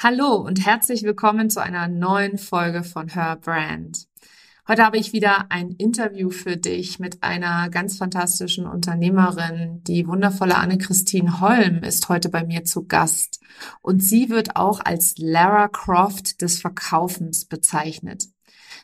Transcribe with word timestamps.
Hallo 0.00 0.36
und 0.36 0.64
herzlich 0.64 1.02
willkommen 1.02 1.50
zu 1.50 1.60
einer 1.60 1.88
neuen 1.88 2.38
Folge 2.38 2.84
von 2.84 3.08
Her 3.08 3.34
Brand. 3.34 4.06
Heute 4.68 4.84
habe 4.84 4.96
ich 4.96 5.12
wieder 5.12 5.50
ein 5.50 5.72
Interview 5.72 6.30
für 6.30 6.56
dich 6.56 7.00
mit 7.00 7.24
einer 7.24 7.68
ganz 7.68 7.96
fantastischen 7.96 8.68
Unternehmerin. 8.68 9.82
Die 9.88 10.06
wundervolle 10.06 10.54
Anne-Christine 10.54 11.40
Holm 11.40 11.82
ist 11.82 12.08
heute 12.08 12.28
bei 12.28 12.44
mir 12.44 12.62
zu 12.62 12.86
Gast 12.86 13.40
und 13.82 14.00
sie 14.00 14.28
wird 14.28 14.54
auch 14.54 14.78
als 14.78 15.14
Lara 15.18 15.66
Croft 15.66 16.42
des 16.42 16.60
Verkaufens 16.60 17.46
bezeichnet. 17.46 18.28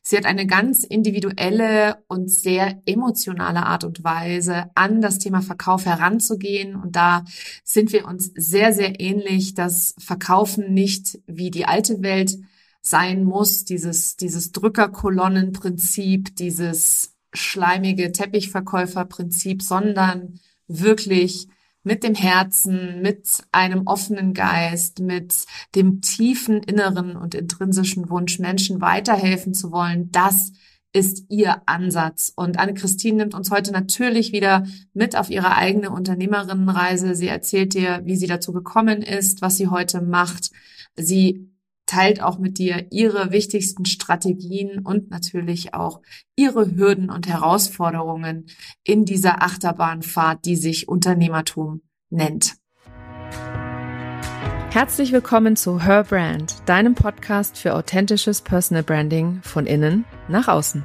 Sie 0.06 0.18
hat 0.18 0.26
eine 0.26 0.46
ganz 0.46 0.84
individuelle 0.84 2.04
und 2.08 2.30
sehr 2.30 2.82
emotionale 2.84 3.64
Art 3.64 3.84
und 3.84 4.04
Weise, 4.04 4.66
an 4.74 5.00
das 5.00 5.18
Thema 5.18 5.40
Verkauf 5.40 5.86
heranzugehen. 5.86 6.76
Und 6.76 6.94
da 6.94 7.24
sind 7.64 7.90
wir 7.90 8.06
uns 8.06 8.30
sehr, 8.36 8.74
sehr 8.74 9.00
ähnlich, 9.00 9.54
dass 9.54 9.94
Verkaufen 9.98 10.74
nicht 10.74 11.20
wie 11.26 11.50
die 11.50 11.64
alte 11.64 12.02
Welt 12.02 12.36
sein 12.82 13.24
muss, 13.24 13.64
dieses, 13.64 14.18
dieses 14.18 14.52
Drückerkolonnenprinzip, 14.52 16.36
dieses 16.36 17.14
schleimige 17.32 18.12
Teppichverkäuferprinzip, 18.12 19.62
sondern 19.62 20.38
wirklich 20.68 21.48
mit 21.84 22.02
dem 22.02 22.14
Herzen, 22.14 23.02
mit 23.02 23.44
einem 23.52 23.86
offenen 23.86 24.34
Geist, 24.34 24.98
mit 25.00 25.44
dem 25.74 26.00
tiefen 26.00 26.62
inneren 26.62 27.16
und 27.16 27.34
intrinsischen 27.34 28.10
Wunsch, 28.10 28.38
Menschen 28.38 28.80
weiterhelfen 28.80 29.54
zu 29.54 29.70
wollen, 29.70 30.10
das 30.10 30.52
ist 30.94 31.26
ihr 31.28 31.62
Ansatz. 31.66 32.32
Und 32.34 32.58
Anne-Christine 32.58 33.18
nimmt 33.18 33.34
uns 33.34 33.50
heute 33.50 33.72
natürlich 33.72 34.32
wieder 34.32 34.64
mit 34.94 35.16
auf 35.16 35.28
ihre 35.28 35.56
eigene 35.56 35.90
Unternehmerinnenreise. 35.90 37.14
Sie 37.14 37.26
erzählt 37.26 37.74
dir, 37.74 38.00
wie 38.04 38.16
sie 38.16 38.28
dazu 38.28 38.52
gekommen 38.52 39.02
ist, 39.02 39.42
was 39.42 39.56
sie 39.56 39.68
heute 39.68 40.00
macht. 40.00 40.52
Sie 40.96 41.50
teilt 41.86 42.22
auch 42.22 42.38
mit 42.38 42.58
dir 42.58 42.86
ihre 42.90 43.30
wichtigsten 43.30 43.84
Strategien 43.84 44.80
und 44.80 45.10
natürlich 45.10 45.74
auch 45.74 46.00
ihre 46.36 46.76
Hürden 46.76 47.10
und 47.10 47.26
Herausforderungen 47.28 48.46
in 48.82 49.04
dieser 49.04 49.42
Achterbahnfahrt, 49.42 50.44
die 50.44 50.56
sich 50.56 50.88
Unternehmertum 50.88 51.82
nennt. 52.10 52.54
Herzlich 54.70 55.12
willkommen 55.12 55.54
zu 55.54 55.84
Her 55.84 56.04
Brand, 56.04 56.56
deinem 56.66 56.94
Podcast 56.96 57.58
für 57.58 57.74
authentisches 57.74 58.40
Personal 58.40 58.82
Branding 58.82 59.40
von 59.42 59.66
innen 59.66 60.04
nach 60.28 60.48
außen. 60.48 60.84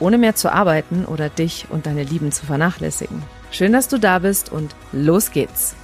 Ohne 0.00 0.18
mehr 0.18 0.34
zu 0.34 0.52
arbeiten 0.52 1.04
oder 1.04 1.28
dich 1.28 1.66
und 1.70 1.86
deine 1.86 2.02
Lieben 2.02 2.32
zu 2.32 2.46
vernachlässigen. 2.46 3.22
Schön, 3.50 3.72
dass 3.72 3.86
du 3.86 3.98
da 3.98 4.18
bist 4.18 4.50
und 4.50 4.74
los 4.92 5.30
geht's. 5.30 5.76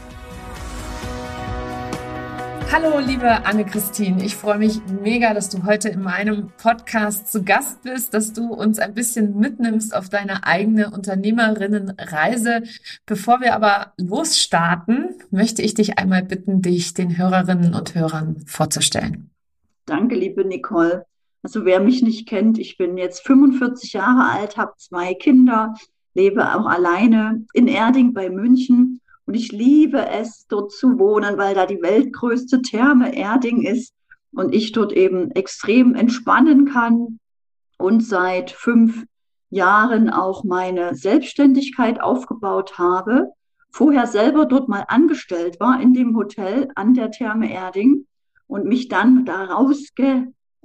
Hallo, 2.73 2.99
liebe 2.99 3.47
Anne-Christine. 3.47 4.25
Ich 4.25 4.37
freue 4.37 4.59
mich 4.59 4.81
mega, 5.01 5.33
dass 5.33 5.49
du 5.49 5.65
heute 5.65 5.89
in 5.89 6.03
meinem 6.03 6.51
Podcast 6.61 7.31
zu 7.31 7.45
Gast 7.45 7.83
bist, 7.83 8.13
dass 8.13 8.33
du 8.33 8.53
uns 8.53 8.79
ein 8.79 8.93
bisschen 8.93 9.39
mitnimmst 9.39 9.95
auf 9.95 10.09
deine 10.09 10.45
eigene 10.45 10.91
Unternehmerinnenreise. 10.91 12.65
Bevor 13.07 13.41
wir 13.41 13.55
aber 13.55 13.93
losstarten, 13.97 15.15
möchte 15.31 15.63
ich 15.63 15.75
dich 15.75 15.99
einmal 15.99 16.23
bitten, 16.23 16.61
dich 16.61 16.93
den 16.93 17.17
Hörerinnen 17.17 17.73
und 17.73 17.95
Hörern 17.95 18.43
vorzustellen. 18.47 19.31
Danke, 19.87 20.17
liebe 20.17 20.45
Nicole. 20.45 21.07
Also 21.43 21.65
wer 21.65 21.81
mich 21.81 22.03
nicht 22.03 22.29
kennt, 22.29 22.59
ich 22.59 22.77
bin 22.77 22.97
jetzt 22.97 23.27
45 23.27 23.93
Jahre 23.93 24.31
alt, 24.31 24.57
habe 24.57 24.73
zwei 24.79 25.15
Kinder, 25.15 25.75
lebe 26.15 26.55
auch 26.55 26.67
alleine 26.67 27.45
in 27.53 27.69
Erding 27.69 28.13
bei 28.13 28.31
München 28.31 29.01
und 29.27 29.35
ich 29.35 29.53
liebe 29.53 30.09
es, 30.09 30.47
dort 30.49 30.73
zu 30.73 30.99
wohnen, 30.99 31.37
weil 31.37 31.55
da 31.55 31.67
die 31.67 31.83
weltgrößte 31.83 32.63
Therme 32.63 33.15
Erding 33.15 33.63
ist 33.63 33.93
und 34.33 34.55
ich 34.55 34.73
dort 34.73 34.93
eben 34.93 35.31
extrem 35.33 35.95
entspannen 35.95 36.67
kann 36.67 37.19
und 37.79 38.05
seit 38.05 38.51
fünf 38.51 39.05
Jahren 39.51 40.11
auch 40.11 40.45
meine 40.45 40.95
Selbstständigkeit 40.95 42.01
aufgebaut 42.01 42.79
habe. 42.79 43.33
Vorher 43.71 44.07
selber 44.07 44.47
dort 44.47 44.69
mal 44.69 44.85
angestellt 44.89 45.61
war 45.61 45.81
in 45.81 45.93
dem 45.93 46.17
Hotel 46.17 46.69
an 46.75 46.95
der 46.95 47.11
Therme 47.11 47.53
Erding 47.53 48.07
und 48.47 48.65
mich 48.65 48.89
dann 48.89 49.25
da 49.25 49.55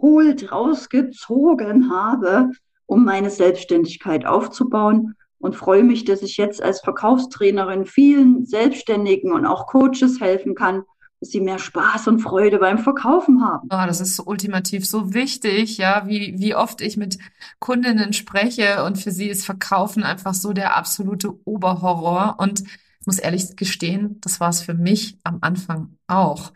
rausgeholt, 0.01 0.51
rausgezogen 0.51 1.91
habe, 1.91 2.51
um 2.85 3.05
meine 3.05 3.29
Selbstständigkeit 3.29 4.25
aufzubauen 4.25 5.15
und 5.39 5.55
freue 5.55 5.83
mich, 5.83 6.05
dass 6.05 6.21
ich 6.21 6.37
jetzt 6.37 6.61
als 6.61 6.81
Verkaufstrainerin 6.81 7.85
vielen 7.85 8.45
Selbstständigen 8.45 9.31
und 9.33 9.45
auch 9.45 9.67
Coaches 9.67 10.19
helfen 10.19 10.55
kann, 10.55 10.83
dass 11.19 11.29
sie 11.29 11.39
mehr 11.39 11.59
Spaß 11.59 12.07
und 12.07 12.19
Freude 12.19 12.57
beim 12.57 12.79
Verkaufen 12.79 13.43
haben. 13.43 13.69
Oh, 13.71 13.85
das 13.85 14.01
ist 14.01 14.15
so 14.15 14.23
ultimativ 14.25 14.87
so 14.87 15.13
wichtig, 15.13 15.77
ja, 15.77 16.07
wie, 16.07 16.35
wie 16.37 16.55
oft 16.55 16.81
ich 16.81 16.97
mit 16.97 17.17
Kundinnen 17.59 18.13
spreche 18.13 18.83
und 18.83 18.97
für 18.97 19.11
sie 19.11 19.29
ist 19.29 19.45
Verkaufen 19.45 20.03
einfach 20.03 20.33
so 20.33 20.53
der 20.53 20.75
absolute 20.75 21.33
Oberhorror 21.45 22.35
und 22.39 22.61
ich 22.61 23.07
muss 23.07 23.17
ehrlich 23.17 23.55
gestehen, 23.55 24.19
das 24.21 24.39
war 24.39 24.49
es 24.49 24.61
für 24.61 24.75
mich 24.75 25.17
am 25.23 25.39
Anfang 25.41 25.97
auch. 26.05 26.51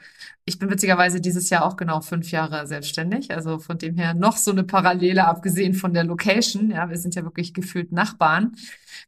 Ich 0.48 0.60
bin 0.60 0.70
witzigerweise 0.70 1.20
dieses 1.22 1.50
Jahr 1.50 1.66
auch 1.66 1.76
genau 1.76 2.02
fünf 2.02 2.30
Jahre 2.30 2.68
selbstständig. 2.68 3.32
Also 3.32 3.58
von 3.58 3.80
dem 3.80 3.96
her 3.96 4.14
noch 4.14 4.38
so 4.38 4.52
eine 4.52 4.64
Parallele, 4.64 5.26
abgesehen 5.26 5.74
von 5.74 5.92
der 5.92 6.04
Location. 6.04 6.70
Ja, 6.70 6.88
wir 6.88 6.98
sind 6.98 7.16
ja 7.16 7.24
wirklich 7.24 7.56
gefühlt 7.56 7.92
Nachbarn. 7.92 8.56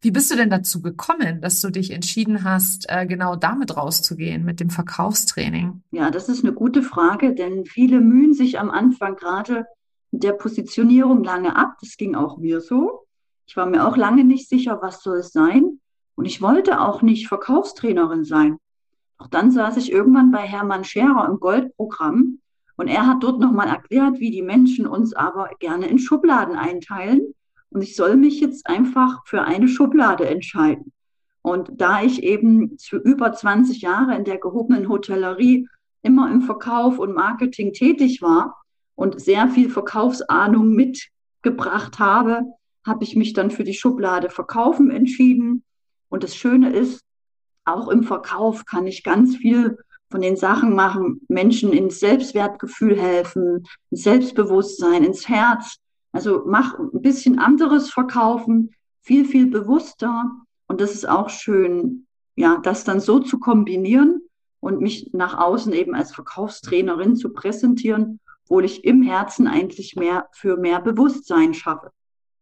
Wie 0.01 0.09
bist 0.09 0.31
du 0.31 0.35
denn 0.35 0.49
dazu 0.49 0.81
gekommen, 0.81 1.39
dass 1.39 1.61
du 1.61 1.69
dich 1.69 1.91
entschieden 1.91 2.43
hast, 2.43 2.89
äh, 2.89 3.05
genau 3.05 3.35
damit 3.35 3.77
rauszugehen, 3.77 4.45
mit 4.45 4.59
dem 4.59 4.71
Verkaufstraining? 4.71 5.83
Ja, 5.91 6.09
das 6.09 6.27
ist 6.27 6.43
eine 6.43 6.53
gute 6.53 6.81
Frage, 6.81 7.35
denn 7.35 7.65
viele 7.65 7.99
mühen 7.99 8.33
sich 8.33 8.59
am 8.59 8.71
Anfang 8.71 9.15
gerade 9.15 9.67
der 10.09 10.33
Positionierung 10.33 11.23
lange 11.23 11.55
ab. 11.55 11.77
Das 11.81 11.97
ging 11.97 12.15
auch 12.15 12.37
mir 12.37 12.61
so. 12.61 13.05
Ich 13.45 13.55
war 13.55 13.67
mir 13.67 13.87
auch 13.87 13.95
lange 13.95 14.23
nicht 14.23 14.49
sicher, 14.49 14.79
was 14.81 15.03
soll 15.03 15.19
es 15.19 15.33
sein. 15.33 15.79
Und 16.15 16.25
ich 16.25 16.41
wollte 16.41 16.81
auch 16.81 17.03
nicht 17.03 17.27
Verkaufstrainerin 17.27 18.23
sein. 18.23 18.57
Doch 19.19 19.28
dann 19.28 19.51
saß 19.51 19.78
ich 19.78 19.91
irgendwann 19.91 20.31
bei 20.31 20.41
Hermann 20.41 20.83
Scherer 20.83 21.28
im 21.29 21.39
Goldprogramm 21.39 22.39
und 22.75 22.88
er 22.88 23.07
hat 23.07 23.23
dort 23.23 23.39
nochmal 23.39 23.67
erklärt, 23.67 24.19
wie 24.19 24.29
die 24.31 24.44
Menschen 24.44 24.85
uns 24.85 25.13
aber 25.13 25.50
gerne 25.59 25.88
in 25.88 25.97
Schubladen 25.97 26.55
einteilen. 26.55 27.33
Und 27.69 27.81
ich 27.81 27.95
soll 27.95 28.16
mich 28.16 28.39
jetzt 28.39 28.67
einfach 28.67 29.25
für 29.25 29.41
eine 29.41 29.67
Schublade 29.67 30.28
entscheiden. 30.28 30.94
Und 31.41 31.72
da 31.75 32.01
ich 32.01 32.23
eben 32.23 32.78
für 32.79 32.97
über 32.97 33.33
20 33.33 33.81
Jahre 33.81 34.16
in 34.16 34.25
der 34.25 34.38
gehobenen 34.38 34.89
Hotellerie 34.89 35.67
immer 36.01 36.31
im 36.31 36.41
Verkauf 36.41 36.99
und 36.99 37.13
Marketing 37.13 37.73
tätig 37.73 38.22
war 38.22 38.61
und 38.95 39.19
sehr 39.19 39.47
viel 39.47 39.69
Verkaufsahnung 39.69 40.73
mitgebracht 40.73 41.99
habe, 41.99 42.44
habe 42.85 43.03
ich 43.03 43.16
mich 43.16 43.34
dann 43.34 43.51
für 43.51 43.63
die 43.63 43.73
Schublade 43.73 44.29
Verkaufen 44.29 44.91
entschieden 44.91 45.63
und 46.09 46.23
das 46.23 46.35
Schöne 46.35 46.72
ist, 46.72 47.01
auch 47.67 47.88
im 47.89 48.03
Verkauf 48.03 48.66
kann 48.66 48.88
ich 48.88 49.03
ganz 49.03 49.35
viel 49.35 49.78
von 50.09 50.22
den 50.22 50.38
Sachen 50.38 50.73
machen, 50.73 51.22
Menschen 51.28 51.73
ins 51.73 52.00
Selbstwertgefühl 52.00 53.00
helfen, 53.00 53.67
ins 53.91 54.03
Selbstbewusstsein, 54.03 55.03
ins 55.03 55.28
Herz. 55.28 55.78
Also 56.14 56.43
mach 56.46 56.79
ein 56.79 57.02
bisschen 57.02 57.40
anderes 57.40 57.90
Verkaufen, 57.90 58.73
viel, 59.02 59.25
viel 59.25 59.47
bewusster. 59.47 60.31
Und 60.67 60.81
das 60.81 60.93
ist 60.93 61.08
auch 61.08 61.29
schön, 61.29 62.08
ja, 62.35 62.58
das 62.58 62.84
dann 62.84 62.99
so 62.99 63.19
zu 63.19 63.40
kombinieren 63.40 64.22
und 64.59 64.81
mich 64.81 65.11
nach 65.14 65.37
außen 65.37 65.73
eben 65.73 65.93
als 65.93 66.14
Verkaufstrainerin 66.14 67.16
zu 67.16 67.34
präsentieren, 67.34 68.19
obwohl 68.46 68.66
ich 68.66 68.85
im 68.85 69.03
Herzen 69.03 69.47
eigentlich 69.47 69.96
mehr 69.96 70.28
für 70.31 70.58
mehr 70.58 70.81
Bewusstsein 70.81 71.53
schaffe. 71.53 71.91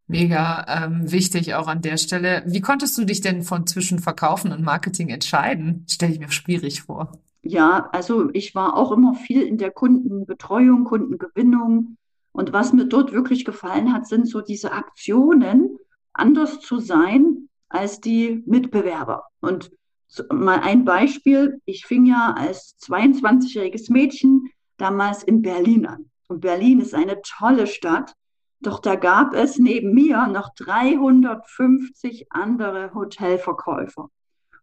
Mega 0.08 0.66
ähm, 0.68 1.12
wichtig 1.12 1.56
auch 1.56 1.68
an 1.68 1.82
der 1.82 1.98
Stelle. 1.98 2.44
Wie 2.46 2.62
konntest 2.62 2.98
du 2.98 3.06
dich 3.06 3.22
denn 3.22 3.42
von 3.42 3.66
zwischen 3.66 4.00
Verkaufen 4.00 4.52
und 4.52 4.64
Marketing 4.64 5.10
entscheiden? 5.10 5.86
Stelle 5.90 6.14
ich 6.14 6.20
mir 6.20 6.32
schwierig 6.32 6.84
vor. 6.84 7.12
Ja, 7.42 7.90
also 7.92 8.30
ich 8.34 8.56
war 8.56 8.76
auch 8.76 8.92
immer 8.92 9.16
viel 9.16 9.42
in 9.42 9.58
der 9.58 9.72
Kundenbetreuung, 9.72 10.84
Kundengewinnung. 10.84 11.98
Und 12.32 12.54
was 12.54 12.74
mir 12.74 12.86
dort 12.86 13.14
wirklich 13.14 13.46
gefallen 13.46 13.94
hat, 13.94 14.08
sind 14.08 14.28
so 14.28 14.42
diese 14.42 14.74
Aktionen, 14.74 15.78
anders 16.14 16.60
zu 16.60 16.80
sein 16.80 17.50
als 17.70 18.00
die 18.02 18.44
Mitbewerber. 18.46 19.24
Und 19.42 19.72
so, 20.08 20.24
mal 20.32 20.60
ein 20.60 20.86
Beispiel. 20.86 21.62
Ich 21.66 21.86
fing 21.86 22.06
ja 22.06 22.34
als 22.38 22.76
22-jähriges 22.82 23.92
Mädchen 23.92 24.50
damals 24.78 25.24
in 25.24 25.42
Berlin 25.42 25.86
an. 25.86 26.10
Und 26.28 26.42
Berlin 26.42 26.80
ist 26.80 26.94
eine 26.94 27.22
tolle 27.22 27.68
Stadt. 27.68 28.14
Doch 28.62 28.80
da 28.80 28.96
gab 28.96 29.34
es 29.34 29.60
neben 29.60 29.94
mir 29.94 30.28
noch 30.28 30.54
350 30.56 32.28
andere 32.32 32.94
Hotelverkäufer. 32.94 34.10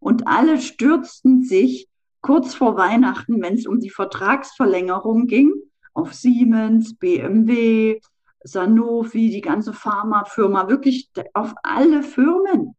Und 0.00 0.26
alle 0.26 0.60
stürzten 0.60 1.44
sich 1.44 1.88
kurz 2.20 2.54
vor 2.54 2.76
Weihnachten, 2.76 3.42
wenn 3.42 3.54
es 3.54 3.66
um 3.66 3.80
die 3.80 3.90
Vertragsverlängerung 3.90 5.26
ging, 5.26 5.52
auf 5.94 6.14
Siemens, 6.14 6.94
BMW, 6.94 8.00
Sanofi, 8.44 9.30
die 9.30 9.40
ganze 9.40 9.72
Pharmafirma, 9.72 10.68
wirklich 10.68 11.10
auf 11.34 11.54
alle 11.62 12.02
Firmen. 12.02 12.74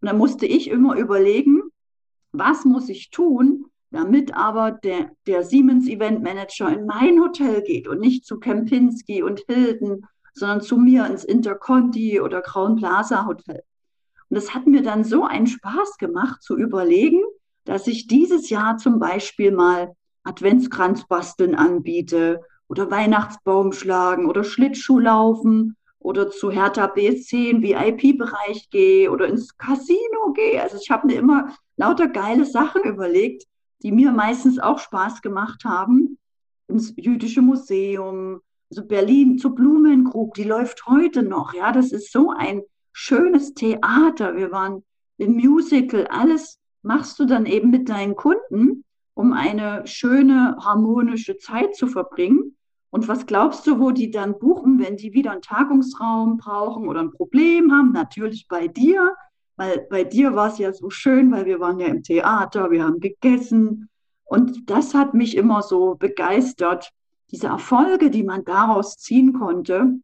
Und 0.00 0.08
da 0.08 0.12
musste 0.12 0.46
ich 0.46 0.68
immer 0.68 0.96
überlegen, 0.96 1.62
was 2.32 2.64
muss 2.64 2.88
ich 2.88 3.10
tun, 3.10 3.66
damit 3.90 4.34
aber 4.34 4.70
der, 4.70 5.10
der 5.26 5.44
Siemens 5.44 5.88
Event 5.88 6.22
Manager 6.22 6.68
in 6.68 6.86
mein 6.86 7.20
Hotel 7.20 7.62
geht 7.62 7.88
und 7.88 8.00
nicht 8.00 8.26
zu 8.26 8.38
Kempinski 8.38 9.22
und 9.22 9.40
Hilton, 9.48 10.06
sondern 10.38 10.60
zu 10.60 10.76
mir 10.76 11.06
ins 11.06 11.24
Interconti 11.24 12.20
oder 12.20 12.40
Crown 12.42 12.76
Plaza 12.76 13.26
Hotel. 13.26 13.62
Und 14.30 14.34
das 14.34 14.54
hat 14.54 14.66
mir 14.66 14.82
dann 14.82 15.04
so 15.04 15.24
einen 15.24 15.46
Spaß 15.46 15.98
gemacht 15.98 16.42
zu 16.42 16.56
überlegen, 16.56 17.22
dass 17.64 17.86
ich 17.86 18.06
dieses 18.06 18.50
Jahr 18.50 18.76
zum 18.76 18.98
Beispiel 18.98 19.52
mal 19.52 19.94
Adventskranzbasteln 20.24 21.54
anbiete 21.54 22.42
oder 22.68 22.90
Weihnachtsbaum 22.90 23.72
schlagen 23.72 24.26
oder 24.26 24.44
Schlittschuhlaufen 24.44 25.76
oder 25.98 26.30
zu 26.30 26.50
Hertha 26.50 26.86
BSC 26.86 27.50
in 27.50 27.62
VIP-Bereich 27.62 28.70
gehe 28.70 29.10
oder 29.10 29.26
ins 29.26 29.56
Casino 29.56 30.32
gehe. 30.34 30.62
Also 30.62 30.78
ich 30.80 30.90
habe 30.90 31.06
mir 31.06 31.18
immer 31.18 31.54
lauter 31.76 32.08
geile 32.08 32.44
Sachen 32.44 32.82
überlegt, 32.84 33.44
die 33.82 33.92
mir 33.92 34.12
meistens 34.12 34.58
auch 34.58 34.78
Spaß 34.78 35.22
gemacht 35.22 35.64
haben. 35.64 36.18
Ins 36.68 36.92
Jüdische 36.96 37.40
Museum, 37.40 38.40
also 38.70 38.84
Berlin 38.84 39.38
zur 39.38 39.54
Blumenkrug, 39.54 40.34
die 40.34 40.44
läuft 40.44 40.86
heute 40.86 41.22
noch. 41.22 41.54
Ja, 41.54 41.72
das 41.72 41.92
ist 41.92 42.12
so 42.12 42.30
ein 42.30 42.62
schönes 42.92 43.54
Theater. 43.54 44.36
Wir 44.36 44.50
waren 44.52 44.84
im 45.16 45.34
Musical. 45.34 46.06
Alles 46.08 46.58
machst 46.82 47.18
du 47.18 47.24
dann 47.24 47.46
eben 47.46 47.70
mit 47.70 47.88
deinen 47.88 48.14
Kunden, 48.14 48.84
um 49.14 49.32
eine 49.32 49.86
schöne, 49.86 50.56
harmonische 50.60 51.38
Zeit 51.38 51.76
zu 51.76 51.86
verbringen. 51.86 52.56
Und 52.90 53.08
was 53.08 53.26
glaubst 53.26 53.66
du, 53.66 53.80
wo 53.80 53.90
die 53.90 54.10
dann 54.10 54.38
buchen, 54.38 54.78
wenn 54.78 54.96
die 54.96 55.12
wieder 55.12 55.32
einen 55.32 55.42
Tagungsraum 55.42 56.38
brauchen 56.38 56.88
oder 56.88 57.00
ein 57.00 57.12
Problem 57.12 57.72
haben? 57.72 57.92
Natürlich 57.92 58.48
bei 58.48 58.68
dir, 58.68 59.14
weil 59.56 59.86
bei 59.90 60.04
dir 60.04 60.34
war 60.34 60.48
es 60.48 60.58
ja 60.58 60.72
so 60.72 60.88
schön, 60.88 61.30
weil 61.32 61.46
wir 61.46 61.60
waren 61.60 61.80
ja 61.80 61.88
im 61.88 62.02
Theater, 62.02 62.70
wir 62.70 62.84
haben 62.84 63.00
gegessen. 63.00 63.88
Und 64.24 64.70
das 64.70 64.94
hat 64.94 65.14
mich 65.14 65.36
immer 65.36 65.62
so 65.62 65.96
begeistert, 65.96 66.92
diese 67.30 67.48
Erfolge, 67.48 68.10
die 68.10 68.22
man 68.22 68.44
daraus 68.44 68.96
ziehen 68.96 69.32
konnte, 69.32 69.98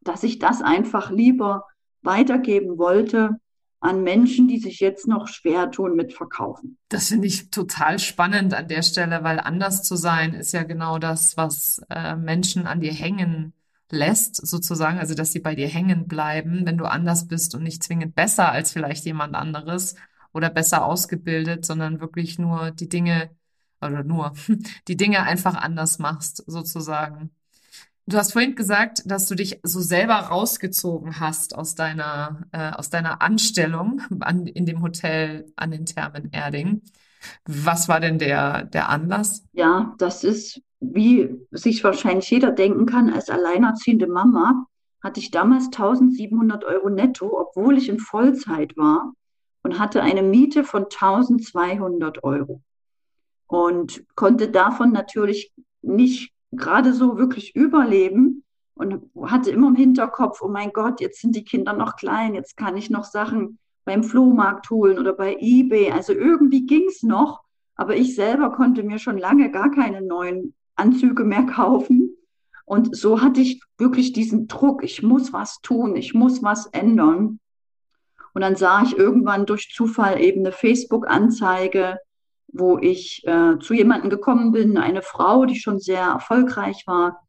dass 0.00 0.22
ich 0.22 0.38
das 0.38 0.62
einfach 0.62 1.10
lieber 1.10 1.64
weitergeben 2.02 2.78
wollte 2.78 3.38
an 3.80 4.02
Menschen, 4.02 4.48
die 4.48 4.58
sich 4.58 4.80
jetzt 4.80 5.06
noch 5.06 5.28
schwer 5.28 5.70
tun 5.70 5.94
mit 5.94 6.14
Verkaufen. 6.14 6.78
Das 6.88 7.08
finde 7.08 7.26
ich 7.26 7.50
total 7.50 7.98
spannend 7.98 8.54
an 8.54 8.66
der 8.66 8.82
Stelle, 8.82 9.22
weil 9.24 9.38
anders 9.38 9.82
zu 9.82 9.96
sein 9.96 10.32
ist 10.32 10.52
ja 10.52 10.62
genau 10.62 10.98
das, 10.98 11.36
was 11.36 11.82
äh, 11.90 12.16
Menschen 12.16 12.66
an 12.66 12.80
dir 12.80 12.92
hängen 12.92 13.52
lässt, 13.90 14.36
sozusagen, 14.46 14.98
also 14.98 15.14
dass 15.14 15.32
sie 15.32 15.40
bei 15.40 15.54
dir 15.54 15.68
hängen 15.68 16.08
bleiben, 16.08 16.64
wenn 16.64 16.78
du 16.78 16.86
anders 16.86 17.28
bist 17.28 17.54
und 17.54 17.62
nicht 17.62 17.82
zwingend 17.82 18.14
besser 18.14 18.50
als 18.50 18.72
vielleicht 18.72 19.04
jemand 19.04 19.34
anderes 19.34 19.96
oder 20.32 20.48
besser 20.48 20.84
ausgebildet, 20.84 21.66
sondern 21.66 22.00
wirklich 22.00 22.38
nur 22.38 22.70
die 22.70 22.88
Dinge 22.88 23.30
oder 23.84 24.02
nur 24.02 24.32
die 24.88 24.96
Dinge 24.96 25.22
einfach 25.22 25.54
anders 25.54 25.98
machst, 25.98 26.44
sozusagen. 26.46 27.30
Du 28.06 28.18
hast 28.18 28.32
vorhin 28.32 28.54
gesagt, 28.54 29.02
dass 29.06 29.26
du 29.28 29.34
dich 29.34 29.60
so 29.62 29.80
selber 29.80 30.14
rausgezogen 30.14 31.20
hast 31.20 31.56
aus 31.56 31.74
deiner, 31.74 32.42
äh, 32.52 32.70
aus 32.72 32.90
deiner 32.90 33.22
Anstellung 33.22 34.02
an, 34.20 34.46
in 34.46 34.66
dem 34.66 34.82
Hotel 34.82 35.50
an 35.56 35.70
den 35.70 35.86
Thermen 35.86 36.30
Erding. 36.30 36.82
Was 37.46 37.88
war 37.88 38.00
denn 38.00 38.18
der, 38.18 38.64
der 38.64 38.90
Anlass? 38.90 39.42
Ja, 39.52 39.94
das 39.96 40.22
ist, 40.22 40.60
wie 40.80 41.30
sich 41.50 41.82
wahrscheinlich 41.82 42.28
jeder 42.28 42.50
denken 42.50 42.84
kann, 42.84 43.10
als 43.10 43.30
alleinerziehende 43.30 44.06
Mama 44.06 44.66
hatte 45.02 45.20
ich 45.20 45.30
damals 45.30 45.66
1700 45.66 46.64
Euro 46.64 46.90
netto, 46.90 47.38
obwohl 47.38 47.78
ich 47.78 47.88
in 47.88 48.00
Vollzeit 48.00 48.76
war 48.76 49.14
und 49.62 49.78
hatte 49.78 50.02
eine 50.02 50.22
Miete 50.22 50.62
von 50.64 50.84
1200 50.84 52.22
Euro 52.22 52.62
und 53.46 54.04
konnte 54.14 54.48
davon 54.48 54.92
natürlich 54.92 55.52
nicht 55.82 56.32
gerade 56.52 56.92
so 56.92 57.18
wirklich 57.18 57.54
überleben 57.54 58.44
und 58.74 59.10
hatte 59.22 59.50
immer 59.50 59.68
im 59.68 59.76
Hinterkopf, 59.76 60.40
oh 60.42 60.48
mein 60.48 60.72
Gott, 60.72 61.00
jetzt 61.00 61.20
sind 61.20 61.36
die 61.36 61.44
Kinder 61.44 61.72
noch 61.72 61.96
klein, 61.96 62.34
jetzt 62.34 62.56
kann 62.56 62.76
ich 62.76 62.90
noch 62.90 63.04
Sachen 63.04 63.58
beim 63.84 64.02
Flohmarkt 64.02 64.70
holen 64.70 64.98
oder 64.98 65.12
bei 65.12 65.36
eBay. 65.38 65.92
Also 65.92 66.12
irgendwie 66.12 66.66
ging 66.66 66.86
es 66.88 67.02
noch, 67.02 67.42
aber 67.76 67.96
ich 67.96 68.14
selber 68.14 68.50
konnte 68.50 68.82
mir 68.82 68.98
schon 68.98 69.18
lange 69.18 69.50
gar 69.50 69.70
keine 69.70 70.02
neuen 70.02 70.54
Anzüge 70.74 71.24
mehr 71.24 71.42
kaufen. 71.46 72.16
Und 72.66 72.96
so 72.96 73.20
hatte 73.20 73.40
ich 73.40 73.62
wirklich 73.76 74.12
diesen 74.12 74.48
Druck, 74.48 74.82
ich 74.82 75.02
muss 75.02 75.32
was 75.32 75.60
tun, 75.60 75.96
ich 75.96 76.14
muss 76.14 76.42
was 76.42 76.66
ändern. 76.66 77.38
Und 78.32 78.40
dann 78.40 78.56
sah 78.56 78.82
ich 78.82 78.96
irgendwann 78.96 79.46
durch 79.46 79.70
Zufall 79.72 80.20
eben 80.20 80.40
eine 80.40 80.52
Facebook-Anzeige, 80.52 81.98
wo 82.54 82.78
ich 82.78 83.26
äh, 83.26 83.58
zu 83.58 83.74
jemandem 83.74 84.10
gekommen 84.10 84.52
bin, 84.52 84.78
eine 84.78 85.02
Frau, 85.02 85.44
die 85.44 85.56
schon 85.56 85.80
sehr 85.80 86.02
erfolgreich 86.02 86.84
war, 86.86 87.20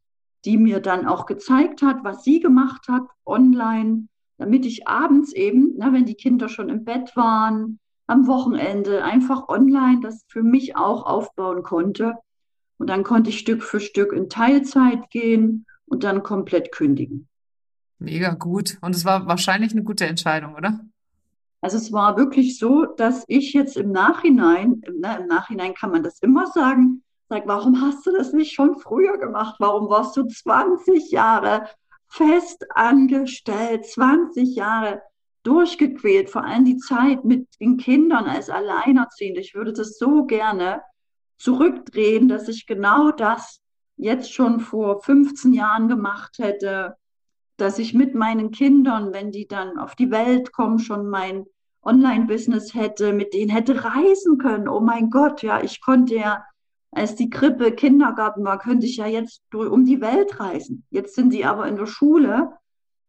die 0.46 0.58
mir 0.58 0.80
dann 0.80 1.08
auch 1.08 1.26
gezeigt 1.26 1.82
hat, 1.82 2.04
was 2.04 2.24
sie 2.24 2.40
gemacht 2.40 2.88
hat 2.88 3.04
online, 3.26 4.08
damit 4.38 4.66
ich 4.66 4.88
abends 4.88 5.34
eben, 5.34 5.74
na, 5.78 5.92
wenn 5.92 6.06
die 6.06 6.14
Kinder 6.14 6.48
schon 6.48 6.70
im 6.70 6.86
Bett 6.86 7.16
waren, 7.16 7.80
am 8.06 8.28
Wochenende 8.28 9.04
einfach 9.04 9.50
online 9.50 10.00
das 10.02 10.24
für 10.28 10.44
mich 10.44 10.78
auch 10.78 11.08
aufbauen 11.08 11.64
konnte. 11.64 12.14
Und 12.78 12.88
dann 12.88 13.04
konnte 13.04 13.32
ich 13.32 13.40
Stück 13.40 13.64
für 13.64 13.80
Stück 13.80 14.14
in 14.14 14.30
Teilzeit 14.30 15.10
gehen 15.10 15.66
und 15.86 16.04
dann 16.04 16.22
komplett 16.22 16.72
kündigen. 16.72 17.28
Mega 17.98 18.36
gut. 18.36 18.78
Und 18.82 18.96
es 18.96 19.06
war 19.06 19.26
wahrscheinlich 19.26 19.72
eine 19.72 19.84
gute 19.84 20.06
Entscheidung, 20.06 20.54
oder? 20.54 20.82
Also 21.66 21.78
es 21.78 21.92
war 21.92 22.16
wirklich 22.16 22.60
so, 22.60 22.86
dass 22.86 23.24
ich 23.28 23.54
jetzt 23.54 23.76
im 23.76 23.92
Nachhinein, 23.92 24.84
ne, 24.88 25.18
im 25.20 25.26
Nachhinein 25.26 25.74
kann 25.74 25.90
man 25.90 26.04
das 26.04 26.20
immer 26.20 26.46
sagen, 26.46 27.02
sag, 27.28 27.48
warum 27.48 27.82
hast 27.82 28.06
du 28.06 28.12
das 28.12 28.34
nicht 28.34 28.54
schon 28.54 28.78
früher 28.78 29.18
gemacht? 29.18 29.56
Warum 29.58 29.90
warst 29.90 30.16
du 30.16 30.28
20 30.28 31.10
Jahre 31.10 31.68
fest 32.08 32.68
angestellt, 32.76 33.88
20 33.88 34.56
Jahre 34.56 35.02
durchgequält, 35.42 36.30
vor 36.30 36.44
allem 36.44 36.66
die 36.66 36.78
Zeit 36.78 37.26
mit 37.26 37.48
den 37.60 37.78
Kindern 37.78 38.26
als 38.26 38.52
Alleinerziehende. 38.52 39.42
Ich 39.42 39.56
würde 39.56 39.74
das 39.74 39.98
so 39.98 40.26
gerne 40.26 40.84
zurückdrehen, 41.40 42.28
dass 42.28 42.48
ich 42.48 42.68
genau 42.68 43.10
das 43.10 43.60
jetzt 43.98 44.32
schon 44.32 44.60
vor 44.60 45.02
15 45.02 45.52
Jahren 45.52 45.88
gemacht 45.88 46.38
hätte, 46.38 46.96
dass 47.58 47.80
ich 47.80 47.96
mit 47.96 48.14
meinen 48.14 48.52
Kindern, 48.52 49.14
wenn 49.14 49.32
die 49.32 49.48
dann 49.48 49.80
auf 49.80 49.96
die 49.96 50.12
Welt 50.12 50.52
kommen, 50.52 50.78
schon 50.78 51.10
mein 51.10 51.48
Online-Business 51.86 52.74
hätte, 52.74 53.14
mit 53.14 53.34
denen 53.34 53.52
hätte 53.52 53.84
reisen 53.84 54.38
können. 54.38 54.68
Oh 54.68 54.80
mein 54.80 55.10
Gott, 55.10 55.44
ja, 55.44 55.62
ich 55.62 55.82
konnte 55.82 56.16
ja, 56.16 56.44
als 56.92 57.16
die 57.16 57.30
Krippe 57.30 57.72
Kindergarten 57.72 58.44
war, 58.44 58.58
könnte 58.58 58.86
ich 58.86 58.98
ja 58.98 59.06
jetzt 59.06 59.42
um 59.54 59.86
die 59.86 60.02
Welt 60.02 60.40
reisen. 60.40 60.86
Jetzt 60.90 61.16
sind 61.16 61.32
die 61.34 61.46
aber 61.46 61.68
in 61.68 61.76
der 61.76 61.86
Schule 61.86 62.54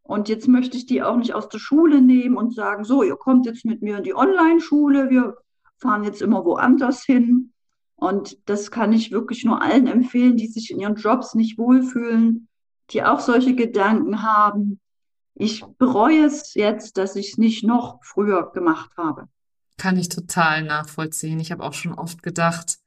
und 0.03 0.29
jetzt 0.29 0.47
möchte 0.47 0.77
ich 0.77 0.87
die 0.87 1.03
auch 1.03 1.17
nicht 1.17 1.35
aus 1.35 1.49
der 1.49 1.59
Schule 1.59 2.01
nehmen 2.01 2.37
und 2.37 2.55
sagen, 2.55 2.85
so, 2.85 3.03
ihr 3.03 3.17
kommt 3.17 3.47
jetzt 3.47 3.65
mit 3.65 3.83
mir 3.83 3.99
in 3.99 4.05
die 4.05 4.15
Online-Schule, 4.15 5.11
wir 5.11 5.37
fahren 5.79 6.05
jetzt 6.05 6.23
immer 6.23 6.45
woanders 6.45 7.03
hin. 7.03 7.53
Und 7.97 8.39
das 8.49 8.71
kann 8.71 8.93
ich 8.93 9.11
wirklich 9.11 9.45
nur 9.45 9.63
allen 9.63 9.87
empfehlen, 9.87 10.37
die 10.37 10.49
sich 10.49 10.71
in 10.71 10.81
ihren 10.81 10.97
Jobs 10.97 11.35
nicht 11.35 11.59
wohlfühlen, 11.59 12.49
die 12.91 13.03
auch 13.03 13.21
solche 13.21 13.55
Gedanken 13.55 14.23
haben 14.23 14.81
ich 15.39 15.65
bereue 15.79 16.25
es 16.25 16.55
jetzt, 16.55 16.97
dass 16.97 17.15
ich 17.15 17.33
es 17.33 17.39
nicht 17.39 17.63
noch 17.63 18.03
früher 18.03 18.51
gemacht 18.53 18.91
habe. 18.97 19.29
Kann 19.77 19.99
ich 19.99 20.09
total 20.09 20.63
nachvollziehen. 20.63 21.39
Ich 21.39 21.53
habe 21.53 21.63
auch 21.63 21.75
schon 21.75 21.93
oft 21.93 22.23
gedacht, 22.23 22.79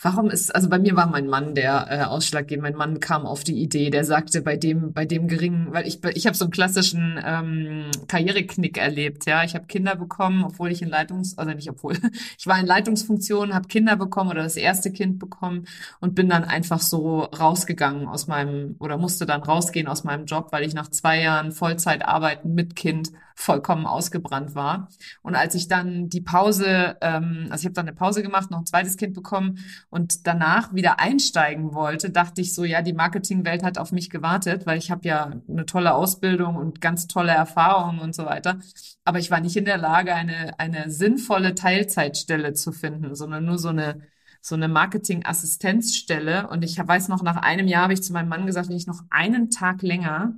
Warum 0.00 0.30
ist, 0.30 0.52
also 0.54 0.68
bei 0.68 0.78
mir 0.78 0.96
war 0.96 1.06
mein 1.06 1.28
Mann 1.28 1.54
der 1.54 1.86
äh, 1.88 2.02
ausschlaggebend. 2.04 2.62
Mein 2.62 2.74
Mann 2.76 2.98
kam 2.98 3.24
auf 3.24 3.44
die 3.44 3.62
Idee, 3.62 3.90
der 3.90 4.04
sagte, 4.04 4.42
bei 4.42 4.56
dem, 4.56 4.92
bei 4.92 5.04
dem 5.04 5.28
geringen, 5.28 5.72
weil 5.72 5.86
ich, 5.86 6.02
ich 6.14 6.26
habe 6.26 6.36
so 6.36 6.44
einen 6.44 6.50
klassischen 6.50 7.20
ähm, 7.24 7.84
Karriereknick 8.08 8.78
erlebt, 8.78 9.26
ja. 9.26 9.44
Ich 9.44 9.54
habe 9.54 9.66
Kinder 9.66 9.94
bekommen, 9.94 10.44
obwohl 10.44 10.72
ich 10.72 10.82
in 10.82 10.88
Leitungs, 10.88 11.38
also 11.38 11.52
nicht 11.52 11.70
obwohl, 11.70 11.96
ich 12.38 12.46
war 12.46 12.58
in 12.58 12.66
Leitungsfunktionen, 12.66 13.54
habe 13.54 13.68
Kinder 13.68 13.96
bekommen 13.96 14.30
oder 14.30 14.42
das 14.42 14.56
erste 14.56 14.90
Kind 14.90 15.20
bekommen 15.20 15.66
und 16.00 16.16
bin 16.16 16.28
dann 16.28 16.44
einfach 16.44 16.80
so 16.80 17.20
rausgegangen 17.20 18.08
aus 18.08 18.26
meinem, 18.26 18.74
oder 18.80 18.98
musste 18.98 19.24
dann 19.24 19.42
rausgehen 19.42 19.86
aus 19.86 20.02
meinem 20.02 20.26
Job, 20.26 20.48
weil 20.50 20.64
ich 20.64 20.74
nach 20.74 20.88
zwei 20.88 21.20
Jahren 21.20 21.52
Vollzeit 21.52 22.04
arbeiten 22.04 22.54
mit 22.54 22.74
Kind 22.74 23.12
vollkommen 23.34 23.86
ausgebrannt 23.86 24.54
war. 24.54 24.88
Und 25.22 25.34
als 25.34 25.54
ich 25.54 25.68
dann 25.68 26.08
die 26.08 26.20
Pause, 26.20 26.96
ähm, 27.00 27.48
also 27.50 27.62
ich 27.62 27.66
habe 27.66 27.74
dann 27.74 27.88
eine 27.88 27.96
Pause 27.96 28.22
gemacht, 28.22 28.50
noch 28.50 28.60
ein 28.60 28.66
zweites 28.66 28.96
Kind 28.96 29.14
bekommen 29.14 29.58
und 29.90 30.26
danach 30.26 30.74
wieder 30.74 31.00
einsteigen 31.00 31.74
wollte, 31.74 32.10
dachte 32.10 32.40
ich 32.40 32.54
so, 32.54 32.64
ja, 32.64 32.82
die 32.82 32.92
Marketingwelt 32.92 33.62
hat 33.62 33.78
auf 33.78 33.92
mich 33.92 34.10
gewartet, 34.10 34.66
weil 34.66 34.78
ich 34.78 34.90
habe 34.90 35.06
ja 35.06 35.32
eine 35.48 35.66
tolle 35.66 35.94
Ausbildung 35.94 36.56
und 36.56 36.80
ganz 36.80 37.06
tolle 37.06 37.32
Erfahrungen 37.32 38.00
und 38.00 38.14
so 38.14 38.24
weiter. 38.24 38.58
Aber 39.04 39.18
ich 39.18 39.30
war 39.30 39.40
nicht 39.40 39.56
in 39.56 39.64
der 39.64 39.78
Lage, 39.78 40.14
eine, 40.14 40.58
eine 40.58 40.90
sinnvolle 40.90 41.54
Teilzeitstelle 41.54 42.52
zu 42.54 42.72
finden, 42.72 43.14
sondern 43.14 43.44
nur 43.44 43.58
so 43.58 43.68
eine 43.68 44.00
so 44.42 44.56
eine 44.56 44.68
Marketing-Assistenzstelle. 44.68 46.48
Und 46.48 46.62
ich 46.64 46.76
weiß 46.76 47.08
noch, 47.08 47.22
nach 47.22 47.36
einem 47.36 47.68
Jahr 47.68 47.84
habe 47.84 47.92
ich 47.94 48.02
zu 48.02 48.12
meinem 48.12 48.28
Mann 48.28 48.44
gesagt, 48.44 48.68
wenn 48.68 48.76
ich 48.76 48.88
noch 48.88 49.04
einen 49.08 49.50
Tag 49.50 49.82
länger 49.82 50.34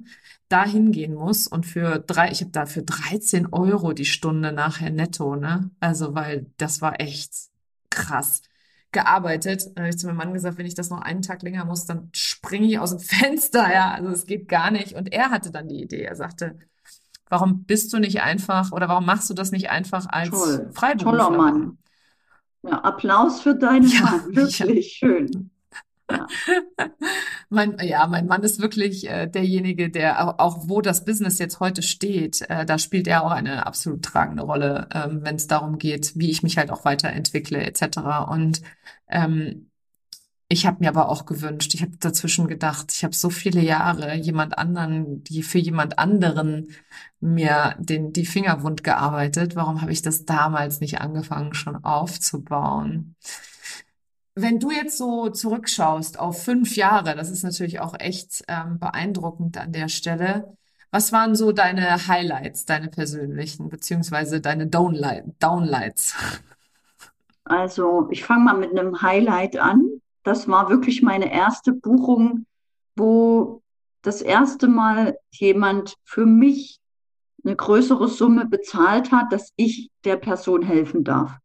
dahin 0.51 0.93
gehen 0.93 1.15
muss 1.15 1.49
und 1.49 1.65
für 1.65 1.99
drei, 1.99 2.31
ich 2.31 2.43
habe 2.43 2.53
da 2.53 2.67
für 2.67 2.83
13 2.83 3.53
Euro 3.53 3.95
die 3.95 4.05
Stunde 4.05 4.53
nachher 4.53 4.91
netto, 4.91 5.37
ne? 5.37 5.71
Also, 5.81 6.15
weil 6.15 6.47
das 6.59 6.83
war 6.83 7.01
echt 7.01 7.33
krass 7.89 8.43
gearbeitet. 8.93 9.71
Dann 9.75 9.85
habe 9.85 9.89
ich 9.89 9.99
zu 9.99 10.07
meinem 10.07 10.19
Mann 10.19 10.35
gesagt, 10.35 10.59
wenn 10.59 10.67
ich 10.67 10.75
das 10.75 10.91
noch 10.91 11.01
einen 11.01 11.23
Tag 11.23 11.43
länger 11.43 11.65
muss, 11.65 11.87
dann 11.87 12.11
springe 12.13 12.67
ich 12.67 12.79
aus 12.79 12.91
dem 12.91 13.01
Fenster, 13.01 13.73
ja. 13.73 13.91
Also 13.93 14.11
es 14.11 14.27
geht 14.27 14.49
gar 14.49 14.71
nicht. 14.71 14.93
Und 14.93 15.13
er 15.15 15.31
hatte 15.31 15.51
dann 15.51 15.67
die 15.67 15.83
Idee. 15.83 16.03
Er 16.03 16.15
sagte, 16.15 16.59
warum 17.31 17.65
bist 17.65 17.91
du 17.95 17.99
nicht 17.99 18.21
einfach 18.21 18.71
oder 18.71 18.87
warum 18.89 19.07
machst 19.07 19.31
du 19.31 19.35
das 19.35 19.51
nicht 19.51 19.71
einfach 19.71 20.07
als 20.09 20.29
Toll. 20.29 20.71
Freiberufler? 20.75 21.25
Toller 21.25 21.37
Mann. 21.37 21.79
Ja, 22.65 22.81
Applaus 22.81 23.41
für 23.41 23.55
deinen 23.55 23.89
ja, 23.89 24.01
Mann. 24.01 24.37
Wirklich 24.37 25.01
ja. 25.01 25.09
schön. 25.09 25.51
Ja. 26.11 26.27
mein, 27.49 27.77
ja, 27.81 28.07
mein 28.07 28.27
Mann 28.27 28.43
ist 28.43 28.61
wirklich 28.61 29.09
äh, 29.09 29.27
derjenige, 29.27 29.91
der 29.91 30.27
auch, 30.27 30.39
auch, 30.39 30.69
wo 30.69 30.81
das 30.81 31.05
Business 31.05 31.39
jetzt 31.39 31.61
heute 31.61 31.83
steht, 31.83 32.43
äh, 32.49 32.67
da 32.67 32.79
spielt 32.79 33.07
er 33.07 33.25
auch 33.25 33.31
eine 33.31 33.67
absolut 33.67 34.03
tragende 34.03 34.43
Rolle, 34.43 34.89
ähm, 34.93 35.21
wenn 35.23 35.37
es 35.37 35.47
darum 35.47 35.79
geht, 35.79 36.13
wie 36.17 36.31
ich 36.31 36.43
mich 36.43 36.59
halt 36.59 36.71
auch 36.71 36.85
weiterentwickle 36.85 37.63
etc. 37.63 37.99
Und 38.29 38.63
ähm, 39.09 39.71
ich 40.55 40.67
habe 40.67 40.77
mir 40.79 40.89
aber 40.89 41.09
auch 41.09 41.27
gewünscht, 41.27 41.75
ich 41.75 41.83
habe 41.83 41.97
dazwischen 41.99 42.47
gedacht, 42.47 42.93
ich 42.95 43.03
habe 43.03 43.13
so 43.13 43.29
viele 43.29 43.61
Jahre 43.61 44.15
jemand 44.15 44.57
anderen, 44.57 45.25
die 45.25 45.43
für 45.43 45.59
jemand 45.59 45.99
anderen 45.99 46.69
mir 47.19 47.75
den 47.81 48.13
die 48.13 48.25
Finger 48.25 48.63
wund 48.63 48.85
gearbeitet. 48.85 49.57
Warum 49.57 49.83
habe 49.83 49.91
ich 49.91 50.01
das 50.01 50.25
damals 50.25 50.81
nicht 50.81 51.01
angefangen 51.01 51.55
schon 51.55 51.83
aufzubauen? 51.85 53.17
Wenn 54.37 54.61
du 54.61 54.71
jetzt 54.71 54.97
so 54.97 55.29
zurückschaust 55.29 56.21
auf 56.21 56.45
fünf 56.45 56.77
Jahre, 56.77 57.17
das 57.17 57.31
ist 57.31 57.43
natürlich 57.43 57.81
auch 57.81 57.95
echt 57.99 58.45
ähm, 58.47 58.79
beeindruckend 58.79 59.59
an 59.59 59.73
der 59.73 59.89
Stelle. 59.89 60.57
Was 60.93 61.11
waren 61.11 61.35
so 61.35 61.51
deine 61.51 62.07
Highlights, 62.07 62.65
deine 62.65 62.89
persönlichen, 62.89 63.71
beziehungsweise 63.71 64.41
deine 64.41 64.69
Downlight, 64.69 65.25
Downlights? 65.41 66.15
Also, 67.43 68.07
ich 68.13 68.23
fange 68.23 68.45
mal 68.45 68.57
mit 68.57 68.71
einem 68.71 69.03
Highlight 69.03 69.57
an. 69.57 69.84
Das 70.25 70.49
war 70.49 70.71
wirklich 70.71 71.03
meine 71.03 71.33
erste 71.33 71.73
Buchung, 71.73 72.47
wo 72.97 73.63
das 74.03 74.23
erste 74.23 74.69
Mal 74.69 75.17
jemand 75.31 75.97
für 76.05 76.27
mich 76.27 76.81
eine 77.45 77.55
größere 77.55 78.09
Summe 78.09 78.47
bezahlt 78.47 79.13
hat, 79.13 79.33
dass 79.33 79.53
ich 79.57 79.91
der 80.05 80.17
Person 80.17 80.63
helfen 80.63 81.05
darf. 81.05 81.37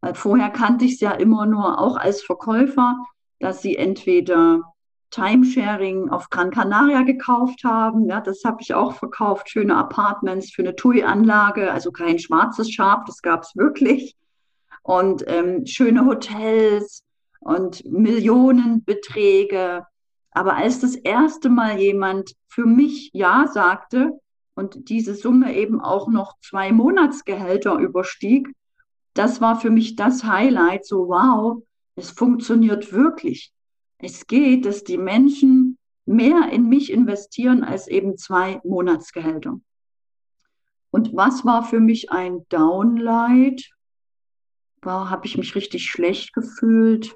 Weil 0.00 0.14
vorher 0.14 0.50
kannte 0.50 0.84
ich 0.84 0.94
es 0.94 1.00
ja 1.00 1.12
immer 1.12 1.46
nur 1.46 1.80
auch 1.80 1.96
als 1.96 2.22
Verkäufer, 2.22 2.96
dass 3.40 3.62
sie 3.62 3.76
entweder 3.76 4.62
Timesharing 5.10 6.10
auf 6.10 6.28
Gran 6.28 6.50
Canaria 6.50 7.02
gekauft 7.02 7.64
haben. 7.64 8.06
Ja, 8.06 8.20
das 8.20 8.44
habe 8.44 8.58
ich 8.60 8.74
auch 8.74 8.92
verkauft. 8.92 9.48
Schöne 9.48 9.76
Apartments 9.76 10.52
für 10.52 10.62
eine 10.62 10.76
TUI-Anlage, 10.76 11.72
also 11.72 11.90
kein 11.90 12.18
schwarzes 12.18 12.70
Schaf, 12.70 13.04
das 13.06 13.22
gab 13.22 13.42
es 13.42 13.56
wirklich. 13.56 14.14
Und 14.82 15.24
ähm, 15.26 15.64
schöne 15.64 16.04
Hotels 16.04 17.02
und 17.40 17.84
Millionenbeträge. 17.84 19.86
Aber 20.30 20.56
als 20.56 20.80
das 20.80 20.96
erste 20.96 21.48
Mal 21.48 21.78
jemand 21.78 22.34
für 22.48 22.66
mich 22.66 23.10
Ja 23.12 23.46
sagte 23.46 24.18
und 24.54 24.90
diese 24.90 25.14
Summe 25.14 25.56
eben 25.56 25.80
auch 25.80 26.08
noch 26.08 26.34
zwei 26.40 26.72
Monatsgehälter 26.72 27.78
überstieg, 27.78 28.52
das 29.14 29.40
war 29.40 29.58
für 29.58 29.70
mich 29.70 29.96
das 29.96 30.24
Highlight, 30.24 30.84
so 30.84 31.08
wow, 31.08 31.62
es 31.94 32.10
funktioniert 32.10 32.92
wirklich. 32.92 33.52
Es 33.98 34.26
geht, 34.26 34.66
dass 34.66 34.84
die 34.84 34.98
Menschen 34.98 35.78
mehr 36.04 36.50
in 36.52 36.68
mich 36.68 36.92
investieren 36.92 37.64
als 37.64 37.88
eben 37.88 38.18
zwei 38.18 38.60
Monatsgehälter. 38.62 39.58
Und 40.90 41.14
was 41.14 41.44
war 41.44 41.64
für 41.64 41.80
mich 41.80 42.10
ein 42.10 42.46
Downlight? 42.48 43.70
War, 44.82 45.10
habe 45.10 45.26
ich 45.26 45.36
mich 45.36 45.54
richtig 45.54 45.90
schlecht 45.90 46.32
gefühlt? 46.32 47.14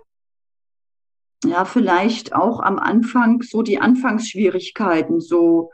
Ja, 1.44 1.64
vielleicht 1.64 2.35
auch 2.35 2.61
am 2.61 2.78
Anfang 2.78 3.42
so 3.42 3.62
die 3.62 3.80
Anfangsschwierigkeiten, 3.80 5.20
so 5.20 5.70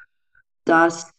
dass 0.65 1.11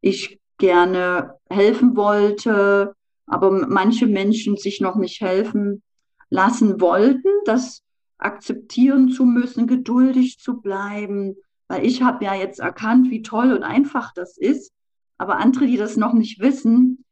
ich 0.00 0.38
gerne 0.58 1.34
helfen 1.48 1.96
wollte, 1.96 2.94
aber 3.26 3.50
manche 3.50 4.06
Menschen 4.06 4.56
sich 4.56 4.80
noch 4.80 4.96
nicht 4.96 5.20
helfen 5.20 5.82
lassen 6.30 6.80
wollten, 6.80 7.28
das 7.44 7.82
akzeptieren 8.18 9.08
zu 9.08 9.24
müssen, 9.24 9.66
geduldig 9.66 10.38
zu 10.38 10.60
bleiben, 10.60 11.36
weil 11.68 11.84
ich 11.84 12.02
habe 12.02 12.24
ja 12.24 12.34
jetzt 12.34 12.60
erkannt, 12.60 13.10
wie 13.10 13.22
toll 13.22 13.52
und 13.52 13.62
einfach 13.62 14.12
das 14.14 14.36
ist, 14.36 14.72
aber 15.18 15.38
andere, 15.38 15.66
die 15.66 15.76
das 15.76 15.96
noch 15.96 16.12
nicht 16.12 16.40
wissen, 16.40 17.04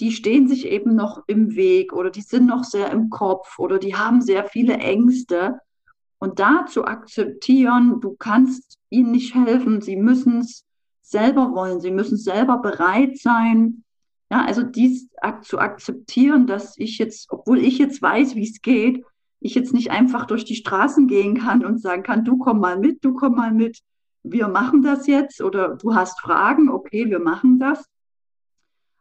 die 0.00 0.12
stehen 0.12 0.48
sich 0.48 0.66
eben 0.66 0.94
noch 0.94 1.24
im 1.26 1.56
Weg 1.56 1.92
oder 1.92 2.10
die 2.10 2.22
sind 2.22 2.46
noch 2.46 2.64
sehr 2.64 2.90
im 2.90 3.10
Kopf 3.10 3.58
oder 3.58 3.78
die 3.78 3.96
haben 3.96 4.20
sehr 4.20 4.44
viele 4.44 4.74
Ängste. 4.74 5.58
Und 6.18 6.40
da 6.40 6.66
zu 6.66 6.84
akzeptieren, 6.84 8.00
du 8.00 8.16
kannst 8.18 8.78
ihnen 8.90 9.12
nicht 9.12 9.34
helfen, 9.34 9.80
sie 9.80 9.96
müssen 9.96 10.40
es 10.40 10.64
selber 11.02 11.54
wollen, 11.54 11.80
sie 11.80 11.90
müssen 11.90 12.16
selber 12.16 12.58
bereit 12.58 13.18
sein, 13.18 13.84
ja, 14.30 14.44
also 14.44 14.62
dies 14.62 15.08
zu 15.42 15.58
akzeptieren, 15.58 16.46
dass 16.46 16.76
ich 16.76 16.98
jetzt, 16.98 17.30
obwohl 17.30 17.58
ich 17.58 17.78
jetzt 17.78 18.02
weiß, 18.02 18.34
wie 18.34 18.42
es 18.42 18.60
geht, 18.60 19.04
ich 19.40 19.54
jetzt 19.54 19.72
nicht 19.72 19.90
einfach 19.90 20.26
durch 20.26 20.44
die 20.44 20.56
Straßen 20.56 21.06
gehen 21.06 21.38
kann 21.38 21.64
und 21.64 21.80
sagen 21.80 22.02
kann, 22.02 22.24
du 22.24 22.36
komm 22.38 22.60
mal 22.60 22.78
mit, 22.78 23.04
du 23.04 23.14
komm 23.14 23.36
mal 23.36 23.52
mit, 23.52 23.80
wir 24.22 24.48
machen 24.48 24.82
das 24.82 25.06
jetzt 25.06 25.40
oder 25.40 25.76
du 25.76 25.94
hast 25.94 26.20
Fragen, 26.20 26.68
okay, 26.68 27.08
wir 27.08 27.20
machen 27.20 27.58
das. 27.58 27.84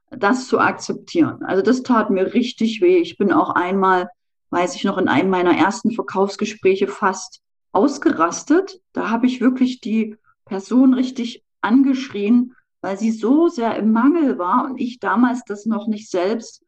Das 0.10 0.48
zu 0.48 0.60
akzeptieren. 0.60 1.44
Also 1.44 1.62
das 1.62 1.84
tat 1.84 2.10
mir 2.10 2.34
richtig 2.34 2.80
weh. 2.80 2.98
Ich 2.98 3.18
bin 3.18 3.34
auch 3.34 3.50
einmal, 3.50 4.08
weiß 4.50 4.76
ich 4.76 4.84
noch, 4.84 4.98
in 4.98 5.08
einem 5.08 5.30
meiner 5.30 5.56
ersten 5.56 5.92
Verkaufsgespräche 5.92 6.88
fast 6.88 7.42
ausgerastet. 7.72 8.82
Da 8.94 9.10
habe 9.10 9.28
ich 9.28 9.42
wirklich 9.42 9.82
die 9.82 10.16
Person 10.46 10.94
richtig 10.94 11.44
angeschrien 11.62 12.56
weil 12.82 12.98
sie 12.98 13.12
so 13.12 13.48
sehr 13.48 13.76
im 13.76 13.92
Mangel 13.92 14.38
war 14.38 14.66
und 14.66 14.80
ich 14.80 15.00
damals 15.00 15.44
das 15.46 15.66
noch 15.66 15.88
nicht 15.88 16.10
selbst 16.10 16.64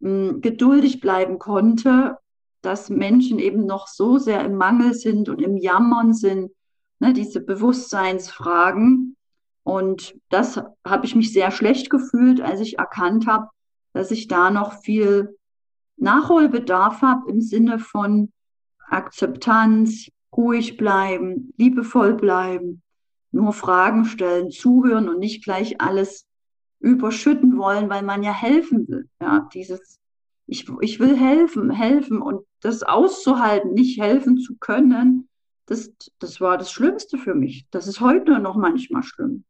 mh, 0.00 0.30
hm, 0.30 0.40
geduldig 0.40 1.00
bleiben 1.00 1.38
konnte, 1.38 2.18
dass 2.62 2.90
Menschen 2.90 3.38
eben 3.38 3.66
noch 3.66 3.88
so 3.88 4.18
sehr 4.18 4.44
im 4.44 4.56
Mangel 4.56 4.94
sind 4.94 5.28
und 5.28 5.40
im 5.40 5.56
Jammern 5.56 6.14
sind, 6.14 6.50
ne, 6.98 7.12
diese 7.12 7.40
Bewusstseinsfragen. 7.40 9.16
Und 9.62 10.14
das 10.28 10.60
habe 10.86 11.06
ich 11.06 11.14
mich 11.14 11.32
sehr 11.32 11.50
schlecht 11.50 11.90
gefühlt, 11.90 12.40
als 12.40 12.60
ich 12.60 12.78
erkannt 12.78 13.26
habe, 13.26 13.48
dass 13.92 14.10
ich 14.10 14.28
da 14.28 14.50
noch 14.50 14.80
viel 14.80 15.36
Nachholbedarf 15.96 17.02
habe 17.02 17.30
im 17.30 17.40
Sinne 17.40 17.78
von 17.78 18.32
Akzeptanz, 18.88 20.10
ruhig 20.36 20.76
bleiben, 20.76 21.52
liebevoll 21.56 22.14
bleiben, 22.14 22.82
nur 23.32 23.52
Fragen 23.52 24.04
stellen, 24.04 24.50
zuhören 24.50 25.08
und 25.08 25.18
nicht 25.18 25.44
gleich 25.44 25.80
alles 25.80 26.26
überschütten 26.80 27.56
wollen, 27.56 27.88
weil 27.88 28.02
man 28.02 28.22
ja 28.22 28.32
helfen 28.32 28.86
will. 28.88 29.08
Ja, 29.20 29.48
dieses, 29.52 29.98
ich, 30.46 30.68
ich 30.80 31.00
will 31.00 31.16
helfen, 31.16 31.70
helfen 31.70 32.20
und 32.20 32.46
das 32.60 32.82
auszuhalten, 32.82 33.72
nicht 33.72 34.00
helfen 34.00 34.38
zu 34.38 34.56
können, 34.58 35.28
das, 35.66 35.92
das 36.20 36.40
war 36.40 36.58
das 36.58 36.70
Schlimmste 36.70 37.18
für 37.18 37.34
mich. 37.34 37.66
Das 37.70 37.88
ist 37.88 38.00
heute 38.00 38.38
noch 38.38 38.56
manchmal 38.56 39.02
schlimm. 39.02 39.44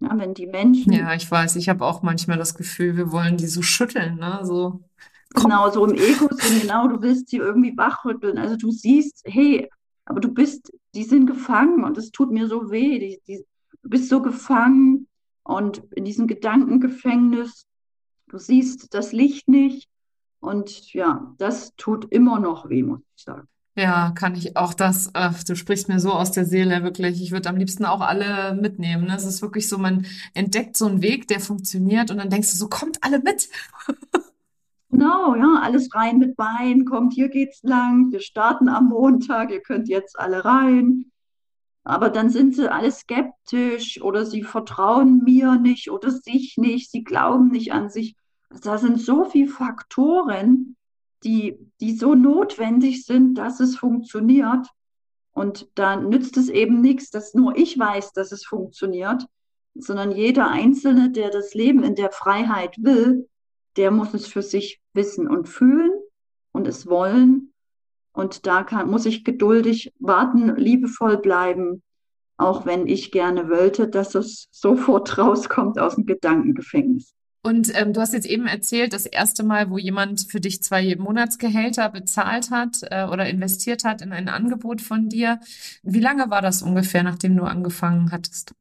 Ja, 0.00 0.18
wenn 0.18 0.34
die 0.34 0.46
Menschen. 0.46 0.92
Ja, 0.92 1.14
ich 1.14 1.30
weiß, 1.30 1.56
ich 1.56 1.68
habe 1.68 1.84
auch 1.84 2.02
manchmal 2.02 2.38
das 2.38 2.54
Gefühl, 2.54 2.96
wir 2.96 3.12
wollen 3.12 3.36
die 3.36 3.46
so 3.46 3.62
schütteln, 3.62 4.16
ne? 4.16 4.40
So. 4.42 4.82
Komm. 5.34 5.50
Genau, 5.50 5.70
so 5.70 5.86
im 5.86 5.94
Ego 5.94 6.28
sind, 6.30 6.62
genau, 6.62 6.88
du 6.88 7.00
willst 7.02 7.28
sie 7.28 7.38
irgendwie 7.38 7.76
wachrütteln. 7.76 8.38
Also 8.38 8.56
du 8.56 8.70
siehst, 8.70 9.22
hey, 9.24 9.68
aber 10.04 10.20
du 10.20 10.28
bist, 10.28 10.72
die 10.94 11.04
sind 11.04 11.26
gefangen 11.26 11.84
und 11.84 11.96
es 11.98 12.10
tut 12.10 12.30
mir 12.30 12.48
so 12.48 12.70
weh. 12.70 12.98
Die, 12.98 13.20
die, 13.26 13.44
du 13.82 13.88
bist 13.88 14.08
so 14.08 14.20
gefangen 14.22 15.08
und 15.42 15.82
in 15.94 16.04
diesem 16.04 16.26
Gedankengefängnis. 16.26 17.66
Du 18.28 18.38
siehst 18.38 18.94
das 18.94 19.12
Licht 19.12 19.48
nicht. 19.48 19.88
Und 20.40 20.92
ja, 20.92 21.34
das 21.38 21.74
tut 21.76 22.10
immer 22.10 22.40
noch 22.40 22.68
weh, 22.68 22.82
muss 22.82 23.00
ich 23.16 23.22
sagen. 23.22 23.48
Ja, 23.74 24.10
kann 24.10 24.34
ich 24.34 24.56
auch 24.56 24.74
das, 24.74 25.10
äh, 25.14 25.30
du 25.46 25.54
sprichst 25.54 25.88
mir 25.88 25.98
so 25.98 26.12
aus 26.12 26.30
der 26.30 26.44
Seele, 26.44 26.82
wirklich. 26.82 27.22
Ich 27.22 27.30
würde 27.30 27.48
am 27.48 27.56
liebsten 27.56 27.86
auch 27.86 28.00
alle 28.00 28.54
mitnehmen. 28.54 29.06
Ne? 29.06 29.16
Es 29.16 29.24
ist 29.24 29.40
wirklich 29.40 29.68
so, 29.68 29.78
man 29.78 30.04
entdeckt 30.34 30.76
so 30.76 30.86
einen 30.86 31.00
Weg, 31.00 31.26
der 31.28 31.40
funktioniert 31.40 32.10
und 32.10 32.18
dann 32.18 32.28
denkst 32.28 32.50
du 32.50 32.58
so, 32.58 32.68
kommt 32.68 33.02
alle 33.02 33.20
mit. 33.20 33.48
Genau, 35.22 35.36
ja, 35.36 35.60
alles 35.62 35.94
rein 35.94 36.18
mit 36.18 36.36
Bein, 36.36 36.84
kommt, 36.84 37.12
hier 37.12 37.28
geht's 37.28 37.62
lang, 37.62 38.10
wir 38.10 38.18
starten 38.18 38.68
am 38.68 38.88
Montag, 38.88 39.52
ihr 39.52 39.60
könnt 39.60 39.88
jetzt 39.88 40.18
alle 40.18 40.44
rein. 40.44 41.12
Aber 41.84 42.10
dann 42.10 42.28
sind 42.28 42.56
sie 42.56 42.70
alle 42.72 42.90
skeptisch 42.90 44.02
oder 44.02 44.26
sie 44.26 44.42
vertrauen 44.42 45.22
mir 45.22 45.56
nicht 45.56 45.92
oder 45.92 46.10
sich 46.10 46.56
nicht, 46.56 46.90
sie 46.90 47.04
glauben 47.04 47.50
nicht 47.50 47.72
an 47.72 47.88
sich. 47.88 48.16
Also 48.50 48.70
da 48.70 48.78
sind 48.78 49.00
so 49.00 49.24
viele 49.24 49.48
Faktoren, 49.48 50.76
die, 51.22 51.56
die 51.80 51.94
so 51.94 52.16
notwendig 52.16 53.04
sind, 53.04 53.34
dass 53.34 53.60
es 53.60 53.76
funktioniert. 53.76 54.66
Und 55.30 55.68
da 55.76 55.94
nützt 55.94 56.36
es 56.36 56.48
eben 56.48 56.80
nichts, 56.80 57.10
dass 57.10 57.32
nur 57.32 57.56
ich 57.56 57.78
weiß, 57.78 58.12
dass 58.12 58.32
es 58.32 58.44
funktioniert, 58.44 59.24
sondern 59.74 60.10
jeder 60.10 60.48
Einzelne, 60.48 61.10
der 61.12 61.30
das 61.30 61.54
Leben 61.54 61.84
in 61.84 61.94
der 61.94 62.10
Freiheit 62.10 62.74
will, 62.78 63.28
der 63.76 63.90
muss 63.90 64.14
es 64.14 64.26
für 64.26 64.42
sich 64.42 64.80
wissen 64.92 65.28
und 65.28 65.48
fühlen 65.48 65.92
und 66.52 66.66
es 66.66 66.86
wollen. 66.86 67.52
Und 68.12 68.46
da 68.46 68.62
kann, 68.62 68.90
muss 68.90 69.06
ich 69.06 69.24
geduldig 69.24 69.92
warten, 69.98 70.54
liebevoll 70.56 71.16
bleiben, 71.18 71.82
auch 72.36 72.66
wenn 72.66 72.86
ich 72.86 73.10
gerne 73.10 73.48
wollte, 73.48 73.88
dass 73.88 74.14
es 74.14 74.48
sofort 74.50 75.18
rauskommt 75.18 75.78
aus 75.78 75.96
dem 75.96 76.06
Gedankengefängnis. 76.06 77.14
Und 77.44 77.72
ähm, 77.74 77.92
du 77.92 78.00
hast 78.00 78.12
jetzt 78.12 78.26
eben 78.26 78.46
erzählt, 78.46 78.92
das 78.92 79.04
erste 79.04 79.42
Mal, 79.42 79.68
wo 79.68 79.76
jemand 79.76 80.30
für 80.30 80.38
dich 80.38 80.62
zwei 80.62 80.94
Monatsgehälter 80.94 81.88
bezahlt 81.88 82.52
hat 82.52 82.78
äh, 82.82 83.04
oder 83.04 83.28
investiert 83.28 83.82
hat 83.82 84.00
in 84.00 84.12
ein 84.12 84.28
Angebot 84.28 84.80
von 84.80 85.08
dir. 85.08 85.40
Wie 85.82 85.98
lange 85.98 86.30
war 86.30 86.40
das 86.40 86.62
ungefähr, 86.62 87.02
nachdem 87.02 87.36
du 87.36 87.42
angefangen 87.42 88.12
hattest? 88.12 88.54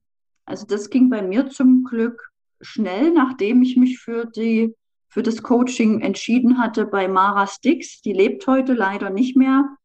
Also 0.45 0.65
das 0.65 0.89
ging 0.89 1.11
bei 1.11 1.21
mir 1.21 1.47
zum 1.49 1.83
Glück 1.83 2.31
schnell, 2.59 3.11
nachdem 3.11 3.61
ich 3.61 3.77
mich 3.77 3.99
für 3.99 4.25
die 4.25 4.73
für 5.11 5.23
das 5.23 5.43
Coaching 5.43 5.99
entschieden 5.99 6.57
hatte 6.57 6.85
bei 6.85 7.09
Mara 7.09 7.45
Stix. 7.45 8.01
Die 8.01 8.13
lebt 8.13 8.47
heute 8.47 8.73
leider 8.73 9.09
nicht 9.09 9.35
mehr. 9.35 9.75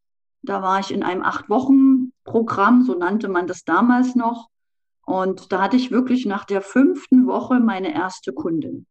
Da 0.43 0.63
war 0.63 0.79
ich 0.79 0.93
in 0.93 1.03
einem 1.03 1.25
Acht-Wochen-Programm, 1.25 2.85
so 2.85 2.95
nannte 2.95 3.29
man 3.29 3.49
das 3.49 3.65
damals 3.65 4.15
noch. 4.15 4.49
Und 5.05 5.51
da 5.51 5.63
hatte 5.63 5.77
ich 5.77 5.91
wirklich 5.91 6.27
nach 6.27 6.45
der 6.45 6.63
fünften 6.63 7.27
Woche 7.27 7.59
meine 7.59 7.93
erste 7.93 8.33
Kundin. 8.33 8.87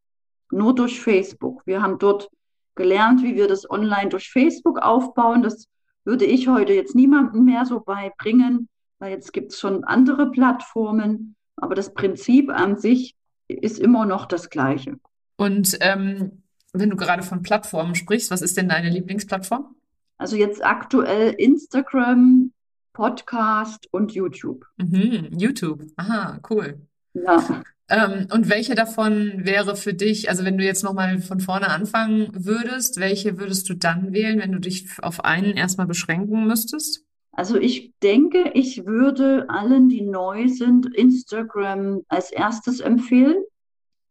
Nur 0.52 0.76
durch 0.76 1.00
Facebook. 1.00 1.62
Wir 1.66 1.82
haben 1.82 2.00
dort 2.00 2.30
gelernt, 2.76 3.24
wie 3.24 3.36
wir 3.36 3.48
das 3.48 3.70
online 3.70 4.10
durch 4.10 4.30
Facebook 4.30 4.80
aufbauen. 4.80 5.42
Das 5.42 5.70
würde 6.04 6.26
ich 6.26 6.50
heute 6.50 6.74
jetzt 6.74 6.96
niemandem 6.96 7.46
mehr 7.46 7.66
so 7.66 7.80
beibringen, 7.80 8.68
weil 9.00 9.12
jetzt 9.12 9.32
gibt 9.32 9.54
es 9.54 9.60
schon 9.60 9.86
andere 9.86 10.32
Plattformen. 10.32 11.38
Aber 11.56 11.76
das 11.76 11.94
Prinzip 11.94 12.50
an 12.50 12.78
sich 12.78 13.16
ist 13.48 13.80
immer 13.80 14.06
noch 14.06 14.26
das 14.26 14.50
gleiche. 14.50 14.98
Und 15.38 15.78
ähm, 15.82 16.44
wenn 16.74 16.90
du 16.90 16.96
gerade 16.96 17.24
von 17.24 17.42
Plattformen 17.42 17.96
sprichst, 17.96 18.32
was 18.32 18.42
ist 18.42 18.58
denn 18.58 18.70
deine 18.70 18.90
Lieblingsplattform? 18.90 19.76
Also 20.18 20.36
jetzt 20.36 20.64
aktuell 20.64 21.34
Instagram, 21.38 22.52
Podcast 22.94 23.88
und 23.92 24.14
YouTube. 24.14 24.66
Mhm, 24.78 25.30
YouTube. 25.38 25.84
Aha, 25.98 26.40
cool. 26.50 26.80
Ja. 27.14 27.64
Ähm, 27.88 28.28
und 28.34 28.50
welche 28.50 28.74
davon 28.74 29.46
wäre 29.46 29.76
für 29.76 29.94
dich, 29.94 30.30
also 30.30 30.44
wenn 30.44 30.58
du 30.58 30.64
jetzt 30.64 30.84
nochmal 30.84 31.20
von 31.20 31.40
vorne 31.40 31.70
anfangen 31.70 32.30
würdest, 32.34 33.00
welche 33.00 33.38
würdest 33.38 33.70
du 33.70 33.76
dann 33.76 34.12
wählen, 34.14 34.40
wenn 34.40 34.52
du 34.52 34.60
dich 34.60 34.88
auf 35.02 35.24
einen 35.24 35.54
erstmal 35.54 35.86
beschränken 35.86 36.48
müsstest? 36.48 37.04
Also 37.32 37.58
ich 37.60 37.94
denke, 38.02 38.52
ich 38.54 38.86
würde 38.86 39.50
allen, 39.50 39.90
die 39.90 40.02
neu 40.02 40.48
sind, 40.48 40.96
Instagram 40.96 42.02
als 42.08 42.32
erstes 42.32 42.80
empfehlen. 42.80 43.36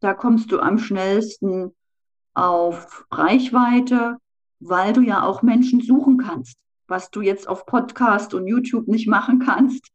Da 0.04 0.14
kommst 0.14 0.52
du 0.52 0.60
am 0.60 0.78
schnellsten 0.78 1.74
auf 2.34 3.06
Reichweite, 3.10 4.16
weil 4.60 4.92
du 4.92 5.00
ja 5.00 5.24
auch 5.24 5.42
Menschen 5.42 5.80
suchen 5.80 6.18
kannst 6.18 6.58
was 6.86 7.10
du 7.10 7.22
jetzt 7.22 7.48
auf 7.48 7.66
Podcast 7.66 8.34
und 8.34 8.46
YouTube 8.46 8.88
nicht 8.88 9.08
machen 9.08 9.38
kannst. 9.38 9.88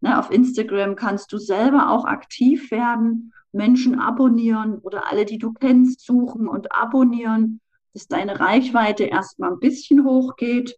Ne, 0.00 0.18
auf 0.18 0.30
Instagram 0.30 0.94
kannst 0.94 1.32
du 1.32 1.38
selber 1.38 1.90
auch 1.90 2.04
aktiv 2.04 2.70
werden, 2.70 3.32
Menschen 3.52 3.98
abonnieren 3.98 4.78
oder 4.78 5.10
alle, 5.10 5.24
die 5.24 5.38
du 5.38 5.52
kennst, 5.52 6.04
suchen 6.04 6.48
und 6.48 6.72
abonnieren, 6.72 7.60
dass 7.94 8.06
deine 8.06 8.38
Reichweite 8.38 9.04
erstmal 9.04 9.52
ein 9.52 9.58
bisschen 9.58 10.04
hochgeht. 10.04 10.76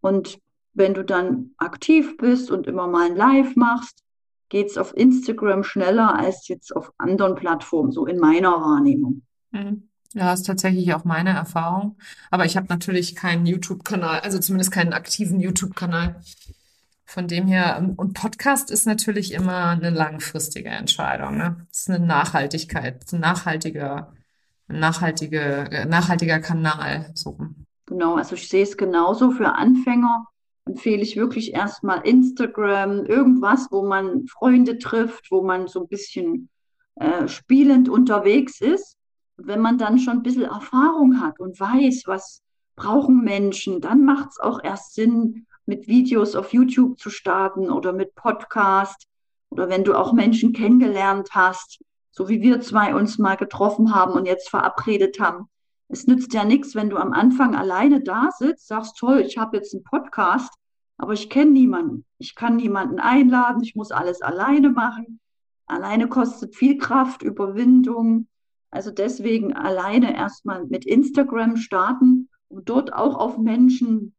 Und 0.00 0.38
wenn 0.72 0.94
du 0.94 1.04
dann 1.04 1.50
aktiv 1.58 2.16
bist 2.16 2.50
und 2.50 2.68
immer 2.68 2.86
mal 2.86 3.06
ein 3.10 3.16
Live 3.16 3.56
machst, 3.56 4.04
geht 4.50 4.66
es 4.66 4.76
auf 4.76 4.94
Instagram 4.94 5.64
schneller 5.64 6.18
als 6.18 6.46
jetzt 6.48 6.76
auf 6.76 6.92
anderen 6.98 7.34
Plattformen, 7.34 7.92
so 7.92 8.04
in 8.04 8.18
meiner 8.18 8.50
Wahrnehmung. 8.60 9.22
Mhm. 9.52 9.88
Ja, 10.12 10.32
ist 10.32 10.42
tatsächlich 10.42 10.92
auch 10.92 11.04
meine 11.04 11.30
Erfahrung. 11.30 11.96
Aber 12.32 12.44
ich 12.44 12.56
habe 12.56 12.66
natürlich 12.68 13.14
keinen 13.14 13.46
YouTube-Kanal, 13.46 14.20
also 14.20 14.40
zumindest 14.40 14.72
keinen 14.72 14.92
aktiven 14.92 15.40
YouTube-Kanal. 15.40 16.20
Von 17.04 17.28
dem 17.28 17.46
her, 17.46 17.94
und 17.96 18.14
Podcast 18.14 18.70
ist 18.70 18.86
natürlich 18.86 19.32
immer 19.32 19.70
eine 19.70 19.90
langfristige 19.90 20.68
Entscheidung. 20.68 21.36
Ne? 21.36 21.66
Das 21.70 21.80
ist 21.80 21.90
eine 21.90 22.04
Nachhaltigkeit, 22.04 23.04
ein 23.12 23.20
nachhaltiger, 23.20 24.12
ein 24.68 24.80
nachhaltige, 24.80 25.86
nachhaltiger 25.88 26.40
Kanal. 26.40 27.10
So. 27.14 27.38
Genau, 27.86 28.16
also 28.16 28.34
ich 28.34 28.48
sehe 28.48 28.64
es 28.64 28.76
genauso. 28.76 29.30
Für 29.30 29.54
Anfänger 29.54 30.26
empfehle 30.64 31.02
ich 31.02 31.16
wirklich 31.16 31.54
erstmal 31.54 32.06
Instagram, 32.06 33.04
irgendwas, 33.04 33.68
wo 33.70 33.86
man 33.86 34.26
Freunde 34.26 34.78
trifft, 34.78 35.30
wo 35.30 35.42
man 35.42 35.66
so 35.66 35.80
ein 35.80 35.88
bisschen 35.88 36.48
äh, 36.96 37.26
spielend 37.28 37.88
unterwegs 37.88 38.60
ist 38.60 38.96
wenn 39.46 39.60
man 39.60 39.78
dann 39.78 39.98
schon 39.98 40.18
ein 40.18 40.22
bisschen 40.22 40.44
Erfahrung 40.44 41.20
hat 41.20 41.40
und 41.40 41.58
weiß, 41.58 42.04
was 42.06 42.42
brauchen 42.76 43.22
Menschen, 43.22 43.80
dann 43.80 44.04
macht 44.04 44.30
es 44.30 44.40
auch 44.40 44.62
erst 44.62 44.94
Sinn, 44.94 45.46
mit 45.66 45.86
Videos 45.86 46.34
auf 46.34 46.52
YouTube 46.52 46.98
zu 46.98 47.10
starten 47.10 47.70
oder 47.70 47.92
mit 47.92 48.14
Podcast 48.14 49.06
oder 49.50 49.68
wenn 49.68 49.84
du 49.84 49.94
auch 49.94 50.12
Menschen 50.12 50.52
kennengelernt 50.52 51.28
hast, 51.32 51.80
so 52.10 52.28
wie 52.28 52.40
wir 52.40 52.60
zwei 52.60 52.94
uns 52.94 53.18
mal 53.18 53.36
getroffen 53.36 53.94
haben 53.94 54.12
und 54.12 54.26
jetzt 54.26 54.48
verabredet 54.48 55.20
haben. 55.20 55.48
Es 55.92 56.06
nützt 56.06 56.32
ja 56.34 56.44
nichts, 56.44 56.76
wenn 56.76 56.88
du 56.88 56.98
am 56.98 57.12
Anfang 57.12 57.56
alleine 57.56 58.00
da 58.00 58.30
sitzt, 58.38 58.68
sagst, 58.68 58.96
toll, 58.96 59.24
ich 59.26 59.38
habe 59.38 59.56
jetzt 59.56 59.74
einen 59.74 59.82
Podcast, 59.82 60.54
aber 60.96 61.14
ich 61.14 61.28
kenne 61.28 61.50
niemanden. 61.50 62.04
Ich 62.18 62.36
kann 62.36 62.54
niemanden 62.56 63.00
einladen, 63.00 63.64
ich 63.64 63.74
muss 63.74 63.90
alles 63.90 64.22
alleine 64.22 64.70
machen. 64.70 65.18
Alleine 65.66 66.08
kostet 66.08 66.54
viel 66.54 66.78
Kraft, 66.78 67.22
Überwindung. 67.22 68.28
Also 68.70 68.92
deswegen 68.92 69.52
alleine 69.52 70.14
erstmal 70.14 70.64
mit 70.66 70.86
Instagram 70.86 71.56
starten, 71.56 72.28
um 72.46 72.64
dort 72.64 72.92
auch 72.92 73.16
auf 73.16 73.36
Menschen 73.36 74.14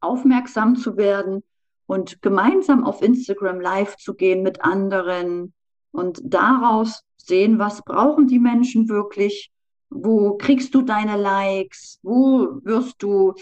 aufmerksam 0.00 0.74
zu 0.74 0.96
werden 0.96 1.44
und 1.86 2.22
gemeinsam 2.22 2.84
auf 2.84 3.02
Instagram 3.02 3.60
live 3.60 3.96
zu 3.98 4.14
gehen 4.14 4.42
mit 4.42 4.64
anderen 4.64 5.54
und 5.92 6.20
daraus 6.24 7.04
sehen, 7.18 7.60
was 7.60 7.84
brauchen 7.84 8.26
die 8.26 8.40
Menschen 8.40 8.88
wirklich, 8.88 9.52
wo 9.94 10.36
kriegst 10.36 10.74
du 10.74 10.82
deine 10.82 11.16
Likes, 11.16 11.98
wo 12.02 12.60
wirst 12.64 13.02
du, 13.02 13.34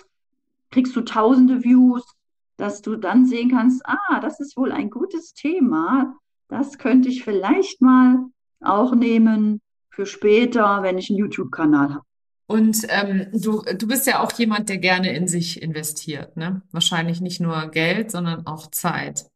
kriegst 0.71 0.95
du 0.95 1.01
tausende 1.01 1.65
Views, 1.65 2.05
dass 2.57 2.83
du 2.83 2.97
dann 2.97 3.27
sehen 3.27 3.51
kannst, 3.51 3.83
ah, 3.87 4.21
das 4.21 4.38
ist 4.38 4.57
wohl 4.57 4.71
ein 4.71 4.91
gutes 4.91 5.33
Thema, 5.33 6.15
das 6.49 6.79
könnte 6.79 7.09
ich 7.09 7.25
vielleicht 7.25 7.81
mal 7.81 8.27
auch 8.61 8.95
nehmen 8.95 9.61
für 9.91 10.07
später, 10.07 10.83
wenn 10.83 10.99
ich 10.99 11.11
einen 11.11 11.19
YouTube-Kanal 11.19 11.95
habe. 11.95 12.05
Und 12.47 12.87
ähm, 12.88 13.29
du, 13.33 13.62
du 13.62 13.87
bist 13.87 14.07
ja 14.07 14.21
auch 14.21 14.33
jemand, 14.33 14.69
der 14.69 14.79
gerne 14.79 15.17
in 15.17 15.27
sich 15.27 15.62
investiert, 15.62 16.37
ne? 16.37 16.61
Wahrscheinlich 16.71 17.23
nicht 17.23 17.41
nur 17.41 17.69
Geld, 17.69 18.11
sondern 18.11 18.47
auch 18.47 18.71
Zeit. 18.71 19.27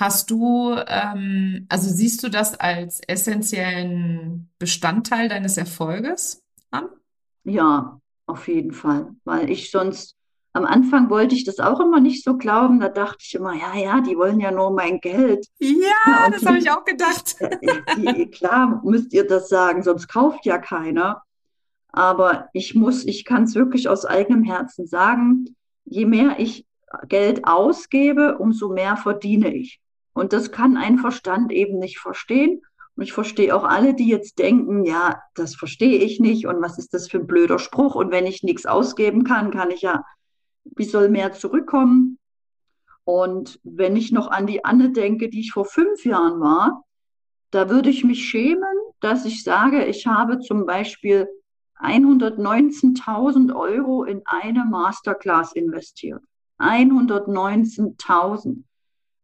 Hast 0.00 0.30
du, 0.30 0.74
ähm, 0.86 1.66
also 1.68 1.90
siehst 1.90 2.22
du 2.22 2.30
das 2.30 2.58
als 2.58 3.02
essentiellen 3.06 4.48
Bestandteil 4.58 5.28
deines 5.28 5.58
Erfolges 5.58 6.42
an? 6.70 6.88
Ja, 7.44 8.00
auf 8.24 8.48
jeden 8.48 8.72
Fall, 8.72 9.14
weil 9.24 9.50
ich 9.50 9.70
sonst 9.70 10.16
am 10.54 10.64
Anfang 10.64 11.10
wollte 11.10 11.34
ich 11.34 11.44
das 11.44 11.60
auch 11.60 11.80
immer 11.80 12.00
nicht 12.00 12.24
so 12.24 12.38
glauben. 12.38 12.80
Da 12.80 12.88
dachte 12.88 13.18
ich 13.20 13.34
immer, 13.34 13.52
ja, 13.54 13.76
ja, 13.76 14.00
die 14.00 14.16
wollen 14.16 14.40
ja 14.40 14.50
nur 14.50 14.70
mein 14.70 15.00
Geld. 15.00 15.46
Ja, 15.58 16.24
und 16.26 16.34
das 16.34 16.46
habe 16.46 16.58
ich 16.58 16.70
auch 16.70 16.84
gedacht. 16.84 17.36
Die, 17.98 18.30
klar 18.30 18.80
müsst 18.82 19.12
ihr 19.12 19.26
das 19.26 19.50
sagen, 19.50 19.82
sonst 19.82 20.08
kauft 20.08 20.46
ja 20.46 20.56
keiner. 20.56 21.22
Aber 21.88 22.48
ich 22.54 22.74
muss, 22.74 23.04
ich 23.04 23.26
kann 23.26 23.44
es 23.44 23.54
wirklich 23.54 23.88
aus 23.88 24.06
eigenem 24.06 24.44
Herzen 24.44 24.86
sagen, 24.86 25.56
je 25.84 26.06
mehr 26.06 26.38
ich 26.38 26.66
Geld 27.08 27.44
ausgebe, 27.44 28.38
umso 28.38 28.72
mehr 28.72 28.96
verdiene 28.96 29.54
ich. 29.54 29.79
Und 30.12 30.32
das 30.32 30.52
kann 30.52 30.76
ein 30.76 30.98
Verstand 30.98 31.52
eben 31.52 31.78
nicht 31.78 31.98
verstehen. 31.98 32.62
Und 32.96 33.04
ich 33.04 33.12
verstehe 33.12 33.54
auch 33.54 33.64
alle, 33.64 33.94
die 33.94 34.08
jetzt 34.08 34.38
denken, 34.38 34.84
ja, 34.84 35.20
das 35.34 35.54
verstehe 35.54 35.98
ich 35.98 36.20
nicht 36.20 36.46
und 36.46 36.60
was 36.60 36.78
ist 36.78 36.92
das 36.92 37.08
für 37.08 37.18
ein 37.18 37.26
blöder 37.26 37.58
Spruch? 37.58 37.94
Und 37.94 38.10
wenn 38.10 38.26
ich 38.26 38.42
nichts 38.42 38.66
ausgeben 38.66 39.24
kann, 39.24 39.50
kann 39.50 39.70
ich 39.70 39.82
ja 39.82 40.04
wie 40.64 40.84
soll 40.84 41.08
mehr 41.08 41.32
zurückkommen? 41.32 42.18
Und 43.04 43.58
wenn 43.64 43.96
ich 43.96 44.12
noch 44.12 44.30
an 44.30 44.46
die 44.46 44.64
Anne 44.64 44.92
denke, 44.92 45.28
die 45.28 45.40
ich 45.40 45.52
vor 45.52 45.64
fünf 45.64 46.04
Jahren 46.04 46.40
war, 46.40 46.84
da 47.50 47.68
würde 47.68 47.90
ich 47.90 48.04
mich 48.04 48.28
schämen, 48.28 48.62
dass 49.00 49.24
ich 49.24 49.42
sage, 49.42 49.84
ich 49.86 50.06
habe 50.06 50.38
zum 50.38 50.66
Beispiel 50.66 51.28
119.000 51.80 53.56
Euro 53.56 54.04
in 54.04 54.22
eine 54.26 54.64
Masterclass 54.64 55.52
investiert. 55.52 56.22
119.000. 56.58 58.62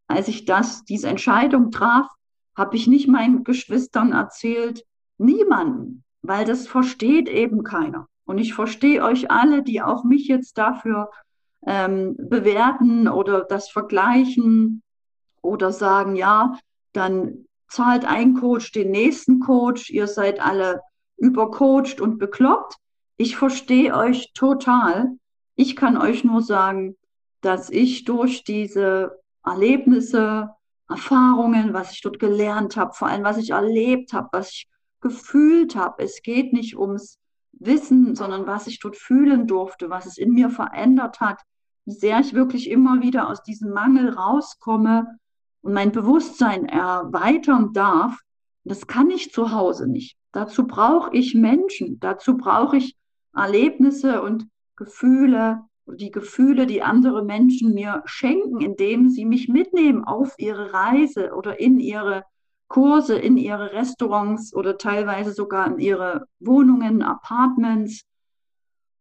Als 0.07 0.27
ich 0.27 0.45
das, 0.45 0.83
diese 0.85 1.07
Entscheidung 1.07 1.71
traf, 1.71 2.07
habe 2.55 2.75
ich 2.75 2.87
nicht 2.87 3.07
meinen 3.07 3.43
Geschwistern 3.43 4.13
erzählt, 4.13 4.83
niemanden, 5.17 6.03
weil 6.21 6.45
das 6.45 6.67
versteht 6.67 7.29
eben 7.29 7.63
keiner. 7.63 8.07
Und 8.25 8.39
ich 8.39 8.53
verstehe 8.53 9.03
euch 9.03 9.31
alle, 9.31 9.63
die 9.63 9.81
auch 9.81 10.03
mich 10.03 10.27
jetzt 10.27 10.57
dafür 10.57 11.11
ähm, 11.65 12.15
bewerten 12.17 13.07
oder 13.07 13.41
das 13.41 13.69
vergleichen 13.69 14.81
oder 15.41 15.71
sagen, 15.71 16.15
ja, 16.15 16.57
dann 16.93 17.45
zahlt 17.67 18.05
ein 18.05 18.33
Coach 18.33 18.71
den 18.71 18.91
nächsten 18.91 19.39
Coach, 19.39 19.89
ihr 19.89 20.07
seid 20.07 20.39
alle 20.39 20.81
übercoacht 21.17 22.01
und 22.01 22.17
bekloppt. 22.17 22.75
Ich 23.17 23.35
verstehe 23.35 23.95
euch 23.95 24.31
total. 24.33 25.17
Ich 25.55 25.75
kann 25.75 25.97
euch 25.97 26.23
nur 26.23 26.41
sagen, 26.41 26.95
dass 27.41 27.69
ich 27.69 28.03
durch 28.05 28.43
diese 28.43 29.19
Erlebnisse, 29.47 30.49
Erfahrungen, 30.89 31.73
was 31.73 31.91
ich 31.91 32.01
dort 32.01 32.19
gelernt 32.19 32.77
habe, 32.77 32.93
vor 32.93 33.07
allem 33.07 33.23
was 33.23 33.37
ich 33.37 33.51
erlebt 33.51 34.13
habe, 34.13 34.29
was 34.31 34.51
ich 34.51 34.69
gefühlt 35.01 35.75
habe, 35.75 36.03
es 36.03 36.21
geht 36.21 36.53
nicht 36.53 36.77
ums 36.77 37.19
Wissen, 37.51 38.15
sondern 38.15 38.47
was 38.47 38.67
ich 38.67 38.79
dort 38.79 38.95
fühlen 38.95 39.47
durfte, 39.47 39.89
was 39.89 40.05
es 40.05 40.17
in 40.17 40.31
mir 40.31 40.49
verändert 40.49 41.19
hat, 41.19 41.41
wie 41.85 41.91
sehr 41.91 42.19
ich 42.19 42.33
wirklich 42.33 42.69
immer 42.69 43.01
wieder 43.01 43.29
aus 43.29 43.43
diesem 43.43 43.71
Mangel 43.71 44.09
rauskomme 44.09 45.17
und 45.61 45.73
mein 45.73 45.91
Bewusstsein 45.91 46.65
erweitern 46.65 47.73
darf, 47.73 48.19
das 48.63 48.87
kann 48.87 49.09
ich 49.09 49.31
zu 49.31 49.51
Hause 49.51 49.87
nicht. 49.87 50.17
Dazu 50.31 50.67
brauche 50.67 51.15
ich 51.15 51.35
Menschen, 51.35 51.99
dazu 51.99 52.37
brauche 52.37 52.77
ich 52.77 52.95
Erlebnisse 53.33 54.21
und 54.21 54.47
Gefühle, 54.75 55.63
die 55.87 56.11
Gefühle, 56.11 56.67
die 56.67 56.81
andere 56.81 57.23
Menschen 57.23 57.73
mir 57.73 58.03
schenken, 58.05 58.61
indem 58.61 59.09
sie 59.09 59.25
mich 59.25 59.47
mitnehmen 59.47 60.03
auf 60.03 60.35
ihre 60.37 60.73
Reise 60.73 61.33
oder 61.33 61.59
in 61.59 61.79
ihre 61.79 62.23
Kurse, 62.67 63.17
in 63.17 63.37
ihre 63.37 63.71
Restaurants 63.71 64.53
oder 64.53 64.77
teilweise 64.77 65.31
sogar 65.31 65.67
in 65.67 65.79
ihre 65.79 66.27
Wohnungen, 66.39 67.01
Apartments 67.01 68.05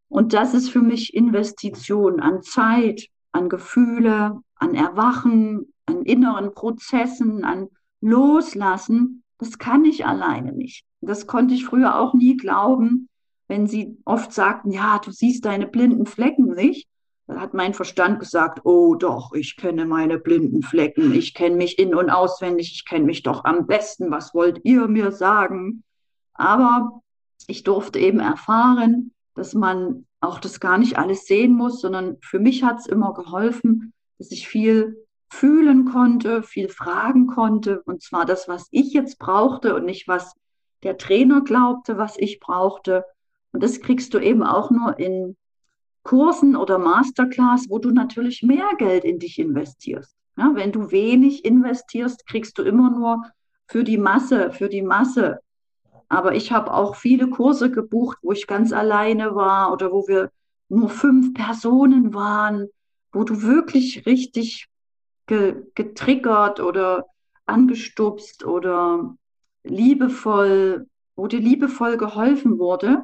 und 0.09 0.33
das 0.33 0.55
ist 0.55 0.71
für 0.71 0.81
mich 0.81 1.15
Investition 1.15 2.21
an 2.21 2.43
Zeit, 2.43 3.09
an 3.33 3.49
Gefühle, 3.49 4.41
an 4.55 4.75
Erwachen, 4.75 5.73
an 5.87 6.03
inneren 6.03 6.53
Prozessen, 6.53 7.45
an 7.45 7.69
Loslassen. 8.01 9.25
Das 9.39 9.59
kann 9.59 9.85
ich 9.85 10.07
alleine 10.07 10.53
nicht. 10.53 10.85
Das 11.01 11.27
konnte 11.27 11.55
ich 11.55 11.65
früher 11.65 11.99
auch 11.99 12.15
nie 12.15 12.37
glauben, 12.37 13.09
wenn 13.49 13.67
sie 13.67 13.99
oft 14.05 14.33
sagten, 14.33 14.71
ja, 14.71 14.99
du 14.99 15.11
siehst 15.11 15.45
deine 15.45 15.67
blinden 15.67 16.07
Flecken 16.07 16.55
nicht. 16.55 16.89
Da 17.27 17.41
hat 17.41 17.55
mein 17.55 17.75
Verstand 17.75 18.21
gesagt, 18.21 18.61
oh 18.65 18.95
doch, 18.95 19.33
ich 19.33 19.57
kenne 19.57 19.85
meine 19.85 20.19
blinden 20.19 20.63
Flecken, 20.63 21.13
ich 21.13 21.35
kenne 21.35 21.57
mich 21.57 21.79
in 21.79 21.95
und 21.95 22.09
auswendig, 22.09 22.71
ich 22.73 22.85
kenne 22.87 23.05
mich 23.05 23.25
doch 23.25 23.45
am 23.45 23.67
besten, 23.67 24.13
was 24.13 24.33
wollt 24.33 24.61
ihr 24.65 24.87
mir 24.87 25.11
sagen? 25.11 25.83
Aber 26.35 27.01
ich 27.49 27.65
durfte 27.65 27.99
eben 27.99 28.21
erfahren, 28.21 29.13
dass 29.35 29.55
man 29.55 30.07
auch 30.21 30.39
das 30.39 30.61
gar 30.61 30.79
nicht 30.79 30.99
alles 30.99 31.27
sehen 31.27 31.53
muss, 31.53 31.81
sondern 31.81 32.17
für 32.23 32.39
mich 32.39 32.63
hat 32.63 32.79
es 32.79 32.87
immer 32.87 33.13
geholfen, 33.13 33.93
dass 34.19 34.31
ich 34.31 34.49
viel 34.49 35.07
fühlen 35.29 35.85
konnte, 35.87 36.43
viel 36.43 36.69
fragen 36.69 37.27
konnte, 37.27 37.83
und 37.83 38.03
zwar 38.03 38.25
das, 38.25 38.49
was 38.49 38.69
ich 38.71 38.93
jetzt 38.93 39.19
brauchte 39.19 39.75
und 39.75 39.85
nicht, 39.85 40.07
was 40.07 40.33
der 40.83 40.97
Trainer 40.97 41.43
glaubte, 41.43 41.99
was 41.99 42.17
ich 42.17 42.39
brauchte. 42.39 43.05
Und 43.57 43.63
das 43.63 43.81
kriegst 43.81 44.15
du 44.15 44.19
eben 44.19 44.43
auch 44.43 44.71
nur 44.71 44.99
in 44.99 45.37
Kursen 46.03 46.57
oder 46.57 46.79
Masterclass, 46.79 47.67
wo 47.69 47.79
du 47.79 47.91
natürlich 47.91 48.43
mehr 48.43 48.71
Geld 48.79 49.05
in 49.05 49.19
dich 49.19 49.39
investierst. 49.39 50.15
Ja, 50.39 50.53
wenn 50.55 50.71
du 50.71 50.91
wenig 50.91 51.45
investierst, 51.45 52.27
kriegst 52.27 52.59
du 52.59 52.63
immer 52.63 52.91
nur 52.91 53.23
für 53.67 53.83
die 53.83 53.99
Masse, 53.99 54.53
für 54.53 54.69
die 54.69 54.83
Masse 54.83 55.41
aber 56.09 56.35
ich 56.35 56.53
habe 56.53 56.73
auch 56.73 56.97
viele 56.97 57.29
Kurse 57.29 57.71
gebucht, 57.71 58.19
wo 58.23 58.33
ich 58.33 58.47
ganz 58.47 58.73
alleine 58.73 59.35
war 59.35 59.73
oder 59.73 59.91
wo 59.93 60.07
wir 60.07 60.31
nur 60.69 60.89
fünf 60.89 61.35
Personen 61.35 62.15
waren, 62.15 62.69
wo 63.13 63.25
du 63.25 63.43
wirklich 63.43 64.07
richtig 64.07 64.69
ge 65.27 65.65
getriggert 65.75 66.61
oder 66.61 67.07
angestupst 67.47 68.45
oder 68.45 69.17
liebevoll, 69.65 70.87
wo 71.17 71.27
dir 71.27 71.41
liebevoll 71.41 71.97
geholfen 71.97 72.59
wurde, 72.59 73.03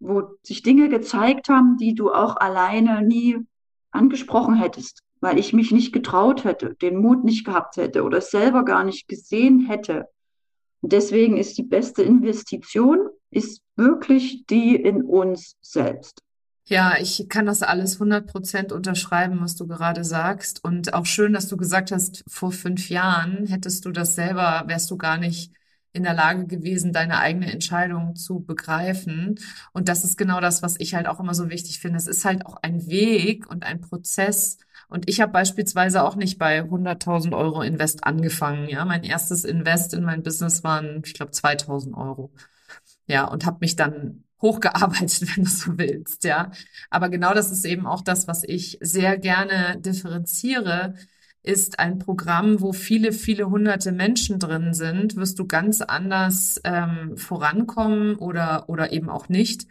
wo 0.00 0.36
sich 0.42 0.62
Dinge 0.62 0.88
gezeigt 0.88 1.48
haben, 1.48 1.76
die 1.76 1.94
du 1.94 2.12
auch 2.12 2.36
alleine 2.36 3.02
nie 3.02 3.38
angesprochen 3.90 4.54
hättest, 4.54 5.02
weil 5.20 5.38
ich 5.38 5.52
mich 5.52 5.72
nicht 5.72 5.92
getraut 5.92 6.44
hätte, 6.44 6.74
den 6.74 6.98
Mut 6.98 7.24
nicht 7.24 7.44
gehabt 7.44 7.76
hätte 7.76 8.04
oder 8.04 8.18
es 8.18 8.30
selber 8.30 8.64
gar 8.64 8.84
nicht 8.84 9.08
gesehen 9.08 9.66
hätte. 9.66 10.06
Und 10.80 10.92
deswegen 10.92 11.36
ist 11.36 11.58
die 11.58 11.64
beste 11.64 12.02
Investition, 12.02 13.08
ist 13.30 13.62
wirklich 13.76 14.46
die 14.46 14.76
in 14.76 15.02
uns 15.02 15.56
selbst. 15.60 16.22
Ja, 16.66 16.96
ich 17.00 17.28
kann 17.30 17.46
das 17.46 17.62
alles 17.62 17.94
100 17.94 18.26
Prozent 18.26 18.72
unterschreiben, 18.72 19.38
was 19.40 19.56
du 19.56 19.66
gerade 19.66 20.04
sagst. 20.04 20.62
Und 20.62 20.92
auch 20.92 21.06
schön, 21.06 21.32
dass 21.32 21.48
du 21.48 21.56
gesagt 21.56 21.92
hast, 21.92 22.22
vor 22.28 22.52
fünf 22.52 22.90
Jahren 22.90 23.46
hättest 23.46 23.86
du 23.86 23.90
das 23.90 24.14
selber, 24.14 24.64
wärst 24.66 24.90
du 24.90 24.98
gar 24.98 25.16
nicht 25.16 25.50
in 25.92 26.02
der 26.02 26.14
Lage 26.14 26.46
gewesen, 26.46 26.92
deine 26.92 27.18
eigene 27.18 27.50
Entscheidung 27.52 28.14
zu 28.16 28.40
begreifen. 28.40 29.38
Und 29.72 29.88
das 29.88 30.04
ist 30.04 30.18
genau 30.18 30.40
das, 30.40 30.62
was 30.62 30.76
ich 30.78 30.94
halt 30.94 31.06
auch 31.06 31.20
immer 31.20 31.34
so 31.34 31.50
wichtig 31.50 31.80
finde. 31.80 31.98
Es 31.98 32.06
ist 32.06 32.24
halt 32.24 32.46
auch 32.46 32.56
ein 32.62 32.86
Weg 32.88 33.50
und 33.50 33.64
ein 33.64 33.80
Prozess, 33.80 34.58
und 34.88 35.08
ich 35.08 35.20
habe 35.20 35.32
beispielsweise 35.32 36.02
auch 36.02 36.16
nicht 36.16 36.38
bei 36.38 36.62
100.000 36.62 37.34
Euro 37.36 37.62
Invest 37.62 38.04
angefangen. 38.04 38.68
Ja, 38.68 38.84
mein 38.84 39.04
erstes 39.04 39.44
Invest 39.44 39.92
in 39.92 40.02
mein 40.02 40.22
Business 40.22 40.64
waren, 40.64 41.02
ich 41.04 41.14
glaube, 41.14 41.32
2.000 41.32 41.94
Euro. 41.94 42.32
Ja, 43.06 43.24
und 43.26 43.46
habe 43.46 43.58
mich 43.60 43.76
dann 43.76 44.24
hochgearbeitet, 44.42 45.22
wenn 45.36 45.44
du 45.44 45.50
so 45.50 45.78
willst. 45.78 46.24
Ja, 46.24 46.52
aber 46.90 47.08
genau 47.10 47.34
das 47.34 47.50
ist 47.50 47.64
eben 47.64 47.86
auch 47.86 48.02
das, 48.02 48.28
was 48.28 48.44
ich 48.44 48.78
sehr 48.80 49.18
gerne 49.18 49.78
differenziere 49.80 50.94
ist 51.42 51.78
ein 51.78 51.98
Programm, 51.98 52.60
wo 52.60 52.72
viele, 52.72 53.12
viele 53.12 53.48
hunderte 53.48 53.92
Menschen 53.92 54.38
drin 54.38 54.74
sind, 54.74 55.16
wirst 55.16 55.38
du 55.38 55.46
ganz 55.46 55.80
anders 55.80 56.60
ähm, 56.64 57.16
vorankommen 57.16 58.16
oder, 58.16 58.68
oder 58.68 58.92
eben 58.92 59.08
auch 59.08 59.28
nicht 59.28 59.66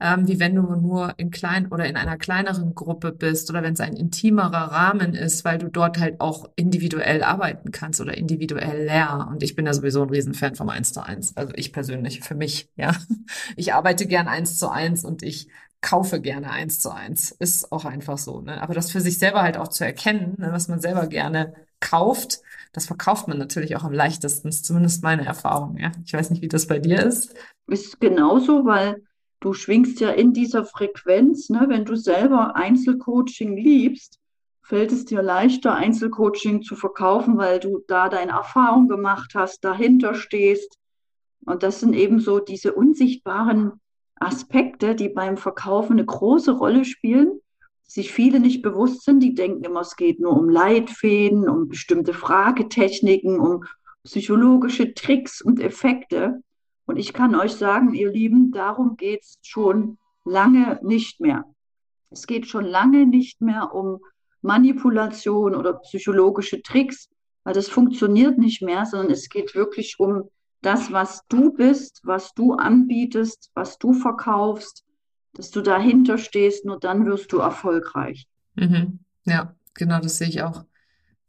ähm, 0.00 0.28
wie 0.28 0.38
wenn 0.38 0.54
du 0.54 0.62
nur 0.62 1.14
in 1.16 1.30
klein 1.30 1.66
oder 1.68 1.86
in 1.86 1.96
einer 1.96 2.16
kleineren 2.16 2.74
Gruppe 2.74 3.12
bist 3.12 3.50
oder 3.50 3.62
wenn 3.62 3.74
es 3.74 3.80
ein 3.80 3.96
intimerer 3.96 4.70
Rahmen 4.70 5.14
ist, 5.14 5.44
weil 5.44 5.58
du 5.58 5.68
dort 5.68 5.98
halt 5.98 6.20
auch 6.20 6.48
individuell 6.56 7.22
arbeiten 7.22 7.72
kannst 7.72 8.00
oder 8.00 8.16
individuell 8.16 8.84
lernen. 8.84 9.28
Und 9.28 9.42
ich 9.42 9.56
bin 9.56 9.66
ja 9.66 9.74
sowieso 9.74 10.02
ein 10.02 10.10
Riesenfan 10.10 10.54
vom 10.54 10.68
Eins 10.68 10.92
zu 10.92 11.04
eins. 11.04 11.36
Also 11.36 11.52
ich 11.56 11.72
persönlich, 11.72 12.20
für 12.20 12.34
mich, 12.34 12.70
ja. 12.76 12.92
Ich 13.56 13.74
arbeite 13.74 14.06
gern 14.06 14.28
eins 14.28 14.58
zu 14.58 14.68
eins 14.70 15.04
und 15.04 15.22
ich 15.22 15.48
kaufe 15.80 16.20
gerne 16.20 16.50
eins 16.50 16.80
zu 16.80 16.90
eins. 16.90 17.30
Ist 17.30 17.72
auch 17.72 17.84
einfach 17.84 18.18
so. 18.18 18.40
Ne? 18.40 18.60
Aber 18.62 18.74
das 18.74 18.90
für 18.90 19.00
sich 19.00 19.18
selber 19.18 19.42
halt 19.42 19.56
auch 19.56 19.68
zu 19.68 19.84
erkennen, 19.84 20.34
ne, 20.38 20.50
was 20.52 20.68
man 20.68 20.80
selber 20.80 21.06
gerne 21.06 21.54
kauft, 21.80 22.40
das 22.72 22.86
verkauft 22.86 23.28
man 23.28 23.38
natürlich 23.38 23.76
auch 23.76 23.84
am 23.84 23.92
leichtesten, 23.92 24.48
ist 24.48 24.64
zumindest 24.64 25.02
meine 25.02 25.24
Erfahrung. 25.24 25.78
Ja? 25.78 25.92
Ich 26.04 26.12
weiß 26.12 26.30
nicht, 26.30 26.42
wie 26.42 26.48
das 26.48 26.66
bei 26.66 26.78
dir 26.78 27.04
ist. 27.04 27.34
Ist 27.66 28.00
genauso, 28.00 28.64
weil 28.64 29.02
du 29.40 29.52
schwingst 29.52 30.00
ja 30.00 30.10
in 30.10 30.32
dieser 30.32 30.64
Frequenz, 30.64 31.48
ne? 31.50 31.66
wenn 31.68 31.84
du 31.84 31.96
selber 31.96 32.56
Einzelcoaching 32.56 33.56
liebst, 33.56 34.18
fällt 34.62 34.92
es 34.92 35.04
dir 35.04 35.22
leichter, 35.22 35.74
Einzelcoaching 35.74 36.62
zu 36.62 36.76
verkaufen, 36.76 37.38
weil 37.38 37.58
du 37.58 37.82
da 37.88 38.08
deine 38.08 38.32
Erfahrung 38.32 38.88
gemacht 38.88 39.32
hast, 39.34 39.64
dahinter 39.64 40.14
stehst. 40.14 40.78
Und 41.46 41.62
das 41.62 41.80
sind 41.80 41.94
eben 41.94 42.20
so 42.20 42.38
diese 42.38 42.74
unsichtbaren 42.74 43.80
Aspekte, 44.16 44.94
die 44.94 45.08
beim 45.08 45.36
Verkaufen 45.36 45.92
eine 45.92 46.04
große 46.04 46.52
Rolle 46.52 46.84
spielen, 46.84 47.40
sich 47.84 48.12
viele 48.12 48.40
nicht 48.40 48.60
bewusst 48.60 49.04
sind. 49.04 49.20
Die 49.20 49.34
denken 49.34 49.64
immer, 49.64 49.80
es 49.80 49.96
geht 49.96 50.20
nur 50.20 50.36
um 50.36 50.50
Leitfäden, 50.50 51.48
um 51.48 51.68
bestimmte 51.68 52.12
Fragetechniken, 52.12 53.40
um 53.40 53.64
psychologische 54.04 54.92
Tricks 54.92 55.40
und 55.40 55.60
Effekte. 55.60 56.42
Und 56.88 56.96
ich 56.96 57.12
kann 57.12 57.34
euch 57.34 57.52
sagen, 57.52 57.92
ihr 57.92 58.10
Lieben, 58.10 58.50
darum 58.50 58.96
geht 58.96 59.20
es 59.22 59.38
schon 59.42 59.98
lange 60.24 60.80
nicht 60.82 61.20
mehr. 61.20 61.44
Es 62.08 62.26
geht 62.26 62.46
schon 62.46 62.64
lange 62.64 63.04
nicht 63.04 63.42
mehr 63.42 63.74
um 63.74 64.00
Manipulation 64.40 65.54
oder 65.54 65.74
psychologische 65.74 66.62
Tricks, 66.62 67.10
weil 67.44 67.52
das 67.52 67.68
funktioniert 67.68 68.38
nicht 68.38 68.62
mehr, 68.62 68.86
sondern 68.86 69.10
es 69.10 69.28
geht 69.28 69.54
wirklich 69.54 70.00
um 70.00 70.30
das, 70.62 70.90
was 70.90 71.26
du 71.28 71.52
bist, 71.52 72.00
was 72.04 72.32
du 72.32 72.54
anbietest, 72.54 73.50
was 73.52 73.78
du 73.78 73.92
verkaufst, 73.92 74.82
dass 75.34 75.50
du 75.50 75.60
dahinter 75.60 76.16
stehst, 76.16 76.64
nur 76.64 76.80
dann 76.80 77.04
wirst 77.04 77.30
du 77.32 77.38
erfolgreich. 77.38 78.26
Mhm. 78.54 79.00
Ja, 79.26 79.54
genau, 79.74 80.00
das 80.00 80.16
sehe 80.16 80.28
ich 80.28 80.40
auch. 80.40 80.64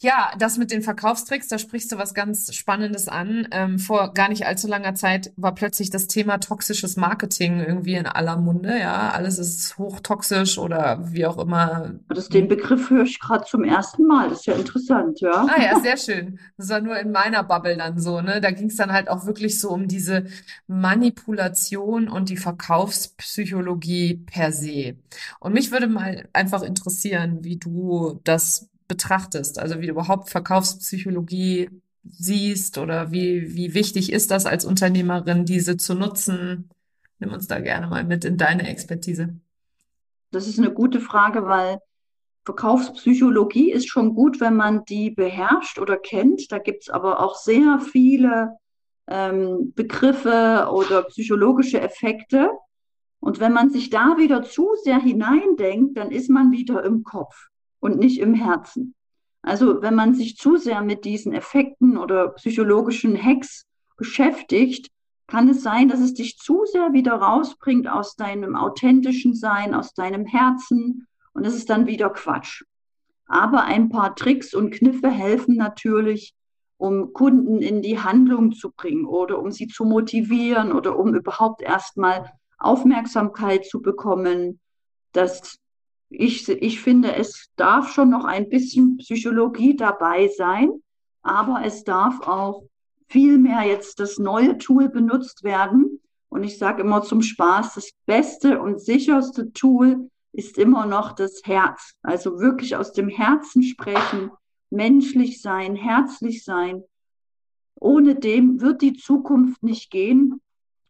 Ja, 0.01 0.31
das 0.39 0.57
mit 0.57 0.71
den 0.71 0.81
Verkaufstricks, 0.81 1.49
da 1.49 1.59
sprichst 1.59 1.91
du 1.91 1.97
was 1.97 2.13
ganz 2.13 2.53
Spannendes 2.55 3.09
an. 3.09 3.49
Ähm, 3.51 3.79
vor 3.79 4.13
gar 4.13 4.29
nicht 4.29 4.45
allzu 4.45 4.67
langer 4.67 4.95
Zeit 4.95 5.33
war 5.35 5.53
plötzlich 5.53 5.89
das 5.89 6.07
Thema 6.07 6.37
toxisches 6.37 6.95
Marketing 6.95 7.59
irgendwie 7.59 7.95
in 7.95 8.05
aller 8.05 8.37
Munde. 8.37 8.79
Ja, 8.79 9.09
alles 9.09 9.37
ist 9.39 9.77
hochtoxisch 9.77 10.57
oder 10.57 11.11
wie 11.11 11.25
auch 11.25 11.37
immer. 11.37 11.95
Das, 12.07 12.29
den 12.29 12.47
Begriff 12.47 12.89
höre 12.89 13.03
ich 13.03 13.19
gerade 13.19 13.43
zum 13.43 13.65
ersten 13.65 14.05
Mal. 14.07 14.29
Das 14.29 14.39
ist 14.39 14.45
ja 14.45 14.55
interessant, 14.55 15.19
ja. 15.19 15.47
Ah 15.49 15.61
ja, 15.61 15.77
sehr 15.81 15.97
schön. 15.97 16.39
Das 16.55 16.69
war 16.69 16.79
nur 16.79 16.97
in 16.97 17.11
meiner 17.11 17.43
Bubble 17.43 17.75
dann 17.75 17.99
so, 17.99 18.21
ne? 18.21 18.39
Da 18.39 18.51
ging 18.51 18.69
es 18.69 18.77
dann 18.77 18.93
halt 18.93 19.09
auch 19.09 19.25
wirklich 19.25 19.59
so 19.59 19.69
um 19.69 19.89
diese 19.89 20.27
Manipulation 20.67 22.07
und 22.07 22.29
die 22.29 22.37
Verkaufspsychologie 22.37 24.23
per 24.25 24.53
se. 24.53 24.95
Und 25.41 25.51
mich 25.51 25.73
würde 25.73 25.87
mal 25.87 26.29
einfach 26.31 26.61
interessieren, 26.61 27.43
wie 27.43 27.57
du 27.57 28.21
das 28.23 28.69
betrachtest, 28.89 29.59
also 29.59 29.79
wie 29.79 29.85
du 29.85 29.93
überhaupt 29.93 30.29
Verkaufspsychologie 30.29 31.69
siehst 32.03 32.77
oder 32.77 33.11
wie, 33.11 33.55
wie 33.55 33.73
wichtig 33.73 34.11
ist 34.11 34.31
das 34.31 34.45
als 34.45 34.65
Unternehmerin, 34.65 35.45
diese 35.45 35.77
zu 35.77 35.93
nutzen? 35.93 36.69
Nimm 37.19 37.31
uns 37.31 37.47
da 37.47 37.59
gerne 37.59 37.87
mal 37.87 38.03
mit 38.03 38.25
in 38.25 38.37
deine 38.37 38.67
Expertise. 38.67 39.35
Das 40.31 40.47
ist 40.47 40.59
eine 40.59 40.73
gute 40.73 40.99
Frage, 40.99 41.45
weil 41.45 41.79
Verkaufspsychologie 42.45 43.71
ist 43.71 43.87
schon 43.89 44.15
gut, 44.15 44.41
wenn 44.41 44.55
man 44.55 44.85
die 44.85 45.11
beherrscht 45.11 45.79
oder 45.79 45.97
kennt. 45.97 46.51
Da 46.51 46.57
gibt 46.57 46.83
es 46.83 46.89
aber 46.89 47.19
auch 47.19 47.35
sehr 47.35 47.79
viele 47.79 48.57
ähm, 49.07 49.73
Begriffe 49.75 50.67
oder 50.71 51.03
psychologische 51.03 51.79
Effekte. 51.79 52.49
Und 53.19 53.39
wenn 53.39 53.53
man 53.53 53.69
sich 53.69 53.89
da 53.89 54.15
wieder 54.17 54.43
zu 54.43 54.69
sehr 54.83 54.99
hineindenkt, 54.99 55.97
dann 55.97 56.09
ist 56.09 56.29
man 56.29 56.51
wieder 56.51 56.83
im 56.83 57.03
Kopf 57.03 57.49
und 57.79 57.97
nicht 57.97 58.19
im 58.19 58.33
Herzen. 58.33 58.95
Also 59.41 59.81
wenn 59.81 59.95
man 59.95 60.15
sich 60.15 60.37
zu 60.37 60.57
sehr 60.57 60.81
mit 60.81 61.05
diesen 61.05 61.33
Effekten 61.33 61.97
oder 61.97 62.29
psychologischen 62.29 63.21
Hacks 63.21 63.65
beschäftigt, 63.97 64.89
kann 65.27 65.47
es 65.47 65.61
sein, 65.61 65.87
dass 65.87 65.99
es 65.99 66.13
dich 66.13 66.37
zu 66.37 66.65
sehr 66.65 66.93
wieder 66.93 67.13
rausbringt 67.13 67.87
aus 67.87 68.15
deinem 68.15 68.55
authentischen 68.55 69.33
Sein, 69.33 69.73
aus 69.73 69.93
deinem 69.93 70.25
Herzen 70.25 71.07
und 71.33 71.45
es 71.45 71.55
ist 71.55 71.69
dann 71.69 71.87
wieder 71.87 72.09
Quatsch. 72.09 72.63
Aber 73.27 73.63
ein 73.63 73.89
paar 73.89 74.15
Tricks 74.15 74.53
und 74.53 74.71
Kniffe 74.71 75.09
helfen 75.09 75.55
natürlich, 75.55 76.33
um 76.77 77.13
Kunden 77.13 77.61
in 77.61 77.81
die 77.81 77.99
Handlung 77.99 78.53
zu 78.53 78.71
bringen 78.71 79.05
oder 79.05 79.39
um 79.39 79.51
sie 79.51 79.67
zu 79.67 79.85
motivieren 79.85 80.71
oder 80.71 80.97
um 80.97 81.13
überhaupt 81.13 81.61
erstmal 81.61 82.31
Aufmerksamkeit 82.57 83.65
zu 83.65 83.81
bekommen, 83.81 84.59
dass 85.11 85.58
ich, 86.09 86.49
ich 86.49 86.81
finde, 86.81 87.15
es 87.15 87.49
darf 87.55 87.93
schon 87.93 88.09
noch 88.09 88.25
ein 88.25 88.49
bisschen 88.49 88.97
Psychologie 88.97 89.75
dabei 89.75 90.27
sein, 90.35 90.71
aber 91.21 91.61
es 91.63 91.83
darf 91.83 92.27
auch 92.27 92.63
viel 93.07 93.37
mehr 93.37 93.63
jetzt 93.63 93.99
das 93.99 94.17
neue 94.17 94.57
Tool 94.57 94.89
benutzt 94.89 95.43
werden. 95.43 95.99
Und 96.29 96.43
ich 96.43 96.57
sage 96.57 96.81
immer 96.81 97.01
zum 97.01 97.21
Spaß, 97.21 97.75
das 97.75 97.91
beste 98.05 98.59
und 98.59 98.79
sicherste 98.79 99.51
Tool 99.53 100.09
ist 100.31 100.57
immer 100.57 100.85
noch 100.85 101.13
das 101.13 101.41
Herz. 101.43 101.93
Also 102.03 102.39
wirklich 102.39 102.75
aus 102.75 102.93
dem 102.93 103.09
Herzen 103.09 103.63
sprechen, 103.63 104.31
menschlich 104.69 105.41
sein, 105.41 105.75
herzlich 105.75 106.43
sein. 106.43 106.83
Ohne 107.79 108.15
dem 108.15 108.61
wird 108.61 108.81
die 108.81 108.93
Zukunft 108.93 109.63
nicht 109.63 109.89
gehen. 109.89 110.41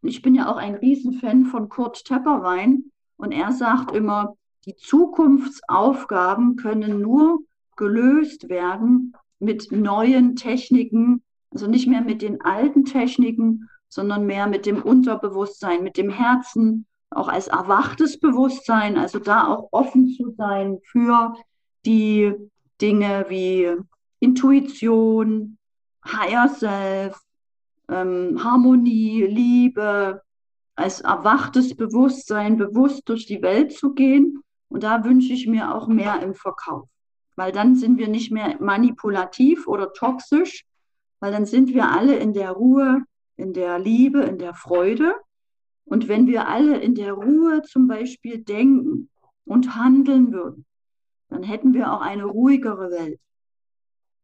Ich 0.01 0.21
bin 0.21 0.36
ja 0.36 0.51
auch 0.51 0.58
ein 0.58 0.75
Riesenfan 0.75 1.45
von 1.45 1.69
Kurt 1.69 2.03
Tepperwein 2.05 2.91
und 3.17 3.32
er 3.32 3.51
sagt 3.51 3.95
immer, 3.95 4.36
die 4.65 4.76
Zukunftsaufgaben 4.76 6.56
können 6.56 7.02
nur 7.02 7.39
gelöst 7.76 8.50
werden 8.50 9.15
mit 9.39 9.72
neuen 9.72 10.36
Techniken, 10.36 11.24
also 11.52 11.67
nicht 11.67 11.88
mehr 11.88 12.02
mit 12.02 12.22
den 12.22 12.41
alten 12.41 12.86
Techniken, 12.86 13.69
sondern 13.88 14.26
mehr 14.26 14.48
mit 14.48 14.65
dem 14.65 14.82
Unterbewusstsein, 14.82 15.82
mit 15.82 15.98
dem 15.98 16.10
Herzen, 16.10 16.86
auch 17.10 17.28
als 17.28 17.48
erwachtes 17.48 18.19
Bewusstsein, 18.19 18.98
also 18.98 19.17
da 19.17 19.48
auch 19.48 19.69
offen 19.72 20.10
zu 20.10 20.36
sein 20.38 20.80
für 20.84 21.34
die 21.86 22.34
Dinge 22.82 23.26
wie 23.30 23.76
Intuition, 24.19 25.58
Higher 26.06 26.50
Self, 26.50 27.19
ähm, 27.88 28.43
Harmonie, 28.43 29.24
Liebe, 29.24 30.22
als 30.76 31.02
erwachtes 31.02 31.76
Bewusstsein 31.76 32.58
bewusst 32.58 33.08
durch 33.10 33.26
die 33.26 33.41
Welt 33.41 33.74
zu 33.74 33.93
gehen 33.93 34.43
und 34.69 34.84
da 34.84 35.03
wünsche 35.03 35.34
ich 35.34 35.47
mir 35.47 35.73
auch 35.75 35.88
mehr 35.88 36.21
im 36.21 36.34
Verkauf, 36.34 36.88
weil 37.36 37.51
dann 37.51 37.75
sind 37.75 37.97
wir 37.97 38.08
nicht 38.08 38.32
mehr 38.32 38.58
manipulativ 38.62 39.67
oder 39.67 39.93
toxisch, 39.93 40.65
weil 41.19 41.32
dann 41.32 41.45
sind 41.45 41.73
wir 41.73 41.89
alle 41.89 42.15
in 42.17 42.34
der 42.34 42.51
Ruhe, 42.51 43.03
in 43.36 43.53
der 43.53 43.79
Liebe, 43.79 44.21
in 44.21 44.38
der 44.38 44.53
Freude. 44.53 45.15
Und 45.86 46.08
wenn 46.08 46.27
wir 46.27 46.47
alle 46.47 46.77
in 46.77 46.95
der 46.95 47.13
Ruhe 47.13 47.63
zum 47.63 47.88
Beispiel 47.88 48.43
denken 48.43 49.10
und 49.45 49.75
handeln 49.75 50.32
würden, 50.32 50.65
dann 51.29 51.43
hätten 51.43 51.73
wir 51.73 51.91
auch 51.91 52.01
eine 52.01 52.25
ruhigere 52.25 52.91
Welt. 52.91 53.19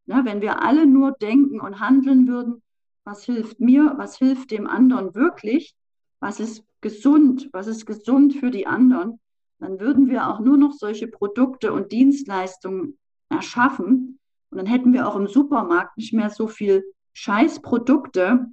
Ja, 0.06 0.24
wenn 0.24 0.40
wir 0.40 0.62
alle 0.62 0.86
nur 0.86 1.12
denken 1.12 1.60
und 1.60 1.80
handeln 1.80 2.28
würden, 2.28 2.62
was 3.04 3.24
hilft 3.24 3.60
mir, 3.60 3.94
was 3.96 4.18
hilft 4.18 4.52
dem 4.52 4.66
anderen 4.66 5.14
wirklich, 5.14 5.74
was 6.20 6.38
ist 6.38 6.64
gesund, 6.80 7.48
was 7.52 7.66
ist 7.66 7.86
gesund 7.86 8.34
für 8.34 8.50
die 8.50 8.66
anderen, 8.66 9.18
dann 9.58 9.80
würden 9.80 10.08
wir 10.08 10.28
auch 10.28 10.40
nur 10.40 10.56
noch 10.56 10.72
solche 10.72 11.08
Produkte 11.08 11.72
und 11.72 11.92
Dienstleistungen 11.92 12.98
erschaffen. 13.28 14.18
Und 14.50 14.58
dann 14.58 14.66
hätten 14.66 14.92
wir 14.92 15.08
auch 15.08 15.16
im 15.16 15.28
Supermarkt 15.28 15.96
nicht 15.96 16.12
mehr 16.12 16.30
so 16.30 16.46
viel 16.46 16.84
Scheißprodukte, 17.14 18.46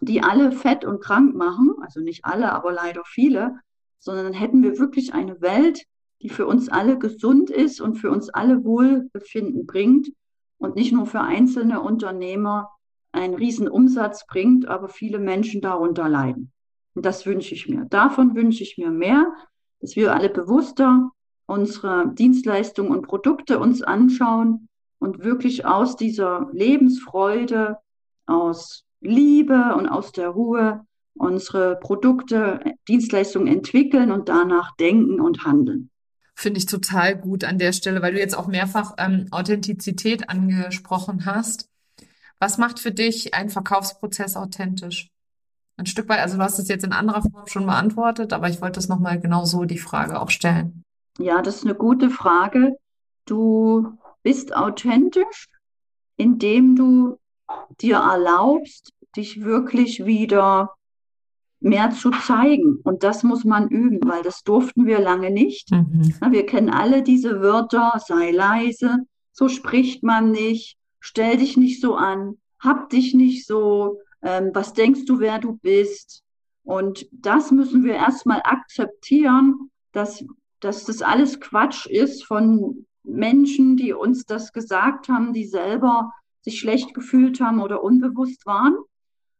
die 0.00 0.22
alle 0.22 0.52
fett 0.52 0.84
und 0.84 1.00
krank 1.00 1.34
machen. 1.34 1.74
Also 1.80 2.00
nicht 2.00 2.24
alle, 2.24 2.52
aber 2.52 2.72
leider 2.72 3.02
viele. 3.06 3.58
Sondern 3.98 4.24
dann 4.26 4.34
hätten 4.34 4.62
wir 4.62 4.78
wirklich 4.78 5.14
eine 5.14 5.40
Welt, 5.40 5.84
die 6.20 6.28
für 6.28 6.46
uns 6.46 6.68
alle 6.68 6.98
gesund 6.98 7.50
ist 7.50 7.80
und 7.80 7.96
für 7.96 8.10
uns 8.10 8.28
alle 8.28 8.64
Wohlbefinden 8.64 9.66
bringt 9.66 10.12
und 10.58 10.76
nicht 10.76 10.92
nur 10.92 11.06
für 11.06 11.20
einzelne 11.20 11.80
Unternehmer 11.80 12.70
einen 13.10 13.34
riesen 13.34 13.68
Umsatz 13.68 14.26
bringt, 14.26 14.66
aber 14.68 14.88
viele 14.88 15.18
Menschen 15.18 15.60
darunter 15.60 16.08
leiden. 16.08 16.52
Und 16.94 17.06
das 17.06 17.26
wünsche 17.26 17.54
ich 17.54 17.68
mir. 17.68 17.84
Davon 17.86 18.34
wünsche 18.34 18.62
ich 18.62 18.78
mir 18.78 18.90
mehr 18.90 19.32
dass 19.82 19.96
wir 19.96 20.14
alle 20.14 20.30
bewusster 20.30 21.10
unsere 21.46 22.08
Dienstleistungen 22.14 22.92
und 22.92 23.02
Produkte 23.02 23.58
uns 23.58 23.82
anschauen 23.82 24.68
und 24.98 25.22
wirklich 25.24 25.66
aus 25.66 25.96
dieser 25.96 26.48
Lebensfreude, 26.52 27.78
aus 28.26 28.84
Liebe 29.00 29.74
und 29.76 29.88
aus 29.88 30.12
der 30.12 30.28
Ruhe 30.28 30.86
unsere 31.14 31.76
Produkte, 31.76 32.60
Dienstleistungen 32.88 33.48
entwickeln 33.48 34.12
und 34.12 34.28
danach 34.28 34.74
denken 34.76 35.20
und 35.20 35.44
handeln. 35.44 35.90
Finde 36.34 36.58
ich 36.58 36.66
total 36.66 37.18
gut 37.18 37.44
an 37.44 37.58
der 37.58 37.72
Stelle, 37.72 38.00
weil 38.00 38.14
du 38.14 38.18
jetzt 38.18 38.36
auch 38.36 38.46
mehrfach 38.46 38.94
ähm, 38.96 39.26
Authentizität 39.30 40.30
angesprochen 40.30 41.26
hast. 41.26 41.68
Was 42.38 42.56
macht 42.56 42.78
für 42.78 42.92
dich 42.92 43.34
einen 43.34 43.50
Verkaufsprozess 43.50 44.36
authentisch? 44.36 45.11
Ein 45.76 45.86
Stück 45.86 46.08
weit, 46.08 46.20
also 46.20 46.36
du 46.36 46.42
hast 46.42 46.58
es 46.58 46.68
jetzt 46.68 46.84
in 46.84 46.92
anderer 46.92 47.22
Form 47.22 47.46
schon 47.46 47.66
beantwortet, 47.66 48.32
aber 48.32 48.48
ich 48.48 48.60
wollte 48.60 48.78
es 48.78 48.88
nochmal 48.88 49.20
genau 49.20 49.44
so 49.44 49.64
die 49.64 49.78
Frage 49.78 50.20
auch 50.20 50.30
stellen. 50.30 50.84
Ja, 51.18 51.42
das 51.42 51.56
ist 51.56 51.64
eine 51.64 51.74
gute 51.74 52.10
Frage. 52.10 52.76
Du 53.26 53.98
bist 54.22 54.54
authentisch, 54.54 55.48
indem 56.16 56.76
du 56.76 57.18
dir 57.80 57.96
erlaubst, 57.96 58.92
dich 59.16 59.42
wirklich 59.42 60.04
wieder 60.04 60.70
mehr 61.60 61.90
zu 61.90 62.10
zeigen. 62.10 62.80
Und 62.82 63.02
das 63.04 63.22
muss 63.22 63.44
man 63.44 63.68
üben, 63.68 64.00
weil 64.08 64.22
das 64.22 64.42
durften 64.42 64.86
wir 64.86 65.00
lange 65.00 65.30
nicht. 65.30 65.70
Mhm. 65.70 66.14
Wir 66.30 66.44
kennen 66.44 66.70
alle 66.70 67.02
diese 67.02 67.40
Wörter, 67.40 68.00
sei 68.04 68.30
leise, 68.32 68.98
so 69.32 69.48
spricht 69.48 70.02
man 70.02 70.30
nicht, 70.30 70.76
stell 71.00 71.36
dich 71.36 71.56
nicht 71.56 71.80
so 71.80 71.94
an, 71.94 72.38
hab 72.58 72.90
dich 72.90 73.14
nicht 73.14 73.46
so, 73.46 73.98
ähm, 74.22 74.50
was 74.54 74.72
denkst 74.72 75.04
du, 75.04 75.18
wer 75.18 75.38
du 75.38 75.56
bist? 75.56 76.22
Und 76.64 77.06
das 77.12 77.50
müssen 77.50 77.84
wir 77.84 77.94
erstmal 77.94 78.40
akzeptieren, 78.44 79.70
dass, 79.92 80.24
dass 80.60 80.84
das 80.84 81.02
alles 81.02 81.40
Quatsch 81.40 81.86
ist 81.86 82.24
von 82.24 82.86
Menschen, 83.02 83.76
die 83.76 83.92
uns 83.92 84.24
das 84.24 84.52
gesagt 84.52 85.08
haben, 85.08 85.32
die 85.32 85.44
selber 85.44 86.12
sich 86.40 86.58
schlecht 86.58 86.94
gefühlt 86.94 87.40
haben 87.40 87.60
oder 87.60 87.82
unbewusst 87.82 88.46
waren. 88.46 88.76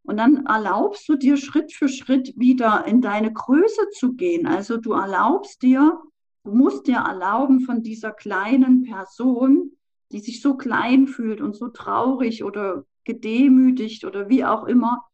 Und 0.05 0.16
dann 0.16 0.47
erlaubst 0.47 1.09
du 1.09 1.16
dir 1.16 1.37
Schritt 1.37 1.73
für 1.73 1.88
Schritt 1.88 2.35
wieder 2.37 2.85
in 2.87 3.01
deine 3.01 3.33
Größe 3.33 3.88
zu 3.90 4.14
gehen. 4.14 4.47
Also 4.47 4.77
du 4.77 4.92
erlaubst 4.92 5.62
dir, 5.62 6.01
du 6.45 6.53
musst 6.53 6.88
dir 6.88 6.99
erlauben 6.99 7.61
von 7.61 7.83
dieser 7.83 8.11
kleinen 8.11 8.83
Person, 8.83 9.73
die 10.11 10.18
sich 10.18 10.42
so 10.42 10.57
klein 10.57 11.07
fühlt 11.07 11.40
und 11.40 11.55
so 11.55 11.68
traurig 11.68 12.42
oder 12.42 12.85
gedemütigt 13.05 14.05
oder 14.05 14.29
wie 14.29 14.45
auch 14.45 14.65
immer, 14.65 15.05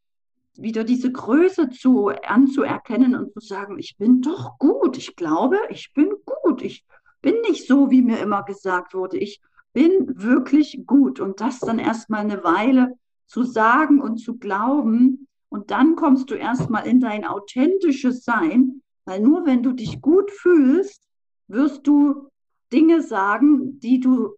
wieder 0.57 0.83
diese 0.83 1.11
Größe 1.11 1.69
zu 1.69 2.09
anzuerkennen 2.09 3.15
und 3.15 3.33
zu 3.33 3.39
sagen, 3.39 3.77
ich 3.79 3.97
bin 3.97 4.21
doch 4.21 4.57
gut, 4.57 4.97
ich 4.97 5.15
glaube, 5.15 5.57
ich 5.69 5.93
bin 5.93 6.11
gut, 6.25 6.61
ich 6.61 6.85
bin 7.21 7.35
nicht 7.41 7.67
so, 7.67 7.91
wie 7.91 8.01
mir 8.01 8.19
immer 8.19 8.43
gesagt 8.43 8.93
wurde. 8.93 9.17
Ich 9.17 9.41
bin 9.73 10.21
wirklich 10.21 10.83
gut. 10.85 11.19
Und 11.19 11.41
das 11.41 11.59
dann 11.59 11.79
erstmal 11.79 12.21
eine 12.21 12.43
Weile 12.43 12.97
zu 13.27 13.43
sagen 13.43 14.01
und 14.01 14.17
zu 14.17 14.37
glauben. 14.37 15.27
Und 15.49 15.71
dann 15.71 15.95
kommst 15.95 16.29
du 16.29 16.35
erstmal 16.35 16.87
in 16.87 16.99
dein 16.99 17.25
authentisches 17.25 18.23
Sein, 18.23 18.81
weil 19.05 19.21
nur 19.21 19.45
wenn 19.45 19.63
du 19.63 19.73
dich 19.73 20.01
gut 20.01 20.31
fühlst, 20.31 21.01
wirst 21.47 21.87
du 21.87 22.27
Dinge 22.71 23.01
sagen, 23.01 23.79
die 23.79 23.99
du, 23.99 24.35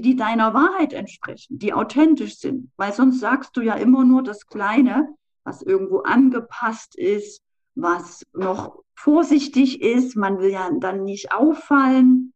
die 0.00 0.16
deiner 0.16 0.54
Wahrheit 0.54 0.92
entsprechen, 0.92 1.58
die 1.58 1.72
authentisch 1.72 2.38
sind. 2.38 2.70
Weil 2.76 2.92
sonst 2.92 3.20
sagst 3.20 3.56
du 3.56 3.60
ja 3.60 3.74
immer 3.74 4.04
nur 4.04 4.22
das 4.22 4.46
Kleine, 4.46 5.08
was 5.44 5.62
irgendwo 5.62 5.98
angepasst 6.00 6.96
ist, 6.96 7.40
was 7.74 8.24
noch 8.32 8.82
vorsichtig 8.94 9.82
ist. 9.82 10.16
Man 10.16 10.38
will 10.38 10.50
ja 10.50 10.70
dann 10.78 11.04
nicht 11.04 11.32
auffallen. 11.32 12.32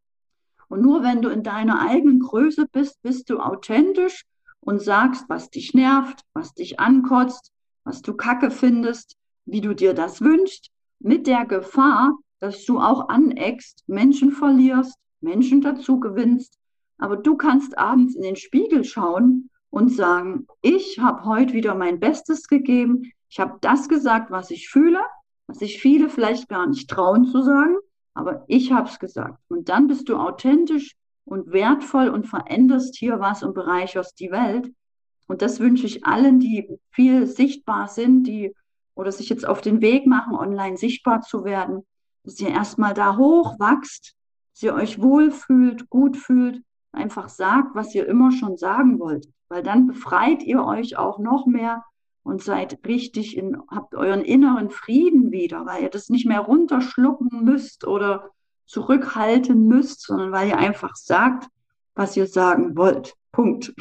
Und 0.69 0.81
nur 0.81 1.03
wenn 1.03 1.21
du 1.21 1.29
in 1.29 1.43
deiner 1.43 1.81
eigenen 1.81 2.19
Größe 2.19 2.67
bist, 2.71 3.01
bist 3.01 3.29
du 3.29 3.39
authentisch 3.39 4.23
und 4.61 4.81
sagst, 4.81 5.25
was 5.27 5.49
dich 5.49 5.73
nervt, 5.73 6.21
was 6.33 6.53
dich 6.53 6.79
ankotzt, 6.79 7.51
was 7.83 8.01
du 8.01 8.13
kacke 8.13 8.51
findest, 8.51 9.17
wie 9.45 9.61
du 9.61 9.73
dir 9.73 9.93
das 9.93 10.21
wünschst, 10.21 10.69
mit 10.99 11.27
der 11.27 11.45
Gefahr, 11.45 12.17
dass 12.39 12.63
du 12.65 12.79
auch 12.79 13.09
aneckst, 13.09 13.83
Menschen 13.87 14.31
verlierst, 14.31 14.95
Menschen 15.19 15.61
dazu 15.61 15.99
gewinnst. 15.99 16.57
Aber 17.01 17.17
du 17.17 17.35
kannst 17.35 17.77
abends 17.77 18.15
in 18.15 18.21
den 18.21 18.37
Spiegel 18.37 18.85
schauen 18.85 19.49
und 19.69 19.89
sagen, 19.89 20.47
ich 20.61 20.99
habe 20.99 21.25
heute 21.25 21.53
wieder 21.53 21.75
mein 21.75 21.99
Bestes 21.99 22.47
gegeben. 22.47 23.11
Ich 23.29 23.41
habe 23.41 23.57
das 23.59 23.89
gesagt, 23.89 24.31
was 24.31 24.51
ich 24.51 24.69
fühle, 24.69 25.01
was 25.47 25.59
sich 25.59 25.81
viele 25.81 26.09
vielleicht 26.09 26.47
gar 26.47 26.67
nicht 26.67 26.89
trauen 26.89 27.25
zu 27.25 27.41
sagen 27.41 27.75
aber 28.13 28.43
ich 28.47 28.71
habe 28.71 28.89
es 28.89 28.99
gesagt. 28.99 29.39
Und 29.47 29.69
dann 29.69 29.87
bist 29.87 30.09
du 30.09 30.17
authentisch 30.17 30.95
und 31.25 31.51
wertvoll 31.51 32.09
und 32.09 32.27
veränderst 32.27 32.97
hier 32.97 33.19
was 33.19 33.43
und 33.43 33.53
bereicherst 33.53 34.19
die 34.19 34.31
Welt. 34.31 34.71
Und 35.27 35.41
das 35.41 35.59
wünsche 35.59 35.85
ich 35.85 36.05
allen, 36.05 36.39
die 36.39 36.67
viel 36.91 37.27
sichtbar 37.27 37.87
sind, 37.87 38.23
die 38.23 38.53
oder 38.95 39.11
sich 39.11 39.29
jetzt 39.29 39.47
auf 39.47 39.61
den 39.61 39.81
Weg 39.81 40.05
machen, 40.05 40.35
online 40.35 40.75
sichtbar 40.75 41.21
zu 41.21 41.45
werden, 41.45 41.85
dass 42.23 42.39
ihr 42.39 42.49
erstmal 42.49 42.93
da 42.93 43.15
hoch 43.15 43.57
wachst, 43.57 44.13
dass 44.53 44.63
ihr 44.63 44.73
euch 44.73 45.01
wohlfühlt, 45.01 45.89
gut 45.89 46.17
fühlt, 46.17 46.61
einfach 46.91 47.29
sagt, 47.29 47.75
was 47.75 47.93
ihr 47.95 48.07
immer 48.07 48.31
schon 48.31 48.57
sagen 48.57 48.99
wollt. 48.99 49.27
Weil 49.49 49.63
dann 49.63 49.87
befreit 49.87 50.43
ihr 50.43 50.63
euch 50.63 50.97
auch 50.97 51.19
noch 51.19 51.45
mehr 51.45 51.83
und 52.23 52.43
seid 52.43 52.79
richtig 52.85 53.35
in, 53.37 53.57
habt 53.69 53.95
euren 53.95 54.21
inneren 54.21 54.69
Frieden 54.69 55.31
wieder, 55.31 55.65
weil 55.65 55.83
ihr 55.83 55.89
das 55.89 56.09
nicht 56.09 56.25
mehr 56.25 56.41
runterschlucken 56.41 57.43
müsst 57.43 57.85
oder 57.85 58.29
zurückhalten 58.65 59.67
müsst, 59.67 60.01
sondern 60.01 60.31
weil 60.31 60.49
ihr 60.49 60.57
einfach 60.57 60.95
sagt, 60.95 61.47
was 61.95 62.15
ihr 62.15 62.27
sagen 62.27 62.77
wollt. 62.77 63.15
Punkt. 63.31 63.73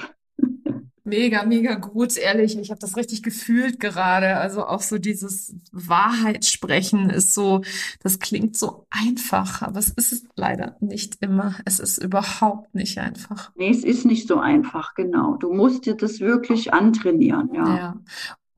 Mega, 1.11 1.45
mega 1.45 1.75
gut, 1.75 2.17
ehrlich. 2.17 2.57
Ich 2.57 2.71
habe 2.71 2.81
das 2.81 2.97
richtig 2.97 3.23
gefühlt 3.23 3.81
gerade. 3.81 4.37
Also 4.37 4.65
auch 4.65 4.81
so 4.81 4.99
dieses 4.99 5.55
Wahrheitssprechen 5.73 7.11
ist 7.11 7.35
so, 7.35 7.63
das 8.03 8.21
klingt 8.21 8.57
so 8.57 8.87
einfach, 8.91 9.63
aber 9.63 9.79
es 9.79 9.91
ist 9.91 10.13
es 10.13 10.25
leider 10.37 10.77
nicht 10.81 11.17
immer. 11.21 11.57
Es 11.65 11.81
ist 11.81 11.99
überhaupt 11.99 12.75
nicht 12.75 12.99
einfach. 12.99 13.51
Nee, 13.57 13.71
es 13.71 13.85
ist 13.85 14.07
nicht 14.07 14.29
so 14.29 14.39
einfach, 14.39 14.95
genau. 14.95 15.37
Du 15.37 15.53
musst 15.53 15.85
dir 15.85 15.95
das 15.95 16.21
wirklich 16.21 16.73
antrainieren, 16.73 17.51
ja. 17.53 17.77
Ja. 17.77 17.97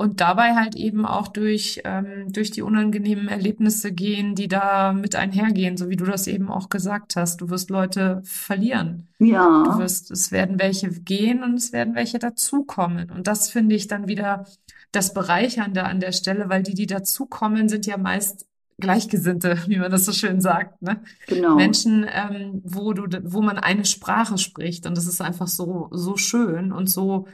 Und 0.02 0.20
dabei 0.20 0.56
halt 0.56 0.74
eben 0.74 1.06
auch 1.06 1.28
durch, 1.28 1.80
ähm, 1.84 2.32
durch 2.32 2.50
die 2.50 2.62
unangenehmen 2.62 3.28
Erlebnisse 3.28 3.92
gehen, 3.92 4.34
die 4.34 4.48
da 4.48 4.92
mit 4.92 5.14
einhergehen, 5.14 5.76
so 5.76 5.90
wie 5.90 5.96
du 5.96 6.04
das 6.04 6.26
eben 6.26 6.50
auch 6.50 6.70
gesagt 6.70 7.14
hast. 7.14 7.40
Du 7.40 7.50
wirst 7.50 7.70
Leute 7.70 8.20
verlieren. 8.24 9.06
Ja. 9.20 9.62
Du 9.62 9.78
wirst, 9.78 10.10
es 10.10 10.32
werden 10.32 10.58
welche 10.58 10.88
gehen 10.90 11.44
und 11.44 11.54
es 11.54 11.72
werden 11.72 11.94
welche 11.94 12.18
dazukommen. 12.18 13.12
Und 13.12 13.28
das 13.28 13.48
finde 13.48 13.76
ich 13.76 13.86
dann 13.86 14.08
wieder 14.08 14.44
das 14.90 15.14
Bereichernde 15.14 15.84
an 15.84 16.00
der 16.00 16.10
Stelle, 16.10 16.48
weil 16.48 16.64
die, 16.64 16.74
die 16.74 16.88
dazukommen, 16.88 17.68
sind 17.68 17.86
ja 17.86 17.96
meist 17.96 18.48
Gleichgesinnte, 18.80 19.56
wie 19.68 19.78
man 19.78 19.92
das 19.92 20.04
so 20.04 20.10
schön 20.10 20.40
sagt, 20.40 20.82
ne? 20.82 21.00
Genau. 21.28 21.54
Menschen, 21.54 22.08
ähm, 22.12 22.60
wo 22.64 22.92
du, 22.92 23.06
wo 23.22 23.40
man 23.40 23.56
eine 23.56 23.84
Sprache 23.84 24.36
spricht 24.36 24.84
und 24.84 24.96
das 24.96 25.06
ist 25.06 25.20
einfach 25.20 25.46
so, 25.46 25.90
so 25.92 26.16
schön 26.16 26.72
und 26.72 26.90
so, 26.90 27.28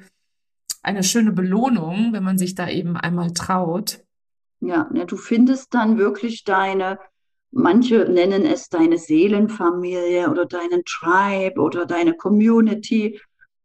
eine 0.89 1.05
schöne 1.05 1.33
Belohnung, 1.33 2.13
wenn 2.13 2.25
man 2.25 2.39
sich 2.39 2.55
da 2.55 2.69
eben 2.69 2.97
einmal 2.97 3.33
traut. 3.33 4.01
Ja, 4.61 4.89
ne, 4.91 5.05
du 5.05 5.17
findest 5.17 5.75
dann 5.75 5.99
wirklich 5.99 6.45
deine, 6.45 6.99
manche 7.51 8.09
nennen 8.11 8.47
es 8.47 8.71
deine 8.71 8.97
Seelenfamilie 8.97 10.31
oder 10.31 10.47
deinen 10.47 10.83
Tribe 10.85 11.61
oder 11.61 11.85
deine 11.85 12.15
Community 12.15 13.21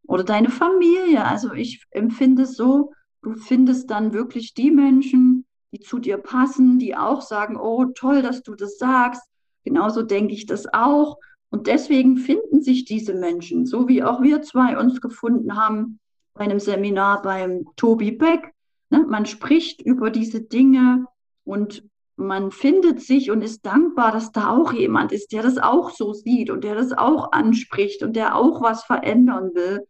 oder 0.05 0.25
deine 0.25 0.49
Familie. 0.49 1.25
Also 1.25 1.53
ich 1.53 1.85
empfinde 1.91 2.43
es 2.43 2.57
so, 2.57 2.91
du 3.21 3.33
findest 3.35 3.89
dann 3.89 4.13
wirklich 4.13 4.53
die 4.53 4.69
Menschen, 4.69 5.45
die 5.71 5.79
zu 5.79 5.99
dir 5.99 6.17
passen, 6.17 6.77
die 6.77 6.95
auch 6.95 7.21
sagen, 7.21 7.55
oh, 7.55 7.85
toll, 7.95 8.21
dass 8.21 8.43
du 8.43 8.53
das 8.53 8.77
sagst. 8.77 9.23
Genauso 9.63 10.03
denke 10.03 10.33
ich 10.33 10.45
das 10.45 10.71
auch. 10.73 11.17
Und 11.49 11.67
deswegen 11.67 12.17
finden 12.17 12.61
sich 12.61 12.83
diese 12.83 13.13
Menschen, 13.13 13.65
so 13.65 13.87
wie 13.87 14.03
auch 14.03 14.21
wir 14.21 14.41
zwei 14.41 14.77
uns 14.77 14.99
gefunden 14.99 15.55
haben, 15.55 15.99
bei 16.33 16.43
einem 16.45 16.59
Seminar 16.59 17.21
beim 17.21 17.65
Tobi 17.75 18.11
Beck. 18.11 18.53
Ne? 18.89 19.05
Man 19.07 19.25
spricht 19.25 19.81
über 19.81 20.09
diese 20.09 20.41
Dinge 20.41 21.05
und 21.43 21.83
man 22.15 22.51
findet 22.51 23.01
sich 23.01 23.31
und 23.31 23.41
ist 23.41 23.65
dankbar, 23.65 24.11
dass 24.11 24.31
da 24.31 24.49
auch 24.49 24.71
jemand 24.73 25.11
ist, 25.11 25.31
der 25.31 25.43
das 25.43 25.57
auch 25.57 25.89
so 25.89 26.13
sieht 26.13 26.49
und 26.49 26.63
der 26.63 26.75
das 26.75 26.91
auch 26.91 27.31
anspricht 27.31 28.03
und 28.03 28.15
der 28.15 28.35
auch 28.35 28.61
was 28.61 28.83
verändern 28.83 29.51
will 29.55 29.87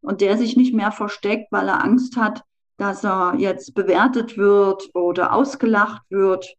und 0.00 0.20
der 0.20 0.36
sich 0.38 0.56
nicht 0.56 0.74
mehr 0.74 0.92
versteckt, 0.92 1.50
weil 1.50 1.68
er 1.68 1.82
Angst 1.82 2.16
hat, 2.16 2.44
dass 2.76 3.04
er 3.04 3.34
jetzt 3.38 3.74
bewertet 3.74 4.36
wird 4.36 4.90
oder 4.94 5.32
ausgelacht 5.32 6.02
wird. 6.10 6.54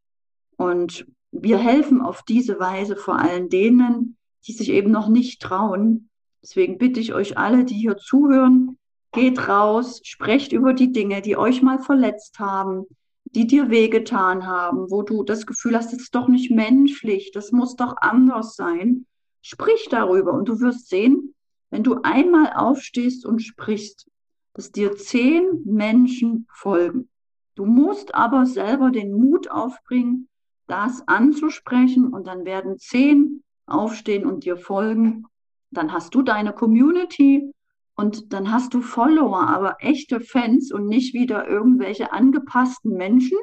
Und 0.58 1.06
wir 1.32 1.58
helfen 1.58 2.02
auf 2.02 2.24
diese 2.24 2.60
Weise 2.60 2.95
vor 2.95 3.19
allem 3.19 3.50
denen, 3.50 4.17
die 4.48 4.54
sich 4.54 4.69
eben 4.69 4.91
noch 4.91 5.10
nicht 5.10 5.41
trauen. 5.41 6.10
Deswegen 6.41 6.78
bitte 6.78 7.00
ich 7.00 7.13
euch 7.13 7.38
alle, 7.38 7.65
die 7.65 7.76
hier 7.76 7.98
zuhören, 7.98 8.75
Geht 9.15 9.47
raus, 9.47 10.01
sprecht 10.04 10.51
über 10.51 10.73
die 10.73 10.91
Dinge, 10.91 11.21
die 11.21 11.38
euch 11.38 11.62
mal 11.62 11.80
verletzt 11.80 12.38
haben, 12.38 12.84
die 13.23 13.47
dir 13.47 13.69
wehgetan 13.69 14.45
haben, 14.45 14.91
wo 14.91 15.04
du 15.04 15.23
das 15.23 15.45
Gefühl 15.45 15.78
hast, 15.78 15.93
das 15.93 16.01
ist 16.01 16.15
doch 16.15 16.28
nicht 16.28 16.51
menschlich, 16.51 17.32
das 17.32 17.54
muss 17.54 17.78
doch 17.78 17.95
anders 18.01 18.58
sein. 18.58 19.06
Sprich 19.41 19.88
darüber 19.89 20.34
und 20.34 20.49
du 20.49 20.60
wirst 20.60 20.89
sehen, 20.89 21.34
wenn 21.69 21.82
du 21.82 22.01
einmal 22.04 22.51
aufstehst 22.54 23.25
und 23.25 23.39
sprichst, 23.39 24.06
dass 24.54 24.73
dir 24.73 24.97
zehn 24.97 25.63
Menschen 25.63 26.45
folgen. 26.51 27.08
Du 27.56 27.65
musst 27.65 28.13
aber 28.15 28.45
selber 28.45 28.91
den 28.91 29.13
Mut 29.13 29.49
aufbringen, 29.49 30.28
das 30.67 31.08
anzusprechen 31.08 32.13
und 32.13 32.28
dann 32.28 32.43
werden 32.43 32.80
zehn 32.80 33.43
aufstehen 33.65 34.25
und 34.25 34.43
dir 34.43 34.58
folgen. 34.58 35.25
Dann 35.71 35.93
hast 35.93 36.13
du 36.15 36.21
deine 36.21 36.51
Community, 36.51 37.49
und 37.96 38.34
dann 38.34 38.52
hast 38.52 38.74
du 38.74 38.82
Follower, 38.82 39.48
aber 39.48 39.78
echte 39.80 40.20
Fans 40.20 40.72
und 40.72 40.88
nicht 40.88 41.14
wieder 41.14 41.48
irgendwelche 41.48 42.12
angepassten 42.12 42.92
Menschen, 42.92 43.38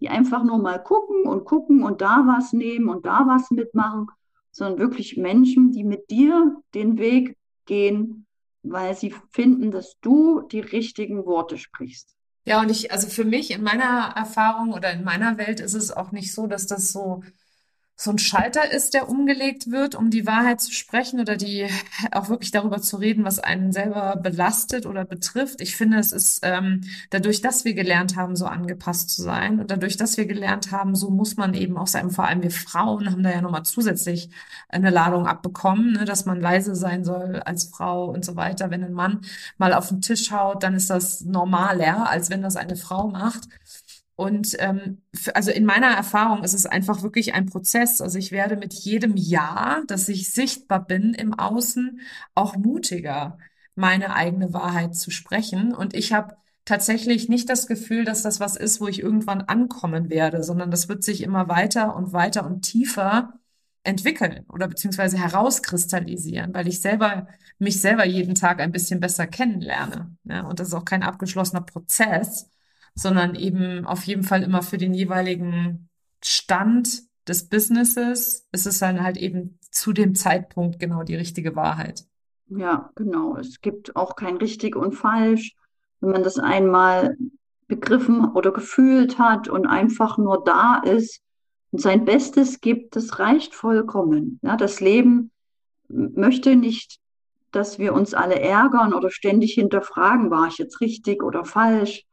die 0.00 0.08
einfach 0.08 0.42
nur 0.42 0.58
mal 0.58 0.82
gucken 0.82 1.24
und 1.24 1.44
gucken 1.44 1.82
und 1.82 2.00
da 2.00 2.24
was 2.26 2.52
nehmen 2.52 2.88
und 2.88 3.04
da 3.04 3.26
was 3.26 3.50
mitmachen, 3.50 4.06
sondern 4.50 4.78
wirklich 4.78 5.16
Menschen, 5.18 5.72
die 5.72 5.84
mit 5.84 6.10
dir 6.10 6.62
den 6.74 6.98
Weg 6.98 7.36
gehen, 7.66 8.26
weil 8.62 8.96
sie 8.96 9.14
finden, 9.30 9.70
dass 9.70 9.98
du 10.00 10.42
die 10.42 10.60
richtigen 10.60 11.26
Worte 11.26 11.58
sprichst. 11.58 12.16
Ja, 12.46 12.60
und 12.60 12.70
ich, 12.70 12.90
also 12.90 13.06
für 13.08 13.24
mich 13.24 13.50
in 13.50 13.62
meiner 13.62 14.14
Erfahrung 14.16 14.72
oder 14.72 14.92
in 14.92 15.04
meiner 15.04 15.36
Welt 15.36 15.60
ist 15.60 15.74
es 15.74 15.90
auch 15.90 16.10
nicht 16.10 16.32
so, 16.34 16.46
dass 16.46 16.66
das 16.66 16.90
so 16.90 17.22
so 18.02 18.10
ein 18.10 18.18
Schalter 18.18 18.72
ist, 18.72 18.94
der 18.94 19.10
umgelegt 19.10 19.70
wird, 19.70 19.94
um 19.94 20.08
die 20.08 20.26
Wahrheit 20.26 20.62
zu 20.62 20.72
sprechen 20.72 21.20
oder 21.20 21.36
die 21.36 21.66
auch 22.12 22.30
wirklich 22.30 22.50
darüber 22.50 22.80
zu 22.80 22.96
reden, 22.96 23.24
was 23.24 23.38
einen 23.38 23.72
selber 23.72 24.16
belastet 24.16 24.86
oder 24.86 25.04
betrifft. 25.04 25.60
Ich 25.60 25.76
finde, 25.76 25.98
es 25.98 26.12
ist 26.12 26.40
ähm, 26.42 26.80
dadurch, 27.10 27.42
dass 27.42 27.66
wir 27.66 27.74
gelernt 27.74 28.16
haben, 28.16 28.36
so 28.36 28.46
angepasst 28.46 29.10
zu 29.10 29.20
sein 29.20 29.60
und 29.60 29.70
dadurch, 29.70 29.98
dass 29.98 30.16
wir 30.16 30.24
gelernt 30.24 30.72
haben, 30.72 30.94
so 30.94 31.10
muss 31.10 31.36
man 31.36 31.52
eben 31.52 31.76
auch 31.76 31.88
sein. 31.88 32.10
Vor 32.10 32.26
allem 32.26 32.42
wir 32.42 32.50
Frauen 32.50 33.10
haben 33.10 33.22
da 33.22 33.32
ja 33.32 33.42
nochmal 33.42 33.64
zusätzlich 33.64 34.30
eine 34.70 34.88
Ladung 34.88 35.26
abbekommen, 35.26 35.92
ne, 35.92 36.06
dass 36.06 36.24
man 36.24 36.40
leise 36.40 36.74
sein 36.74 37.04
soll 37.04 37.42
als 37.44 37.64
Frau 37.64 38.06
und 38.06 38.24
so 38.24 38.34
weiter. 38.34 38.70
Wenn 38.70 38.82
ein 38.82 38.94
Mann 38.94 39.20
mal 39.58 39.74
auf 39.74 39.88
den 39.88 40.00
Tisch 40.00 40.30
haut, 40.30 40.62
dann 40.62 40.72
ist 40.72 40.88
das 40.88 41.20
normaler, 41.20 42.08
als 42.08 42.30
wenn 42.30 42.40
das 42.40 42.56
eine 42.56 42.76
Frau 42.76 43.08
macht. 43.08 43.46
Und 44.20 44.54
ähm, 44.58 45.00
also 45.32 45.50
in 45.50 45.64
meiner 45.64 45.86
Erfahrung 45.86 46.44
ist 46.44 46.52
es 46.52 46.66
einfach 46.66 47.02
wirklich 47.02 47.32
ein 47.32 47.46
Prozess. 47.46 48.02
Also 48.02 48.18
ich 48.18 48.32
werde 48.32 48.58
mit 48.58 48.74
jedem 48.74 49.16
Jahr, 49.16 49.82
dass 49.86 50.10
ich 50.10 50.30
sichtbar 50.30 50.84
bin 50.84 51.14
im 51.14 51.32
Außen, 51.32 52.02
auch 52.34 52.54
mutiger, 52.54 53.38
meine 53.76 54.14
eigene 54.14 54.52
Wahrheit 54.52 54.94
zu 54.94 55.10
sprechen. 55.10 55.74
Und 55.74 55.94
ich 55.94 56.12
habe 56.12 56.36
tatsächlich 56.66 57.30
nicht 57.30 57.48
das 57.48 57.66
Gefühl, 57.66 58.04
dass 58.04 58.20
das 58.22 58.40
was 58.40 58.56
ist, 58.56 58.82
wo 58.82 58.88
ich 58.88 59.00
irgendwann 59.00 59.40
ankommen 59.40 60.10
werde, 60.10 60.42
sondern 60.42 60.70
das 60.70 60.90
wird 60.90 61.02
sich 61.02 61.22
immer 61.22 61.48
weiter 61.48 61.96
und 61.96 62.12
weiter 62.12 62.44
und 62.44 62.60
tiefer 62.60 63.32
entwickeln 63.84 64.44
oder 64.50 64.68
beziehungsweise 64.68 65.16
herauskristallisieren, 65.16 66.52
weil 66.52 66.68
ich 66.68 66.80
selber 66.80 67.26
mich 67.58 67.80
selber 67.80 68.04
jeden 68.04 68.34
Tag 68.34 68.60
ein 68.60 68.72
bisschen 68.72 69.00
besser 69.00 69.26
kennenlerne. 69.26 70.14
Ja, 70.24 70.42
und 70.42 70.60
das 70.60 70.68
ist 70.68 70.74
auch 70.74 70.84
kein 70.84 71.02
abgeschlossener 71.02 71.62
Prozess, 71.62 72.50
sondern 72.94 73.34
eben 73.34 73.86
auf 73.86 74.04
jeden 74.04 74.22
Fall 74.22 74.42
immer 74.42 74.62
für 74.62 74.78
den 74.78 74.94
jeweiligen 74.94 75.88
Stand 76.22 77.02
des 77.26 77.48
Businesses 77.48 78.46
ist 78.52 78.66
es 78.66 78.78
dann 78.78 79.02
halt 79.02 79.16
eben 79.16 79.58
zu 79.70 79.92
dem 79.92 80.14
Zeitpunkt 80.14 80.78
genau 80.78 81.02
die 81.02 81.16
richtige 81.16 81.54
Wahrheit. 81.54 82.04
Ja, 82.48 82.90
genau. 82.96 83.36
Es 83.36 83.60
gibt 83.60 83.94
auch 83.94 84.16
kein 84.16 84.36
richtig 84.36 84.74
und 84.74 84.92
falsch. 84.94 85.54
Wenn 86.00 86.10
man 86.10 86.22
das 86.24 86.38
einmal 86.38 87.16
begriffen 87.68 88.24
oder 88.32 88.52
gefühlt 88.52 89.18
hat 89.18 89.48
und 89.48 89.66
einfach 89.66 90.18
nur 90.18 90.42
da 90.44 90.82
ist 90.84 91.20
und 91.70 91.80
sein 91.80 92.04
Bestes 92.04 92.60
gibt, 92.60 92.96
das 92.96 93.20
reicht 93.20 93.54
vollkommen. 93.54 94.40
Ja, 94.42 94.56
das 94.56 94.80
Leben 94.80 95.30
möchte 95.88 96.56
nicht, 96.56 96.98
dass 97.52 97.78
wir 97.78 97.92
uns 97.92 98.14
alle 98.14 98.40
ärgern 98.40 98.92
oder 98.92 99.10
ständig 99.10 99.54
hinterfragen, 99.54 100.30
war 100.30 100.48
ich 100.48 100.58
jetzt 100.58 100.80
richtig 100.80 101.22
oder 101.22 101.44
falsch. 101.44 102.04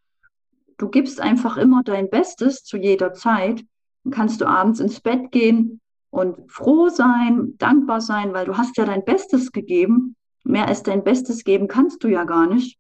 Du 0.78 0.90
gibst 0.90 1.20
einfach 1.20 1.58
immer 1.58 1.84
dein 1.84 2.10
Bestes 2.10 2.64
zu 2.64 2.78
jeder 2.78 3.14
Zeit. 3.14 3.66
Dann 4.04 4.14
kannst 4.14 4.42
du 4.42 4.46
abends 4.46 4.80
ins 4.80 5.00
Bett 5.00 5.32
gehen 5.32 5.82
und 6.10 6.52
froh 6.52 6.90
sein, 6.90 7.56
dankbar 7.58 8.02
sein, 8.02 8.34
weil 8.34 8.46
du 8.46 8.58
hast 8.58 8.78
ja 8.78 8.86
dein 8.86 9.04
Bestes 9.04 9.52
gegeben. 9.52 10.16
Mehr 10.44 10.68
als 10.68 10.84
dein 10.84 11.04
Bestes 11.04 11.44
geben 11.44 11.68
kannst 11.68 12.04
du 12.04 12.08
ja 12.08 12.24
gar 12.24 12.48
nicht. 12.48 12.78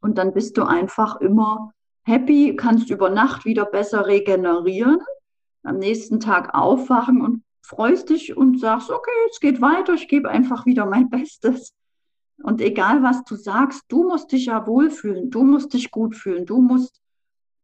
Und 0.00 0.18
dann 0.18 0.32
bist 0.32 0.56
du 0.56 0.64
einfach 0.64 1.20
immer 1.20 1.72
happy, 2.02 2.56
kannst 2.56 2.90
über 2.90 3.10
Nacht 3.10 3.44
wieder 3.44 3.64
besser 3.64 4.06
regenerieren, 4.06 4.98
am 5.62 5.78
nächsten 5.78 6.20
Tag 6.20 6.54
aufwachen 6.54 7.20
und 7.20 7.42
freust 7.62 8.10
dich 8.10 8.36
und 8.36 8.58
sagst, 8.58 8.90
okay, 8.90 9.10
es 9.30 9.40
geht 9.40 9.60
weiter, 9.60 9.94
ich 9.94 10.08
gebe 10.08 10.28
einfach 10.28 10.66
wieder 10.66 10.86
mein 10.86 11.08
Bestes. 11.10 11.72
Und 12.42 12.60
egal 12.60 13.02
was 13.02 13.22
du 13.24 13.36
sagst, 13.36 13.84
du 13.88 14.02
musst 14.04 14.32
dich 14.32 14.46
ja 14.46 14.66
wohlfühlen, 14.66 15.30
du 15.30 15.42
musst 15.44 15.74
dich 15.74 15.90
gut 15.90 16.16
fühlen, 16.16 16.46
du 16.46 16.62
musst, 16.62 17.00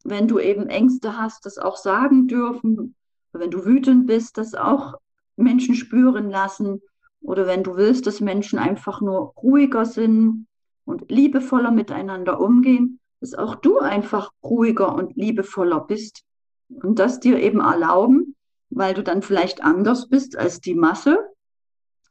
wenn 0.08 0.28
du 0.28 0.38
eben 0.38 0.68
Ängste 0.68 1.18
hast, 1.18 1.46
das 1.46 1.58
auch 1.58 1.76
sagen 1.76 2.28
dürfen, 2.28 2.94
wenn 3.32 3.50
du 3.50 3.64
wütend 3.64 4.06
bist, 4.06 4.38
das 4.38 4.54
auch 4.54 4.94
Menschen 5.36 5.74
spüren 5.74 6.30
lassen 6.30 6.80
oder 7.20 7.46
wenn 7.46 7.62
du 7.62 7.76
willst, 7.76 8.06
dass 8.06 8.20
Menschen 8.20 8.58
einfach 8.58 9.00
nur 9.00 9.32
ruhiger 9.36 9.84
sind 9.84 10.46
und 10.84 11.10
liebevoller 11.10 11.70
miteinander 11.70 12.40
umgehen, 12.40 13.00
dass 13.20 13.34
auch 13.34 13.56
du 13.56 13.78
einfach 13.78 14.30
ruhiger 14.42 14.94
und 14.94 15.16
liebevoller 15.16 15.80
bist 15.80 16.22
und 16.68 16.98
das 16.98 17.20
dir 17.20 17.38
eben 17.38 17.60
erlauben, 17.60 18.36
weil 18.70 18.94
du 18.94 19.02
dann 19.02 19.22
vielleicht 19.22 19.62
anders 19.62 20.08
bist 20.08 20.36
als 20.36 20.60
die 20.60 20.74
Masse, 20.74 21.18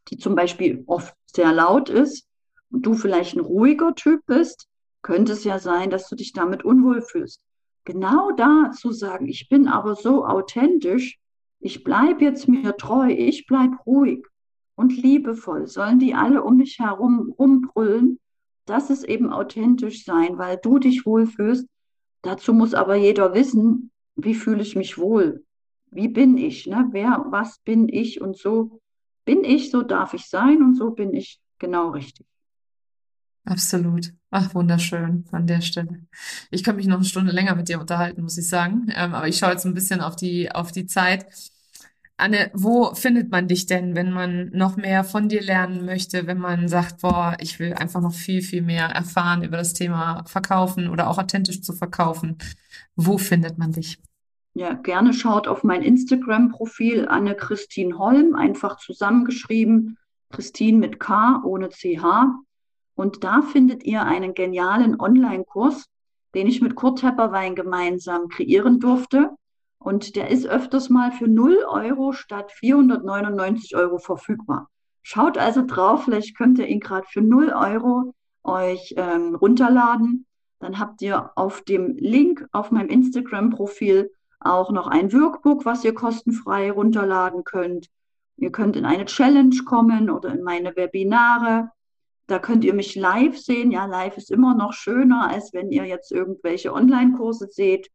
die 0.09 0.17
zum 0.17 0.35
Beispiel 0.35 0.83
oft 0.87 1.15
sehr 1.25 1.53
laut 1.53 1.89
ist 1.89 2.27
und 2.69 2.85
du 2.85 2.93
vielleicht 2.93 3.35
ein 3.35 3.41
ruhiger 3.41 3.95
Typ 3.95 4.25
bist, 4.25 4.67
könnte 5.01 5.33
es 5.33 5.43
ja 5.43 5.59
sein, 5.59 5.89
dass 5.89 6.09
du 6.09 6.15
dich 6.15 6.33
damit 6.33 6.63
unwohl 6.63 7.01
fühlst. 7.01 7.39
Genau 7.85 8.31
da 8.31 8.71
zu 8.71 8.91
sagen, 8.91 9.27
ich 9.27 9.47
bin 9.47 9.67
aber 9.67 9.95
so 9.95 10.25
authentisch, 10.25 11.19
ich 11.59 11.83
bleibe 11.83 12.23
jetzt 12.23 12.47
mir 12.47 12.75
treu, 12.77 13.09
ich 13.09 13.45
bleibe 13.45 13.77
ruhig 13.85 14.25
und 14.75 14.95
liebevoll, 14.95 15.67
sollen 15.67 15.99
die 15.99 16.13
alle 16.13 16.43
um 16.43 16.57
mich 16.57 16.79
herum 16.79 17.33
rumbrüllen, 17.39 18.19
das 18.65 18.89
ist 18.89 19.03
eben 19.03 19.31
authentisch 19.31 20.03
sein, 20.03 20.37
weil 20.37 20.57
du 20.57 20.79
dich 20.79 21.05
wohlfühlst. 21.05 21.67
Dazu 22.23 22.53
muss 22.53 22.73
aber 22.73 22.95
jeder 22.95 23.33
wissen, 23.35 23.91
wie 24.15 24.33
fühle 24.33 24.63
ich 24.63 24.75
mich 24.75 24.97
wohl? 24.97 25.45
Wie 25.91 26.07
bin 26.07 26.37
ich? 26.37 26.65
Ne? 26.65 26.87
Wer, 26.91 27.25
was 27.29 27.59
bin 27.59 27.87
ich? 27.87 28.21
Und 28.21 28.37
so 28.37 28.81
bin 29.23 29.43
ich, 29.43 29.69
so 29.69 29.83
darf 29.83 30.13
ich 30.13 30.27
sein 30.27 30.63
und 30.63 30.73
so 30.73 30.91
bin 30.91 31.13
ich 31.13 31.39
genau 31.59 31.89
richtig. 31.89 32.25
Absolut. 33.45 34.11
Ach, 34.31 34.53
wunderschön 34.55 35.25
an 35.31 35.45
der 35.45 35.61
Stelle. 35.61 36.01
Ich 36.49 36.63
könnte 36.63 36.77
mich 36.77 36.87
noch 36.87 36.97
eine 36.97 37.05
Stunde 37.05 37.31
länger 37.31 37.55
mit 37.55 37.69
dir 37.69 37.79
unterhalten, 37.79 38.23
muss 38.23 38.37
ich 38.37 38.49
sagen. 38.49 38.87
Ähm, 38.95 39.13
aber 39.13 39.27
ich 39.27 39.37
schaue 39.37 39.51
jetzt 39.51 39.65
ein 39.65 39.75
bisschen 39.75 40.01
auf 40.01 40.15
die, 40.15 40.51
auf 40.51 40.71
die 40.71 40.87
Zeit. 40.87 41.27
Anne, 42.17 42.49
wo 42.53 42.93
findet 42.95 43.29
man 43.29 43.47
dich 43.47 43.65
denn, 43.65 43.93
wenn 43.93 44.11
man 44.11 44.49
noch 44.51 44.77
mehr 44.77 45.03
von 45.03 45.27
dir 45.27 45.41
lernen 45.41 45.85
möchte, 45.85 46.27
wenn 46.27 46.39
man 46.39 46.67
sagt, 46.69 47.01
boah, 47.01 47.35
ich 47.39 47.59
will 47.59 47.73
einfach 47.73 48.01
noch 48.01 48.13
viel, 48.13 48.41
viel 48.41 48.61
mehr 48.61 48.85
erfahren 48.85 49.43
über 49.43 49.57
das 49.57 49.73
Thema 49.73 50.23
Verkaufen 50.25 50.89
oder 50.89 51.09
auch 51.09 51.17
authentisch 51.17 51.61
zu 51.61 51.73
verkaufen? 51.73 52.37
Wo 52.95 53.17
findet 53.17 53.57
man 53.57 53.73
dich? 53.73 53.99
Ja, 54.53 54.73
gerne 54.73 55.13
schaut 55.13 55.49
auf 55.49 55.65
mein 55.65 55.81
Instagram-Profil 55.81 57.09
Anne-Christine 57.09 57.97
Holm, 57.97 58.35
einfach 58.35 58.77
zusammengeschrieben, 58.77 59.97
Christine 60.31 60.77
mit 60.77 60.99
K 60.99 61.41
ohne 61.43 61.69
CH. 61.69 62.31
Und 62.95 63.23
da 63.23 63.41
findet 63.41 63.83
ihr 63.83 64.03
einen 64.03 64.33
genialen 64.33 64.99
Online-Kurs, 64.99 65.85
den 66.33 66.47
ich 66.47 66.61
mit 66.61 66.75
Kurt 66.75 67.03
Hepperwein 67.03 67.55
gemeinsam 67.55 68.29
kreieren 68.29 68.79
durfte. 68.79 69.31
Und 69.77 70.15
der 70.15 70.29
ist 70.29 70.47
öfters 70.47 70.89
mal 70.89 71.11
für 71.11 71.27
0 71.27 71.65
Euro 71.67 72.13
statt 72.13 72.51
499 72.51 73.75
Euro 73.75 73.99
verfügbar. 73.99 74.69
Schaut 75.03 75.37
also 75.37 75.63
drauf, 75.65 76.05
vielleicht 76.05 76.35
könnt 76.35 76.57
ihr 76.57 76.67
ihn 76.67 76.79
gerade 76.79 77.05
für 77.07 77.21
0 77.21 77.49
Euro 77.49 78.15
euch 78.43 78.95
ähm, 78.97 79.35
runterladen. 79.35 80.25
Dann 80.59 80.79
habt 80.79 81.01
ihr 81.01 81.31
auf 81.35 81.61
dem 81.61 81.95
Link 81.97 82.47
auf 82.51 82.71
meinem 82.71 82.89
Instagram-Profil 82.89 84.11
auch 84.39 84.71
noch 84.71 84.87
ein 84.87 85.11
Workbook, 85.11 85.65
was 85.65 85.83
ihr 85.83 85.93
kostenfrei 85.93 86.71
runterladen 86.71 87.43
könnt. 87.43 87.89
Ihr 88.37 88.51
könnt 88.51 88.75
in 88.75 88.85
eine 88.85 89.05
Challenge 89.05 89.55
kommen 89.65 90.09
oder 90.09 90.29
in 90.31 90.43
meine 90.43 90.75
Webinare. 90.75 91.71
Da 92.27 92.39
könnt 92.39 92.63
ihr 92.63 92.73
mich 92.73 92.95
live 92.95 93.37
sehen. 93.37 93.71
Ja, 93.71 93.85
live 93.85 94.17
ist 94.17 94.31
immer 94.31 94.55
noch 94.55 94.73
schöner, 94.73 95.29
als 95.29 95.53
wenn 95.53 95.71
ihr 95.71 95.85
jetzt 95.85 96.11
irgendwelche 96.11 96.73
Online-Kurse 96.73 97.47
seht. 97.51 97.91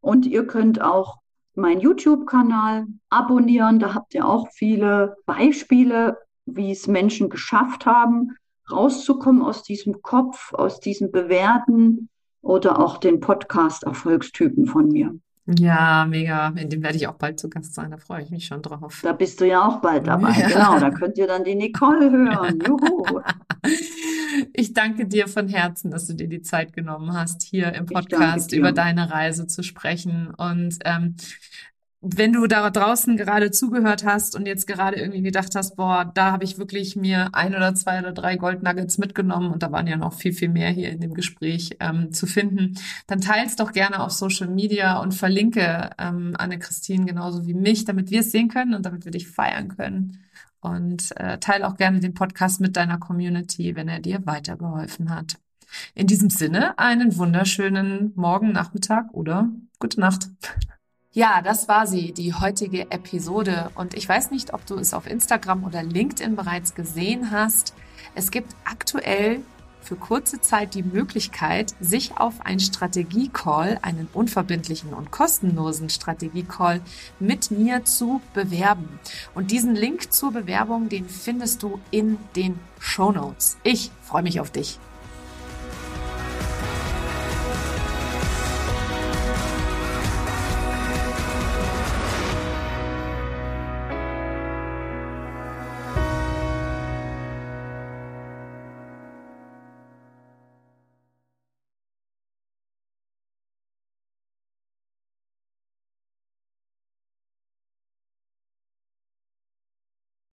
Und 0.00 0.26
ihr 0.26 0.46
könnt 0.46 0.80
auch 0.80 1.18
meinen 1.54 1.80
YouTube-Kanal 1.80 2.86
abonnieren. 3.08 3.78
Da 3.78 3.94
habt 3.94 4.14
ihr 4.14 4.26
auch 4.26 4.48
viele 4.52 5.16
Beispiele, 5.26 6.18
wie 6.44 6.70
es 6.70 6.86
Menschen 6.86 7.28
geschafft 7.28 7.86
haben, 7.86 8.36
rauszukommen 8.70 9.42
aus 9.42 9.62
diesem 9.62 10.00
Kopf, 10.02 10.52
aus 10.52 10.80
diesem 10.80 11.10
Bewerten 11.10 12.08
oder 12.40 12.78
auch 12.78 12.98
den 12.98 13.20
Podcast-Erfolgstypen 13.20 14.66
von 14.66 14.88
mir. 14.88 15.18
Ja, 15.46 16.04
mega. 16.08 16.48
In 16.56 16.68
dem 16.68 16.82
werde 16.82 16.96
ich 16.96 17.06
auch 17.06 17.14
bald 17.14 17.38
zu 17.38 17.48
Gast 17.48 17.74
sein. 17.74 17.92
Da 17.92 17.98
freue 17.98 18.22
ich 18.22 18.30
mich 18.30 18.46
schon 18.46 18.62
drauf. 18.62 19.00
Da 19.02 19.12
bist 19.12 19.40
du 19.40 19.46
ja 19.46 19.64
auch 19.64 19.80
bald 19.80 20.06
dabei. 20.06 20.32
Ja. 20.32 20.48
Genau, 20.48 20.80
da 20.80 20.90
könnt 20.90 21.16
ihr 21.18 21.28
dann 21.28 21.44
die 21.44 21.54
Nicole 21.54 22.10
hören. 22.10 22.58
Juhu. 22.66 23.20
Ich 24.52 24.74
danke 24.74 25.06
dir 25.06 25.28
von 25.28 25.48
Herzen, 25.48 25.92
dass 25.92 26.08
du 26.08 26.14
dir 26.14 26.28
die 26.28 26.42
Zeit 26.42 26.72
genommen 26.72 27.12
hast, 27.12 27.42
hier 27.42 27.72
im 27.74 27.86
Podcast 27.86 28.52
über 28.52 28.72
deine 28.72 29.10
Reise 29.10 29.46
zu 29.46 29.62
sprechen. 29.62 30.34
Und 30.36 30.78
ähm, 30.84 31.14
wenn 32.00 32.32
du 32.32 32.46
da 32.46 32.68
draußen 32.70 33.16
gerade 33.16 33.50
zugehört 33.50 34.04
hast 34.04 34.36
und 34.36 34.46
jetzt 34.46 34.66
gerade 34.66 34.96
irgendwie 34.96 35.22
gedacht 35.22 35.54
hast, 35.54 35.76
boah, 35.76 36.10
da 36.14 36.32
habe 36.32 36.44
ich 36.44 36.58
wirklich 36.58 36.94
mir 36.94 37.30
ein 37.32 37.54
oder 37.54 37.74
zwei 37.74 37.98
oder 37.98 38.12
drei 38.12 38.36
Goldnuggets 38.36 38.98
mitgenommen 38.98 39.52
und 39.52 39.62
da 39.62 39.72
waren 39.72 39.86
ja 39.86 39.96
noch 39.96 40.12
viel, 40.12 40.32
viel 40.32 40.50
mehr 40.50 40.70
hier 40.70 40.90
in 40.90 41.00
dem 41.00 41.14
Gespräch 41.14 41.76
ähm, 41.80 42.12
zu 42.12 42.26
finden, 42.26 42.74
dann 43.06 43.20
teils 43.20 43.56
doch 43.56 43.72
gerne 43.72 44.00
auf 44.00 44.12
Social 44.12 44.48
Media 44.48 44.98
und 44.98 45.14
verlinke 45.14 45.90
ähm, 45.98 46.34
Anne-Christine 46.38 47.06
genauso 47.06 47.46
wie 47.46 47.54
mich, 47.54 47.84
damit 47.84 48.10
wir 48.10 48.20
es 48.20 48.30
sehen 48.30 48.48
können 48.48 48.74
und 48.74 48.84
damit 48.84 49.04
wir 49.04 49.12
dich 49.12 49.28
feiern 49.28 49.68
können. 49.68 50.22
Und 50.60 51.16
äh, 51.16 51.38
teile 51.38 51.66
auch 51.66 51.76
gerne 51.76 52.00
den 52.00 52.14
Podcast 52.14 52.60
mit 52.60 52.76
deiner 52.76 52.98
Community, 52.98 53.76
wenn 53.76 53.88
er 53.88 54.00
dir 54.00 54.26
weitergeholfen 54.26 55.10
hat. 55.10 55.36
In 55.94 56.06
diesem 56.06 56.30
Sinne, 56.30 56.78
einen 56.78 57.16
wunderschönen 57.18 58.12
Morgen, 58.16 58.52
Nachmittag 58.52 59.12
oder 59.12 59.48
gute 59.78 60.00
Nacht. 60.00 60.28
Ja, 61.16 61.40
das 61.40 61.66
war 61.66 61.86
sie, 61.86 62.12
die 62.12 62.34
heutige 62.34 62.90
Episode. 62.90 63.70
Und 63.74 63.94
ich 63.94 64.06
weiß 64.06 64.30
nicht, 64.32 64.52
ob 64.52 64.66
du 64.66 64.74
es 64.74 64.92
auf 64.92 65.06
Instagram 65.06 65.64
oder 65.64 65.82
LinkedIn 65.82 66.36
bereits 66.36 66.74
gesehen 66.74 67.30
hast. 67.30 67.72
Es 68.14 68.30
gibt 68.30 68.54
aktuell 68.66 69.40
für 69.80 69.96
kurze 69.96 70.42
Zeit 70.42 70.74
die 70.74 70.82
Möglichkeit, 70.82 71.74
sich 71.80 72.18
auf 72.18 72.44
einen 72.44 72.60
Strategie-Call, 72.60 73.78
einen 73.80 74.08
unverbindlichen 74.12 74.92
und 74.92 75.10
kostenlosen 75.10 75.88
Strategie-Call 75.88 76.82
mit 77.18 77.50
mir 77.50 77.86
zu 77.86 78.20
bewerben. 78.34 79.00
Und 79.34 79.52
diesen 79.52 79.74
Link 79.74 80.12
zur 80.12 80.32
Bewerbung, 80.32 80.90
den 80.90 81.08
findest 81.08 81.62
du 81.62 81.80
in 81.90 82.18
den 82.36 82.58
Show 82.78 83.10
Notes. 83.10 83.56
Ich 83.62 83.90
freue 84.02 84.22
mich 84.22 84.38
auf 84.38 84.50
dich. 84.50 84.78